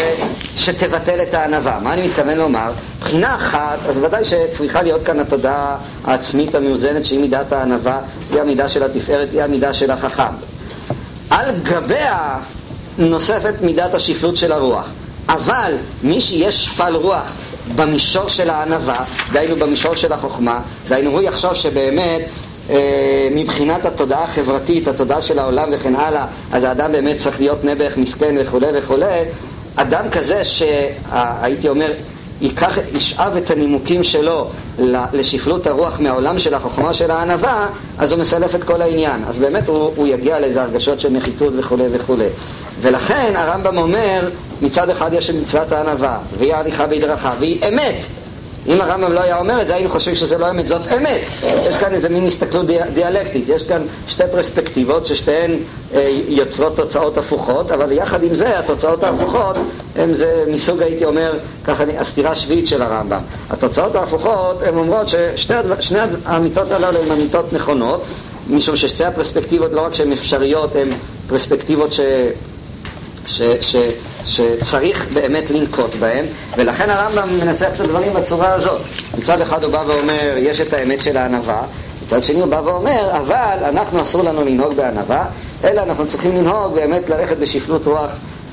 שתבטל 0.56 1.22
את 1.22 1.34
הענווה. 1.34 1.78
מה 1.82 1.92
אני 1.92 2.08
מתכוון 2.08 2.36
לומר? 2.38 2.72
מבחינה 2.98 3.36
אחת, 3.36 3.78
אז 3.88 3.98
ודאי 3.98 4.24
שצריכה 4.24 4.82
להיות 4.82 5.02
כאן 5.02 5.20
התודעה 5.20 5.76
העצמית 6.04 6.54
המאוזנת 6.54 7.04
שהיא 7.04 7.18
מידת 7.18 7.52
הענווה, 7.52 7.98
היא 8.30 8.40
המידה 8.40 8.68
של 8.68 8.82
התפארת, 8.82 9.28
היא 9.32 9.42
המידה 9.42 9.72
של 9.72 9.90
החכם. 9.90 10.51
על 11.32 11.50
גביה 11.62 12.38
נוספת 12.98 13.54
מידת 13.60 13.94
השפלות 13.94 14.36
של 14.36 14.52
הרוח. 14.52 14.90
אבל 15.28 15.72
מי 16.02 16.20
שיש 16.20 16.64
שפל 16.64 16.94
רוח 16.94 17.32
במישור 17.76 18.28
של 18.28 18.50
הענווה, 18.50 19.04
דהיינו 19.32 19.56
במישור 19.56 19.96
של 19.96 20.12
החוכמה, 20.12 20.60
דהיינו 20.88 21.10
הוא 21.10 21.20
יחשוב 21.20 21.54
שבאמת 21.54 22.20
אה, 22.70 23.28
מבחינת 23.34 23.84
התודעה 23.84 24.24
החברתית, 24.24 24.88
התודעה 24.88 25.20
של 25.20 25.38
העולם 25.38 25.68
וכן 25.72 25.94
הלאה, 25.94 26.26
אז 26.52 26.64
האדם 26.64 26.92
באמת 26.92 27.16
צריך 27.18 27.40
להיות 27.40 27.64
נעבך 27.64 27.96
מסכן 27.96 28.34
וכולי 28.40 28.66
וכולי, 28.74 29.20
אדם 29.76 30.10
כזה 30.10 30.44
שהייתי 30.44 31.68
אומר 31.68 31.92
ייקח, 32.42 32.78
ישאב 32.94 33.36
את 33.36 33.50
הנימוקים 33.50 34.02
שלו 34.02 34.48
לשפלות 35.12 35.66
הרוח 35.66 36.00
מהעולם 36.00 36.38
של 36.38 36.54
החוכמה 36.54 36.92
של 36.92 37.10
הענווה, 37.10 37.66
אז 37.98 38.12
הוא 38.12 38.20
מסלף 38.20 38.54
את 38.54 38.64
כל 38.64 38.82
העניין. 38.82 39.20
אז 39.28 39.38
באמת 39.38 39.68
הוא, 39.68 39.90
הוא 39.96 40.06
יגיע 40.06 40.40
לאיזה 40.40 40.62
הרגשות 40.62 41.00
של 41.00 41.08
נחיתות 41.08 41.52
וכולי 41.56 41.84
וכולי. 41.92 42.28
ולכן 42.80 43.32
הרמב"ם 43.36 43.78
אומר, 43.78 44.30
מצד 44.62 44.90
אחד 44.90 45.12
יש 45.12 45.30
מצוות 45.30 45.72
הענווה, 45.72 46.18
והיא 46.38 46.54
ההליכה 46.54 46.86
בדרכה, 46.86 47.34
והיא 47.40 47.58
אמת. 47.68 47.96
אם 48.66 48.80
הרמב"ם 48.80 49.12
לא 49.12 49.20
היה 49.20 49.38
אומר 49.38 49.62
את 49.62 49.66
זה, 49.66 49.74
היינו 49.74 49.90
חושבים 49.90 50.14
שזה 50.14 50.38
לא 50.38 50.50
אמת, 50.50 50.68
זאת 50.68 50.92
אמת. 50.96 51.20
יש 51.68 51.76
כאן 51.76 51.92
איזה 51.92 52.08
מין 52.08 52.26
הסתכלות 52.26 52.66
דיאלקטית, 52.94 53.44
יש 53.48 53.62
כאן 53.62 53.82
שתי 54.08 54.22
פרספקטיבות 54.32 55.06
ששתיהן 55.06 55.56
אה, 55.94 56.18
יוצרות 56.28 56.76
תוצאות 56.76 57.18
הפוכות, 57.18 57.70
אבל 57.70 57.92
יחד 57.92 58.22
עם 58.22 58.34
זה, 58.34 58.58
התוצאות 58.58 59.04
ההפוכות 59.04 59.56
הן 59.96 60.14
זה 60.14 60.44
מסוג, 60.48 60.82
הייתי 60.82 61.04
אומר, 61.04 61.38
ככה, 61.64 61.84
הסתירה 61.98 62.30
השביעית 62.30 62.66
של 62.66 62.82
הרמב"ם. 62.82 63.20
התוצאות 63.50 63.94
ההפוכות, 63.94 64.62
הן 64.62 64.76
אומרות 64.76 65.08
ששני 65.08 65.98
האמיתות 66.24 66.70
הללו 66.70 66.98
הן 67.02 67.10
אמיתות 67.10 67.52
נכונות, 67.52 68.02
משום 68.50 68.76
ששתי 68.76 69.04
הפרספקטיבות, 69.04 69.72
לא 69.72 69.80
רק 69.80 69.94
שהן 69.94 70.12
אפשריות, 70.12 70.76
הן 70.76 70.88
פרספקטיבות 71.28 71.92
ש... 71.92 72.00
ש, 73.26 73.42
ש, 73.60 73.76
שצריך 74.24 75.06
באמת 75.12 75.50
לנקוט 75.50 75.94
בהם, 75.94 76.24
ולכן 76.56 76.90
הרמב"ם 76.90 77.28
מנסח 77.40 77.68
את 77.74 77.80
הדברים 77.80 78.14
בצורה 78.14 78.54
הזאת. 78.54 78.80
מצד 79.18 79.40
אחד 79.40 79.64
הוא 79.64 79.72
בא 79.72 79.82
ואומר, 79.86 80.34
יש 80.36 80.60
את 80.60 80.72
האמת 80.72 81.02
של 81.02 81.16
הענווה, 81.16 81.62
מצד 82.04 82.22
שני 82.22 82.40
הוא 82.40 82.48
בא 82.48 82.60
ואומר, 82.64 83.10
אבל 83.16 83.58
אנחנו 83.64 84.02
אסור 84.02 84.22
לנו 84.22 84.44
לנהוג 84.44 84.74
בענווה, 84.74 85.24
אלא 85.64 85.80
אנחנו 85.80 86.06
צריכים 86.06 86.36
לנהוג 86.36 86.74
באמת 86.74 87.10
ללכת 87.10 87.36
בשפלות 87.36 87.86
רוח 87.86 88.10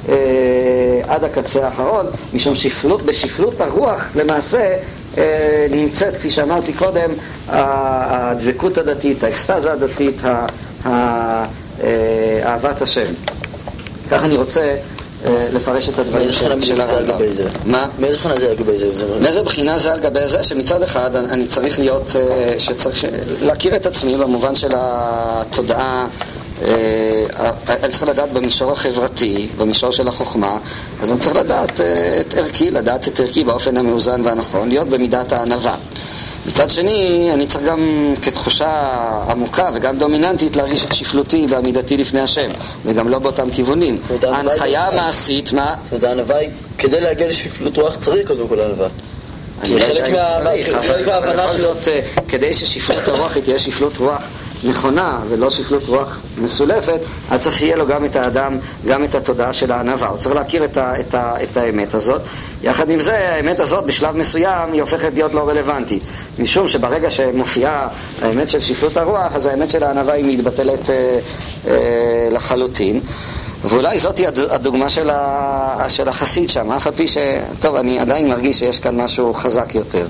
אה, 0.09 1.01
עד 1.07 1.23
הקצה 1.23 1.65
האחרון, 1.65 2.05
משום 2.33 2.55
שפלות, 2.55 3.01
בשפלות 3.01 3.61
הרוח 3.61 4.05
למעשה 4.15 4.77
אה, 5.17 5.67
נמצאת, 5.71 6.15
כפי 6.15 6.29
שאמרתי 6.29 6.73
קודם, 6.73 7.11
הדבקות 7.47 8.77
הדתית, 8.77 9.23
האקסטזה 9.23 9.73
הדתית, 9.73 10.21
אה, 10.85 11.43
אהבת 12.45 12.81
השם. 12.81 13.13
כך 14.11 14.23
אני 14.23 14.37
רוצה 14.37 14.75
אה, 15.25 15.47
לפרש 15.51 15.89
את 15.89 15.99
הדברים 15.99 16.31
של 16.31 16.81
הרמב"ם. 16.81 17.17
מה? 17.65 17.87
מאיזה 17.99 18.17
בחינה 18.17 18.39
זה 18.39 18.49
על 18.49 18.55
גבי 18.55 18.77
זה? 18.77 19.05
מאיזה 19.21 19.43
בחינה 19.43 19.77
זה 19.77 19.93
על 19.93 19.99
גבי 19.99 20.27
זה? 20.27 20.43
שמצד 20.43 20.83
אחד 20.83 21.15
אני 21.15 21.47
צריך 21.47 21.79
להיות, 21.79 22.15
אה, 22.15 22.59
שצריך 22.59 23.05
להכיר 23.41 23.75
את 23.75 23.85
עצמי 23.85 24.17
במובן 24.17 24.55
של 24.55 24.69
התודעה 24.73 26.07
אה, 26.65 27.25
אני 27.69 27.91
צריך 27.91 28.03
לדעת 28.03 28.33
במישור 28.33 28.71
החברתי, 28.71 29.47
במישור 29.57 29.91
של 29.91 30.07
החוכמה, 30.07 30.57
אז 31.01 31.11
אני 31.11 31.19
צריך 31.19 31.35
לדעת 31.35 31.81
את 32.19 32.33
ערכי, 32.37 32.71
לדעת 32.71 33.07
את 33.07 33.19
ערכי 33.19 33.43
באופן 33.43 33.77
המאוזן 33.77 34.21
והנכון, 34.25 34.69
להיות 34.69 34.87
במידת 34.87 35.33
הענווה. 35.33 35.75
מצד 36.49 36.69
שני, 36.69 37.29
אני 37.33 37.47
צריך 37.47 37.65
גם 37.65 38.13
כתחושה 38.21 38.69
עמוקה 39.29 39.69
וגם 39.73 39.97
דומיננטית 39.97 40.55
להרגיש 40.55 40.85
את 40.85 40.93
שפלותי 40.95 41.47
בעמידתי 41.47 41.97
לפני 41.97 42.19
השם. 42.19 42.51
זה 42.83 42.93
גם 42.93 43.09
לא 43.09 43.19
באותם 43.19 43.49
כיוונים. 43.49 43.97
ההנחיה 44.23 44.87
המעשית, 44.87 45.51
מה? 45.53 45.75
כדי 46.77 47.01
להגיע 47.01 47.27
לשפלות 47.27 47.77
רוח 47.77 47.95
צריך 47.95 48.27
קודם 48.27 48.47
כל 48.47 48.61
ענווה. 48.61 48.87
לא 49.69 49.79
צריך, 49.79 50.09
אבל 51.17 51.33
בכל 51.35 51.57
זאת, 51.59 51.87
אה, 51.87 51.99
כדי 52.27 52.53
ששפלות 52.53 53.07
הרוח 53.07 53.35
היא 53.35 53.43
תהיה 53.43 53.59
שפלות 53.59 53.97
רוח 53.97 54.23
נכונה 54.63 55.19
ולא 55.29 55.49
שפלות 55.49 55.87
רוח 55.87 56.19
מסולפת, 56.37 56.99
אז 57.29 57.41
צריך 57.41 57.61
יהיה 57.61 57.75
לו 57.75 57.87
גם 57.87 58.05
את 58.05 58.15
האדם, 58.15 58.57
גם 58.87 59.03
את 59.03 59.15
התודעה 59.15 59.53
של 59.53 59.71
הענווה. 59.71 60.07
הוא 60.07 60.17
צריך 60.17 60.35
להכיר 60.35 60.65
את, 60.65 60.77
ה, 60.77 60.99
את, 60.99 61.13
ה, 61.13 61.33
את 61.43 61.57
האמת 61.57 61.93
הזאת. 61.93 62.21
יחד 62.63 62.89
עם 62.89 62.99
זה, 63.01 63.17
האמת 63.17 63.59
הזאת 63.59 63.85
בשלב 63.85 64.17
מסוים 64.17 64.73
היא 64.73 64.81
הופכת 64.81 65.09
להיות 65.13 65.33
לא 65.33 65.49
רלוונטית. 65.49 66.03
משום 66.39 66.67
שברגע 66.67 67.11
שמופיעה 67.11 67.87
האמת 68.21 68.49
של 68.49 68.59
שפלות 68.59 68.97
הרוח, 68.97 69.35
אז 69.35 69.45
האמת 69.45 69.69
של 69.69 69.83
הענווה 69.83 70.13
היא 70.13 70.37
מתבטלת 70.37 70.89
אה, 70.89 71.19
אה, 71.67 72.29
לחלוטין. 72.31 72.99
ואולי 73.63 73.99
זאתי 73.99 74.25
הדוגמה 74.49 74.89
של, 74.89 75.09
ה, 75.09 75.85
של 75.89 76.09
החסיד 76.09 76.49
שם, 76.49 76.71
אף 76.71 76.87
על 76.87 76.93
פי 76.93 77.07
ש... 77.07 77.17
טוב, 77.59 77.75
אני 77.75 77.99
עדיין 77.99 78.27
מרגיש 78.27 78.59
שיש 78.59 78.79
כאן 78.79 79.01
משהו 79.01 79.33
חזק 79.33 79.75
יותר. 79.75 80.07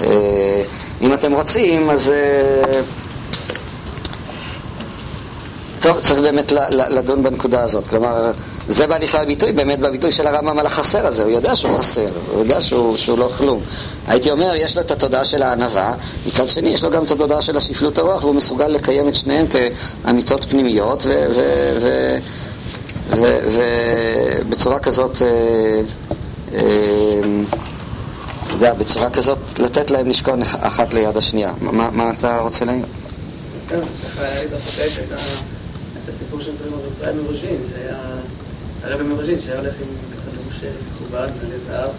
אה, 0.00 0.62
אם 1.02 1.14
אתם 1.14 1.32
רוצים, 1.32 1.90
אז... 1.90 2.10
אה, 2.10 2.80
טוב, 5.80 6.00
צריך 6.00 6.20
באמת 6.20 6.52
לדון 6.70 7.22
בנקודה 7.22 7.62
הזאת. 7.62 7.86
כלומר, 7.86 8.32
זה 8.68 8.86
בא 8.86 8.98
לכלל 8.98 9.24
ביטוי, 9.24 9.52
באמת 9.52 9.80
בביטוי 9.80 10.12
של 10.12 10.26
הרמב"ם 10.26 10.58
על 10.58 10.66
החסר 10.66 11.06
הזה. 11.06 11.22
הוא 11.22 11.30
יודע 11.30 11.56
שהוא 11.56 11.78
חסר, 11.78 12.08
הוא 12.32 12.40
יודע 12.40 12.60
שהוא, 12.60 12.96
שהוא 12.96 13.18
לא 13.18 13.30
כלום. 13.36 13.62
הייתי 14.06 14.30
אומר, 14.30 14.52
יש 14.54 14.76
לו 14.76 14.82
את 14.82 14.90
התודעה 14.90 15.24
של 15.24 15.42
הענווה, 15.42 15.94
מצד 16.26 16.48
שני 16.48 16.68
יש 16.68 16.84
לו 16.84 16.90
גם 16.90 17.04
את 17.04 17.10
התודעה 17.10 17.42
של 17.42 17.56
השפלות 17.56 17.98
הרוח, 17.98 18.24
והוא 18.24 18.34
מסוגל 18.34 18.68
לקיים 18.68 19.08
את 19.08 19.14
שניהם 19.14 19.46
כאמיתות 19.46 20.44
פנימיות, 20.44 21.06
ובצורה 23.10 24.78
כזאת, 24.78 25.22
אה, 25.22 25.28
אה, 26.54 26.60
אתה 28.46 28.54
יודע, 28.54 28.74
בצורה 28.74 29.10
כזאת 29.10 29.38
לתת 29.58 29.90
להם 29.90 30.08
לשכון 30.08 30.42
אחת 30.42 30.94
ליד 30.94 31.16
השנייה. 31.16 31.52
מה, 31.60 31.90
מה 31.90 32.10
אתה 32.10 32.38
רוצה 32.38 32.64
להעיר? 32.64 32.84
בסדר, 33.66 33.82
לי 34.20 34.46
בסוף 34.46 34.78
את 34.78 35.55
הסיפור 36.08 36.40
של 36.40 36.50
רב 36.50 36.92
ישראל 36.92 37.14
מרוז'ין, 37.14 37.56
שהיה, 37.72 37.96
הרבי 38.82 39.04
מרוז'ין, 39.04 39.40
שהיה 39.40 39.58
הולך 39.58 39.74
עם 39.80 39.86
ככה 40.12 40.30
לבוש 40.36 40.60
מכובד, 40.92 41.28
מלא 41.42 41.58
זהב. 41.68 41.90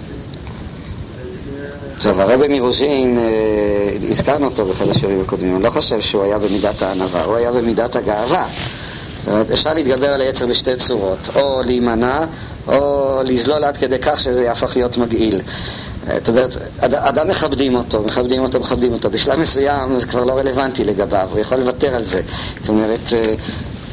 עכשיו, 1.95 2.21
הרבי 2.21 2.59
מרוז'ין, 2.59 3.17
אה, 3.17 4.09
הזכרנו 4.09 4.45
אותו 4.45 4.65
באחד 4.65 4.89
השיעורים 4.89 5.21
הקודמים, 5.21 5.55
אני 5.55 5.63
לא 5.63 5.69
חושב 5.69 6.01
שהוא 6.01 6.23
היה 6.23 6.39
במידת 6.39 6.81
הענווה, 6.81 7.23
הוא 7.23 7.35
היה 7.35 7.51
במידת 7.51 7.95
הגאווה. 7.95 8.47
זאת 9.19 9.27
אומרת, 9.27 9.51
אפשר 9.51 9.73
להתגבר 9.73 10.13
על 10.13 10.21
היצר 10.21 10.47
בשתי 10.47 10.75
צורות, 10.75 11.29
או 11.35 11.61
להימנע, 11.65 12.25
או 12.67 13.21
לזלול 13.25 13.63
עד 13.63 13.77
כדי 13.77 13.99
כך 14.01 14.21
שזה 14.21 14.43
יהפוך 14.43 14.75
להיות 14.75 14.97
מגעיל. 14.97 15.41
זאת 16.07 16.29
אומרת, 16.29 16.57
אדם 16.79 17.27
מכבדים 17.27 17.75
אותו, 17.75 18.01
מכבדים 18.01 18.41
אותו, 18.41 18.59
מכבדים 18.59 18.93
אותו. 18.93 19.09
בשלב 19.09 19.39
מסוים 19.39 19.99
זה 19.99 20.05
כבר 20.05 20.23
לא 20.23 20.37
רלוונטי 20.37 20.83
לגביו, 20.83 21.29
הוא 21.31 21.39
יכול 21.39 21.57
לוותר 21.57 21.95
על 21.95 22.03
זה. 22.03 22.21
זאת 22.59 22.69
אומרת, 22.69 23.13
אה, 23.13 23.33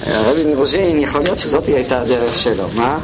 הרבי 0.07 0.55
מרוז'ין, 0.55 1.01
יכול 1.01 1.21
להיות 1.23 1.39
שזאת 1.39 1.67
הייתה 1.67 2.01
הדרך 2.01 2.39
שלו. 2.39 2.65
מה? 2.75 2.99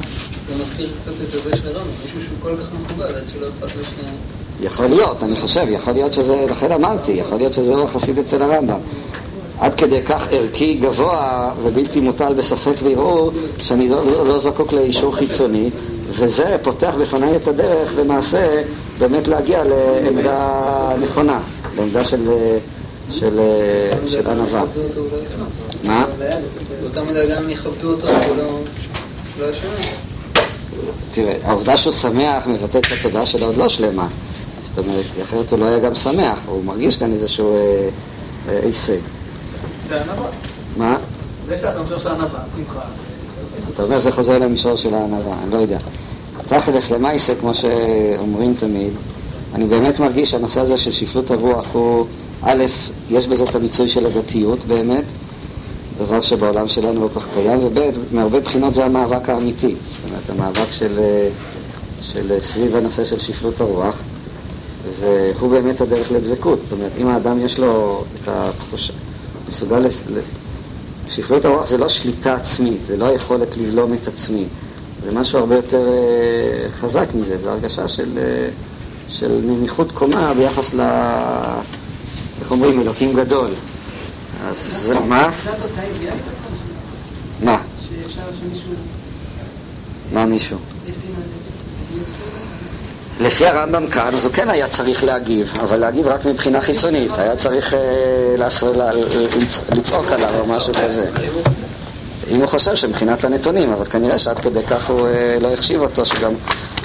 זה 0.48 0.54
מזכיר 0.64 0.88
קצת 1.02 1.12
את 1.12 1.44
זה 1.44 1.56
של 1.56 1.68
הרמב"ם, 1.68 1.90
מישהו 2.04 2.20
שהוא 2.20 2.36
כל 2.42 2.56
כך 2.56 2.68
מכובד 2.72 3.06
עד 3.06 3.22
שלא 3.32 3.46
אכפת 3.48 3.76
לו 3.76 3.84
שנייה. 3.84 4.12
יכול 4.60 4.86
להיות, 4.86 5.22
אני 5.22 5.36
חושב, 5.36 5.66
יכול 5.68 5.92
להיות 5.92 6.12
שזה, 6.12 6.46
לכן 6.50 6.72
אמרתי, 6.72 7.12
יכול 7.12 7.38
להיות 7.38 7.52
שזה 7.52 7.74
לא 7.76 7.86
חסיד 7.86 8.18
אצל 8.18 8.42
הרמב"ם. 8.42 8.78
עד 9.60 9.74
כדי 9.74 10.02
כך 10.02 10.26
ערכי 10.30 10.74
גבוה 10.74 11.52
ובלתי 11.62 12.00
מוטל 12.00 12.34
בספק 12.34 12.74
וערעור, 12.82 13.30
שאני 13.58 13.88
לא, 13.88 14.06
לא, 14.06 14.26
לא 14.26 14.38
זקוק 14.38 14.72
לאישור 14.72 15.16
חיצוני, 15.16 15.70
וזה 16.10 16.56
פותח 16.62 16.94
בפניי 17.00 17.36
את 17.36 17.48
הדרך 17.48 17.92
למעשה 17.98 18.62
באמת 18.98 19.28
להגיע 19.28 19.64
לעמדה 19.64 20.48
נכונה, 21.02 21.40
לעמדה 21.76 22.04
של, 22.04 22.30
של, 23.10 23.40
של 24.06 24.30
ענווה. 24.30 24.64
מה? 25.84 26.04
באותה 26.94 27.12
מידה 27.12 27.34
גם 27.34 27.42
אם 27.42 27.50
יכבדו 27.50 27.92
אותו, 27.92 28.08
הוא 28.08 28.36
לא, 28.36 28.60
לא 29.40 29.50
אשם. 29.50 29.68
תראה, 31.12 31.36
העובדה 31.44 31.76
שהוא 31.76 31.92
שמח 31.92 32.46
מבטאת 32.46 32.86
את 32.86 32.92
התודעה 32.98 33.26
שלו 33.26 33.46
עוד 33.46 33.56
לא 33.56 33.68
שלמה. 33.68 34.08
זאת 34.62 34.78
אומרת, 34.78 35.04
אחרת 35.22 35.50
הוא 35.50 35.58
לא 35.58 35.64
היה 35.64 35.78
גם 35.78 35.94
שמח, 35.94 36.40
הוא 36.46 36.64
מרגיש 36.64 36.96
כאן 36.96 37.12
איזשהו 37.12 37.56
אה, 37.56 37.88
אה, 38.48 38.60
הישג. 38.62 38.98
זה 39.88 40.00
ענווה. 40.02 40.26
מה? 40.76 40.96
זה 41.48 41.58
שאתה 41.58 41.78
אומר 41.78 41.98
של 41.98 42.08
ענווה, 42.08 42.40
שמחה. 42.56 42.80
אתה 43.74 43.82
אומר 43.82 44.00
זה 44.00 44.12
חוזר 44.12 44.38
למישור 44.38 44.76
של 44.76 44.94
הענווה, 44.94 45.34
אני 45.42 45.50
לא 45.50 45.56
יודע. 45.56 45.78
תכלס 46.48 46.90
למעשה, 46.90 47.34
כמו 47.40 47.54
שאומרים 47.54 48.54
תמיד, 48.54 48.92
אני 49.54 49.64
באמת 49.64 50.00
מרגיש 50.00 50.30
שהנושא 50.30 50.60
הזה 50.60 50.78
של 50.78 50.90
שפלות 50.90 51.30
הרוח 51.30 51.66
הוא, 51.72 52.06
א', 52.42 52.64
יש 53.10 53.26
בזה 53.26 53.44
את 53.44 53.54
המיצוי 53.54 53.88
של 53.88 54.06
הדתיות 54.06 54.64
באמת, 54.64 55.04
דבר 56.06 56.20
שבעולם 56.20 56.68
שלנו 56.68 57.00
לא 57.00 57.08
כך 57.14 57.26
קיים, 57.34 57.58
וב', 57.64 57.90
מהרבה 58.12 58.40
בחינות 58.40 58.74
זה 58.74 58.84
המאבק 58.84 59.28
האמיתי. 59.28 59.74
זאת 59.90 60.04
אומרת, 60.04 60.30
המאבק 60.30 60.72
של, 60.72 60.98
אה, 60.98 61.28
של 62.02 62.32
אה, 62.32 62.40
סביב 62.40 62.76
הנושא 62.76 63.04
של 63.04 63.18
שפלות 63.18 63.60
הרוח, 63.60 63.94
והוא 65.00 65.50
באמת 65.50 65.80
הדרך 65.80 66.12
לדבקות. 66.12 66.58
זאת 66.62 66.72
אומרת, 66.72 66.90
אם 67.00 67.06
האדם 67.06 67.40
יש 67.40 67.58
לו 67.58 68.04
את 68.14 68.28
התחושה, 68.28 68.92
מסוגל... 69.48 69.78
לס... 69.78 70.04
שפלות 71.08 71.44
הרוח 71.44 71.66
זה 71.66 71.78
לא 71.78 71.88
שליטה 71.88 72.34
עצמית, 72.34 72.86
זה 72.86 72.96
לא 72.96 73.04
היכולת 73.04 73.56
לבלום 73.56 73.92
את 73.92 74.08
עצמי. 74.08 74.44
זה 75.02 75.12
משהו 75.12 75.38
הרבה 75.38 75.56
יותר 75.56 75.88
אה, 75.88 76.70
חזק 76.80 77.06
מזה, 77.14 77.38
זו 77.38 77.50
הרגשה 77.50 77.88
של, 77.88 78.18
של 79.08 79.40
נמיכות 79.44 79.92
קומה 79.92 80.34
ביחס 80.34 80.74
ל... 80.74 80.80
איך 82.40 82.50
אומרים? 82.50 82.80
אלוקים 82.80 83.12
גדול. 83.12 83.50
אז 84.48 84.92
מה? 85.08 85.30
מה? 87.42 87.58
מה 90.12 90.24
מישהו? 90.24 90.58
לפי 93.20 93.46
הרמב"ם 93.46 93.86
כאן, 93.86 94.14
אז 94.14 94.24
הוא 94.24 94.32
כן 94.32 94.50
היה 94.50 94.68
צריך 94.68 95.04
להגיב, 95.04 95.54
אבל 95.60 95.76
להגיב 95.76 96.06
רק 96.06 96.26
מבחינה 96.26 96.60
חיצונית, 96.60 97.18
היה 97.18 97.36
צריך 97.36 97.74
אה, 97.74 98.34
לצעוק 99.72 100.12
עליו 100.12 100.40
או 100.40 100.46
משהו 100.46 100.74
כזה. 100.74 101.10
אם 102.30 102.40
הוא 102.40 102.46
חושב 102.46 102.74
שמבחינת 102.74 103.24
הנתונים, 103.24 103.72
אבל 103.72 103.84
כנראה 103.84 104.18
שעד 104.18 104.38
כדי 104.38 104.62
כך 104.62 104.90
הוא 104.90 105.06
אה, 105.06 105.36
לא 105.40 105.52
החשיב 105.52 105.80
אותו, 105.80 106.06
שגם... 106.06 106.32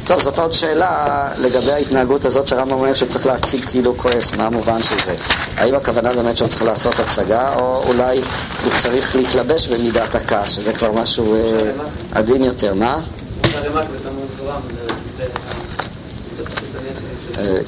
טוב, 0.06 0.22
זאת 0.22 0.40
עוד 0.40 0.52
שאלה 0.52 1.27
לגבי 1.38 1.72
ההתנהגות 1.72 2.26
הזאת 2.26 2.48
שהרמב"ם 2.48 2.72
אומר 2.72 2.94
שצריך 2.94 3.26
להציג 3.26 3.65
כאילו 3.65 3.98
כועס, 3.98 4.32
מה 4.32 4.45
המובן 4.45 4.84
של 4.84 4.95
זה? 5.06 5.15
האם 5.57 5.76
הכוונה 5.76 6.14
באמת 6.14 6.38
שהוא 6.38 6.48
צריך 6.48 6.61
לעשות 6.61 6.99
הצגה, 6.99 7.56
או 7.56 7.84
אולי 7.88 8.22
הוא 8.64 8.72
צריך 8.76 9.15
להתלבש 9.15 9.68
במידת 9.68 10.15
הכעס, 10.15 10.49
שזה 10.49 10.73
כבר 10.73 10.91
משהו 10.91 11.36
אה, 11.36 11.72
עדין 12.11 12.44
יותר, 12.44 12.73
מה? 12.73 12.99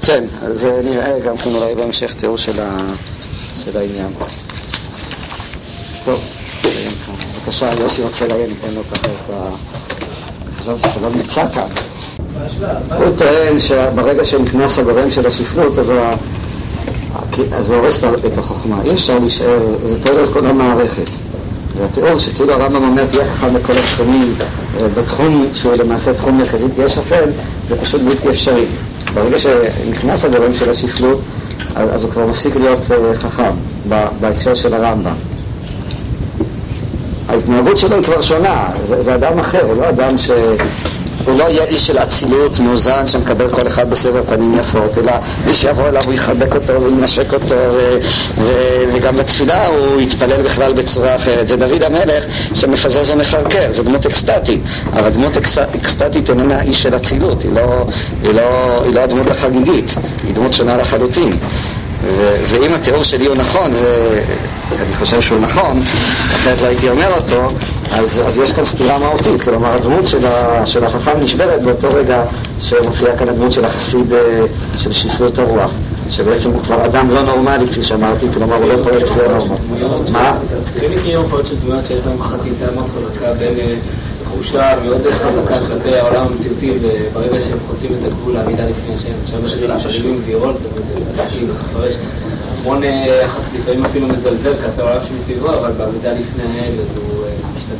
כן, 0.01 0.23
זה 0.47 0.81
נראה 0.83 1.19
גם 1.19 1.37
כן 1.37 1.55
אולי 1.55 1.75
בהמשך 1.75 2.13
תיאור 2.13 2.37
של, 2.37 2.59
העניין. 3.75 4.13
טוב. 6.05 6.23
בבקשה, 6.63 7.73
יוסי 7.79 8.01
רוצה 8.01 8.27
לעיין, 8.27 8.49
ניתן 8.49 8.73
לו 8.73 8.81
ככה 8.83 9.11
את 9.11 9.29
ה... 9.33 9.49
חשבתי 10.59 10.79
שאתה 10.79 10.99
לא 10.99 11.09
נמצא 11.09 11.45
כאן. 11.53 11.69
הוא 12.97 13.15
טוען 13.17 13.59
שברגע 13.59 14.25
שנכנס 14.25 14.79
הגורם 14.79 15.11
של 15.11 15.27
השפלות, 15.27 15.77
אז, 15.77 15.91
זה 17.59 17.75
הורס 17.75 18.03
את 18.03 18.37
החוכמה. 18.37 18.75
אי 18.85 18.91
אפשר 18.91 19.19
להישאר, 19.19 19.59
זה 19.85 19.95
פועל 20.03 20.23
את 20.23 20.29
כל 20.33 20.45
המערכת. 20.45 21.09
והתיאור 21.77 22.19
שכאילו 22.19 22.53
הרמב"ם 22.53 22.83
אומר 22.83 23.05
תהיה 23.05 23.25
חכם 23.25 23.53
בכל 23.53 23.73
התחומים, 23.73 24.33
אה, 24.81 24.87
בתחום 24.87 25.47
שהוא 25.53 25.73
למעשה 25.73 26.13
תחום 26.13 26.37
מרכזי 26.37 26.65
תהיה 26.75 26.89
שפל, 26.89 27.29
זה 27.67 27.77
פשוט 27.81 28.01
בלתי 28.01 28.29
אפשרי. 28.29 28.65
ברגע 29.13 29.39
שנכנס 29.39 30.25
הגורם 30.25 30.53
של 30.53 30.69
השפלות, 30.69 31.19
אז, 31.75 32.03
הוא 32.03 32.11
כבר 32.11 32.25
מפסיק 32.25 32.55
להיות 32.55 32.91
אה, 32.91 33.15
חכם 33.15 33.51
בהקשר 34.19 34.55
של 34.55 34.73
הרמב"ם. 34.73 35.13
ההתנהגות 37.29 37.77
שלו 37.77 37.95
היא 37.95 38.03
כבר 38.03 38.21
שונה, 38.21 38.69
זה, 38.85 39.01
זה 39.01 39.15
אדם 39.15 39.39
אחר, 39.39 39.61
הוא 39.61 39.81
לא 39.81 39.89
אדם 39.89 40.17
ש... 40.17 40.29
הוא 41.27 41.37
לא 41.39 41.43
יהיה 41.43 41.63
איש 41.63 41.87
של 41.87 41.99
אצילות 41.99 42.59
מאוזן 42.59 43.07
שמקבל 43.07 43.49
כל 43.49 43.67
אחד 43.67 43.89
בסבר 43.89 44.21
פנים 44.27 44.59
יפות, 44.59 44.97
אלא 44.97 45.11
מי 45.45 45.53
שיבוא 45.53 45.87
אליו 45.87 46.01
הוא 46.05 46.13
יחבק 46.13 46.55
אותו 46.55 46.81
וינשק 46.81 47.33
אותו 47.33 47.55
ו- 47.55 47.97
ו- 48.37 48.83
וגם 48.93 49.17
בתפילה 49.17 49.67
הוא 49.67 50.01
יתפלל 50.01 50.41
בכלל 50.41 50.73
בצורה 50.73 51.15
אחרת. 51.15 51.47
זה 51.47 51.55
דוד 51.55 51.83
המלך 51.83 52.23
שמפזז 52.53 53.11
ומחרקר, 53.11 53.67
זו 53.71 53.83
דמות 53.83 54.05
אקסטטית, 54.05 54.61
אבל 54.93 55.09
דמות 55.09 55.37
אקס- 55.37 55.57
אקסטטית 55.75 56.29
איננה 56.29 56.61
איש 56.61 56.83
של 56.83 56.95
אצילות, 56.95 57.41
היא 57.41 57.51
לא, 57.53 57.85
היא, 58.23 58.31
לא, 58.33 58.41
היא 58.83 58.93
לא 58.95 58.99
הדמות 59.01 59.31
החגיגית, 59.31 59.95
היא 60.27 60.33
דמות 60.35 60.53
שונה 60.53 60.77
לחלוטין. 60.77 61.31
ו- 62.17 62.35
ואם 62.47 62.73
התיאור 62.73 63.03
שלי 63.03 63.25
הוא 63.25 63.35
נכון, 63.35 63.71
ואני 63.73 64.95
חושב 64.95 65.21
שהוא 65.21 65.39
נכון, 65.39 65.81
אחרת 66.35 66.61
לא 66.61 66.67
הייתי 66.67 66.89
אומר 66.89 67.11
אותו, 67.15 67.47
אז, 67.91 68.21
אז 68.25 68.39
יש 68.39 68.53
כאן 68.53 68.65
סתירה 68.65 68.99
מהותית, 68.99 69.41
כלומר 69.41 69.75
הדמות 69.75 70.07
של, 70.07 70.25
ה- 70.25 70.65
של 70.65 70.83
החכם 70.85 71.19
נשברת 71.21 71.61
באותו 71.61 71.87
רגע 71.93 72.23
שמופיעה 72.59 73.17
כאן 73.17 73.29
הדמות 73.29 73.51
של 73.51 73.65
החסיד 73.65 74.13
אה, 74.13 74.45
של 74.77 74.91
שפלות 74.91 75.39
הרוח, 75.39 75.71
שבעצם 76.09 76.51
הוא 76.51 76.61
כבר 76.61 76.85
אדם 76.85 77.11
לא 77.11 77.21
נורמלי, 77.21 77.67
כפי 77.67 77.83
שאמרתי, 77.83 78.25
כלומר 78.33 78.55
הוא 78.55 78.65
לא 78.65 78.83
פועל 78.83 78.97
לפי 78.97 79.19
הנורמות. 79.29 79.59
מה? 80.11 80.37
כן 80.79 80.87
מכירים 80.97 81.19
הופעות 81.19 81.45
של 81.45 81.55
דמויות 81.55 81.85
שיש 81.85 81.99
להן 82.05 82.17
חציצה 82.19 82.65
מאוד 82.75 82.85
חזקה 82.95 83.33
בין 83.33 83.53
אה, 83.59 83.75
תחושה 84.23 84.73
מאוד 84.85 85.01
חזקה 85.11 85.55
כלפי 85.67 85.95
העולם 85.95 86.27
המציאותי 86.27 86.71
וברגע 86.81 87.41
שהם 87.41 87.57
חוצים 87.67 87.89
את 87.99 88.05
הגבול 88.07 88.33
לעמידה 88.33 88.63
לפני 88.65 88.95
השם. 88.95 89.09
עכשיו 89.23 89.45
יש 89.45 89.53
את 89.53 89.69
השלבים 89.69 90.19
וירול, 90.25 90.53
תמיד 91.15 91.49
לפרש. 91.49 91.93
המון 92.61 92.83
אה, 92.83 93.21
יחס 93.25 93.47
לפעמים 93.55 93.85
אפילו 93.85 94.07
מזלזל 94.07 94.53
כלפי 94.53 94.81
העולם 94.81 94.99
שמסביבו, 95.07 95.47
אבל 95.49 95.71
בעמידה 95.71 96.11
לפני 96.11 96.59
האל 96.59 96.73
אז 96.81 96.97
הוא. 96.97 97.26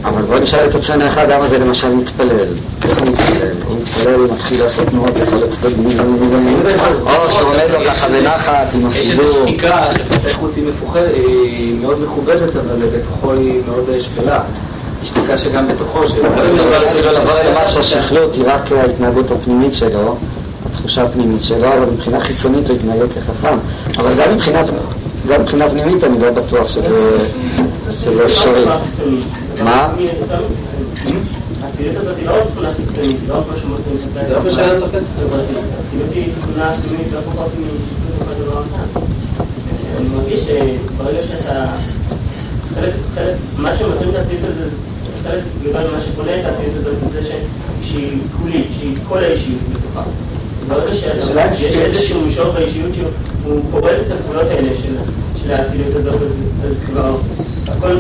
אבל 0.04 0.22
בוא 0.22 0.40
נשאל 0.40 0.66
את 0.70 0.76
עצמנו 0.76 1.06
איך 1.06 1.18
האדם 1.18 1.42
הזה 1.42 1.60
למשל 1.60 1.94
מתפלל. 1.94 2.46
איך 2.90 3.00
הוא 3.00 3.08
מתפלל? 3.08 3.52
הוא 3.68 3.78
מתפלל, 3.78 4.14
הוא 4.14 4.34
מתחיל 4.34 4.64
לעשות 4.64 4.88
תנועות 4.88 5.12
בכל 5.12 5.44
הצדדים, 5.44 6.00
או 7.06 7.30
שהוא 7.30 7.42
עומד 7.42 7.66
לו 7.72 7.80
ככה 7.86 8.08
בנחת 8.10 8.68
עם 8.74 8.88
יש 8.88 9.10
איזו 9.10 9.24
הסידור. 9.24 9.48
שתיקה 9.48 9.88
שכלפי 9.94 10.34
חוץ 10.34 10.56
היא 11.14 11.76
מאוד 11.82 12.02
מכובדת, 12.04 12.56
אבל 12.56 12.88
בתוכו 12.98 13.32
היא 13.32 13.62
מאוד 13.68 14.00
שפלה. 14.00 14.40
שתיקה 15.04 15.38
שגם 15.38 15.68
בתוכו, 15.68 16.08
ש... 16.08 16.12
לבוא 16.12 17.34
לומר 17.46 17.68
שהשפלות 17.68 18.36
היא 18.36 18.44
רק 18.48 18.72
ההתנהגות 18.72 19.32
הפנימית 19.32 19.74
שלו, 19.74 20.16
התחושה 20.66 21.04
הפנימית 21.04 21.44
שלו, 21.44 21.68
אבל 21.68 21.86
מבחינה 21.94 22.20
חיצונית 22.20 22.70
הוא 22.70 22.78
התנהג 22.78 23.00
כחכם. 23.00 23.58
אבל 23.98 24.14
גם 25.28 25.42
מבחינה, 25.42 25.70
פנימית 25.70 26.04
אני 26.04 26.20
לא 26.20 26.32
בטוח 26.32 26.68
שזה, 26.68 27.18
שזה 28.04 28.26
אפשרי. 28.26 28.66
מה? 29.64 29.94
הצילות 31.64 31.96
הזאת 31.98 32.18
היא 32.18 32.26
לא 32.26 32.32
רק 32.32 32.44
תכונה 32.54 32.70
חיצונית, 32.74 33.18
היא 33.22 33.30
לא 33.30 33.34
רק 33.34 33.44
משהו 33.56 33.70
מתאים 33.70 33.98
זה 34.28 34.34
לא 34.34 34.42
משנה 34.42 34.80
תופס. 34.80 35.04
הצילות 35.20 36.12
היא 36.14 36.30
תכונה 36.42 36.76
פנימית 36.88 37.08
לא 37.14 37.20
פחות 37.22 37.52
משיפוט 37.58 38.22
אחד 38.22 38.34
דבר 38.42 38.62
אחד. 38.62 39.02
אני 39.98 40.08
מרגיש 40.16 40.42
שברגע 40.42 41.20
שאתה... 41.28 41.66
חלק, 42.76 42.94
חלק, 43.16 43.36
מה 43.58 43.76
שמטריד 43.76 44.10
את 44.16 44.26
הצילות 44.26 44.44
הזה, 44.50 44.70
חלק 45.24 45.44
גדול 45.64 45.82
ממה 45.92 46.02
שבונה 46.02 46.40
את 46.40 46.46
הצילות 46.46 46.76
הזאת 46.76 47.12
זה 47.12 47.24
ש- 47.24 47.88
שהיא 47.88 48.18
כולית, 48.42 48.68
שהיא 48.80 48.96
כל 49.08 49.18
האישיות 49.24 49.60
בתוכה. 49.74 50.04
ברגע 50.68 50.94
שיש 51.56 51.76
איזשהו 51.76 52.22
מישור 52.22 52.52
באישיות 52.52 52.92
שהוא 52.94 53.60
פורץ 53.72 54.00
את 54.08 54.12
הגבולות 54.12 54.48
האלה 54.52 54.70
של, 54.82 55.52
האצילות 55.52 55.96
הזאת, 55.96 56.22
אז 56.66 56.74
כבר 56.86 57.16
הכל, 57.68 57.98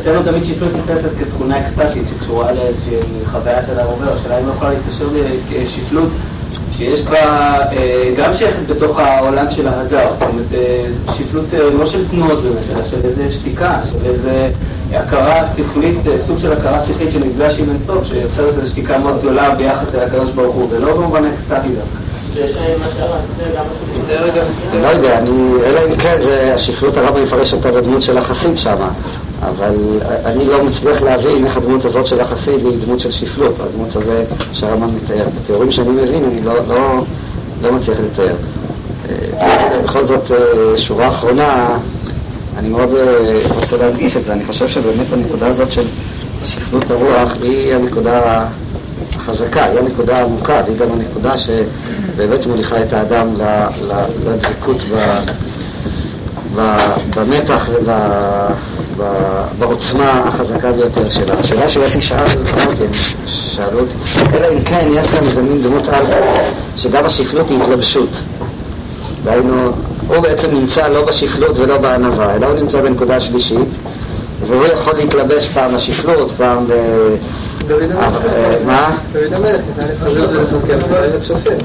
אצלנו 0.00 0.22
תמיד 0.22 0.44
שפלות 0.44 0.72
נתפסת 0.76 1.10
כתכונה 1.18 1.60
אקסטטית 1.60 2.02
שקשורה 2.08 2.52
לאיזושהי 2.52 2.96
חוויה 3.24 3.66
של 3.66 3.80
העובר, 3.80 4.12
השאלה 4.12 4.38
אם 4.38 4.46
לא 4.46 4.52
יכולה 4.52 4.70
להתקשר 4.70 5.04
לשפלות 5.62 6.08
שיש 6.76 7.02
בה, 7.02 7.18
אה, 7.72 8.14
גם 8.16 8.34
שייכת 8.34 8.66
בתוך 8.68 8.98
העולם 8.98 9.50
של 9.50 9.68
ההדר, 9.68 10.12
זאת 10.12 10.22
אומרת, 10.22 10.54
אה, 10.54 10.86
שפלות 11.14 11.54
אה, 11.54 11.70
לא 11.78 11.86
של 11.86 12.08
תנועות 12.08 12.42
באמת, 12.42 12.64
אלא 12.76 12.84
של 12.90 13.00
איזה 13.04 13.30
שתיקה, 13.30 13.80
של 13.90 14.06
איזה 14.06 14.50
הכרה 14.92 15.44
שכלית, 15.56 15.98
סוג 16.16 16.38
של 16.38 16.52
הכרה 16.52 16.84
שכלית 16.84 17.10
שנפגש 17.10 17.58
עם 17.58 17.70
אינסוף, 17.70 18.04
שיוצרת 18.04 18.58
איזו 18.58 18.70
שתיקה 18.70 18.98
מאוד 18.98 19.18
גדולה 19.18 19.54
ביחס 19.54 19.94
אל 19.94 20.00
הקדוש 20.00 20.30
ברוך 20.30 20.54
הוא, 20.54 20.66
ולא 20.70 20.96
במובן 20.96 21.24
אקסטטי 21.24 21.68
דווקא. 21.68 22.01
לא 24.82 24.86
יודע, 24.86 25.18
אלא 25.64 25.80
אם 25.88 25.96
כן, 25.96 26.16
זה 26.20 26.54
השפלות 26.54 26.96
הרב 26.96 27.16
יפרש 27.22 27.52
אותה 27.52 27.70
לדמות 27.70 28.02
של 28.02 28.18
החסיד 28.18 28.56
שמה, 28.56 28.90
אבל 29.40 29.74
אני 30.24 30.44
לא 30.44 30.64
מצליח 30.64 31.02
להבין 31.02 31.46
איך 31.46 31.56
הדמות 31.56 31.84
הזאת 31.84 32.06
של 32.06 32.20
החסיד 32.20 32.66
היא 32.66 32.78
דמות 32.84 33.00
של 33.00 33.10
שפלות, 33.10 33.60
הדמות 33.60 33.96
הזה 33.96 34.24
שהרמב"ם 34.52 34.96
מתאר. 34.96 35.24
בתיאורים 35.42 35.70
שאני 35.70 35.90
מבין, 35.90 36.24
אני 36.24 36.42
לא, 36.44 36.54
לא, 36.68 37.04
לא 37.62 37.72
מצליח 37.72 37.98
לתאר. 38.00 38.34
אה, 39.40 39.80
בכל 39.84 40.04
זאת, 40.04 40.32
אה, 40.32 40.78
שורה 40.78 41.08
אחרונה, 41.08 41.78
אני 42.58 42.68
מאוד 42.68 42.94
אה, 42.94 43.40
רוצה 43.54 43.76
להדגיש 43.76 44.16
את 44.16 44.24
זה. 44.24 44.32
אני 44.32 44.44
חושב 44.44 44.68
שבאמת 44.68 45.12
הנקודה 45.12 45.46
הזאת 45.46 45.72
של 45.72 45.84
שפלות 46.44 46.90
הרוח 46.90 47.36
היא 47.42 47.74
הנקודה 47.74 48.46
החזקה, 49.22 49.64
היא 49.64 49.78
הנקודה 49.78 50.18
העמוקה, 50.18 50.62
והיא 50.66 50.76
גם 50.76 50.86
הנקודה 50.92 51.38
שבאמת 51.38 52.46
מוליכה 52.46 52.82
את 52.82 52.92
האדם 52.92 53.28
לדבקות 54.26 54.84
במתח 57.14 57.68
ובעוצמה 58.96 60.22
החזקה 60.26 60.72
ביותר 60.72 61.10
שלה. 61.10 61.34
השאלה 61.34 61.68
שיוסי 61.68 62.02
שאל, 62.02 62.26
אמרתי, 62.54 62.82
שאלו 63.26 63.80
אותי, 63.80 63.94
אלא 64.36 64.46
אם 64.52 64.64
כן 64.64 64.88
יש 64.92 65.08
כאן 65.08 65.24
איזה 65.26 65.42
מין 65.42 65.62
דמות 65.62 65.88
על 65.88 66.06
כזה, 66.06 66.50
שגם 66.76 67.04
השפלות 67.04 67.50
היא 67.50 67.62
התלבשות. 67.62 68.22
דהיינו, 69.24 69.70
הוא 70.08 70.18
בעצם 70.18 70.48
נמצא 70.54 70.88
לא 70.88 71.06
בשפלות 71.06 71.58
ולא 71.58 71.78
בענווה, 71.78 72.34
אלא 72.34 72.46
הוא 72.46 72.54
נמצא 72.54 72.80
בנקודה 72.80 73.20
שלישית, 73.20 73.68
והוא 74.46 74.66
יכול 74.66 74.94
להתלבש 74.94 75.48
פעם 75.48 75.74
בשפלות, 75.74 76.32
פעם 76.36 76.66
ב... 76.68 76.72
דוד 77.66 77.82
המלך. 77.82 78.18
אה, 78.26 78.56
מה? 78.66 78.90
דוד 79.12 79.32
המלך, 79.32 81.24
שופט. 81.24 81.62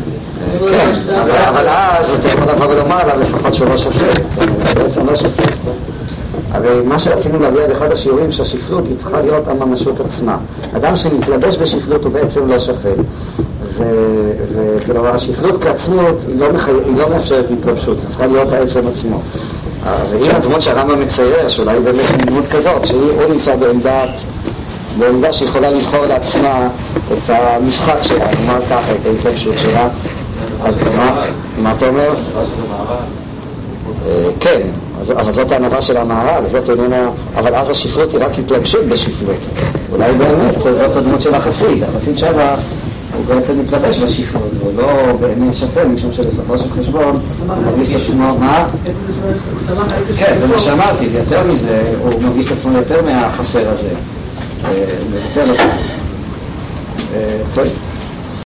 כן, 0.69 0.91
אבל, 1.49 1.67
אז 1.67 2.11
אתה 2.11 2.27
יכול 2.27 2.43
לבוא 2.51 2.65
ולומר 2.65 2.99
עליו 3.01 3.21
לפחות 3.21 3.53
שהוא 3.53 3.69
לא 3.69 3.77
שופט, 3.77 4.21
בעצם 4.75 5.05
לא 5.05 5.15
שופט. 5.15 5.53
הרי 6.51 6.81
מה 6.81 6.99
שרצינו 6.99 7.39
להביע 7.39 7.67
באחד 7.67 7.91
השיעורים 7.91 8.31
שהשפלות 8.31 8.85
היא 8.87 8.97
צריכה 8.97 9.21
להיות 9.21 9.47
הממשות 9.47 9.99
עצמה. 9.99 10.37
אדם 10.75 10.95
שמתלבש 10.95 11.57
בשפלות 11.57 12.03
הוא 12.03 12.11
בעצם 12.11 12.47
לא 12.47 12.59
שפט. 12.59 12.97
וכלומר 14.53 15.15
השפלות 15.15 15.63
כעצמות 15.63 16.25
היא 16.27 16.39
לא, 16.39 16.53
מחי... 16.53 16.71
היא 16.71 16.97
לא 16.97 17.09
מאפשרת 17.09 17.49
התלבשות, 17.51 17.97
היא 18.01 18.09
צריכה 18.09 18.27
להיות 18.27 18.53
העצם 18.53 18.87
עצמו. 18.87 19.21
אה, 19.85 19.97
ואם 20.09 20.35
הדמות 20.35 20.61
שהרמב"ם 20.61 20.99
מצייר, 20.99 21.47
שאולי 21.47 21.79
באמת 21.79 22.25
דמות 22.25 22.45
כזאת, 22.51 22.85
שהוא 22.85 23.33
נמצא 23.33 23.55
בעמדת, 23.55 24.09
בעמדה 24.99 25.33
שיכולה 25.33 25.69
לבחור 25.69 26.05
לעצמה 26.05 26.67
את 27.13 27.29
המשחק 27.29 27.97
שלה, 28.01 28.25
נאמר 28.45 28.61
ככה, 28.69 28.91
את 28.91 29.05
ההתלבשות 29.05 29.55
שלה, 29.57 29.87
אז 30.63 30.75
מה, 30.97 31.23
מה 31.61 31.73
אתה 31.77 31.87
אומר? 31.87 32.13
אה, 34.07 34.29
כן, 34.39 34.61
אבל 35.15 35.33
זאת 35.33 35.51
הענווה 35.51 35.81
של 35.81 35.97
המהר"ל, 35.97 36.47
זאת 36.47 36.69
איננה, 36.69 37.09
אבל 37.35 37.55
אז 37.55 37.69
השפלות 37.69 38.13
היא 38.13 38.21
רק 38.21 38.39
התלבשות 38.39 38.85
בשפלות. 38.85 39.37
אולי 39.91 40.13
באמת 40.13 40.61
זאת 40.61 40.95
הדמות 40.95 41.21
של 41.21 41.35
החסיד, 41.35 41.83
החסיד 41.83 42.17
שמה 42.17 42.55
הוא 43.17 43.25
בעצם 43.35 43.59
מתלבש 43.59 43.97
בשפלות, 43.97 44.51
הוא 44.61 44.71
לא 44.77 45.13
באמת 45.19 45.55
שפל, 45.55 45.85
משום 45.85 46.13
שבסופו 46.13 46.57
של 46.57 46.69
חשבון 46.79 47.19
הוא 47.47 47.55
מרגיש 47.65 47.89
את 47.91 48.01
עצמו, 48.01 48.37
מה? 48.39 48.67
כן, 50.17 50.37
זה 50.37 50.47
מה 50.47 50.59
שאמרתי, 50.59 51.07
ויותר 51.13 51.47
מזה, 51.47 51.93
הוא 52.01 52.21
מרגיש 52.21 52.47
את 52.47 52.51
עצמו 52.51 52.77
יותר 52.77 53.01
מהחסר 53.05 53.69
הזה. 53.69 53.89
אה, 54.65 54.71
ויותר 55.11 55.51
מזה. 55.51 55.63
אה, 57.13 57.37
טוב. 57.55 57.86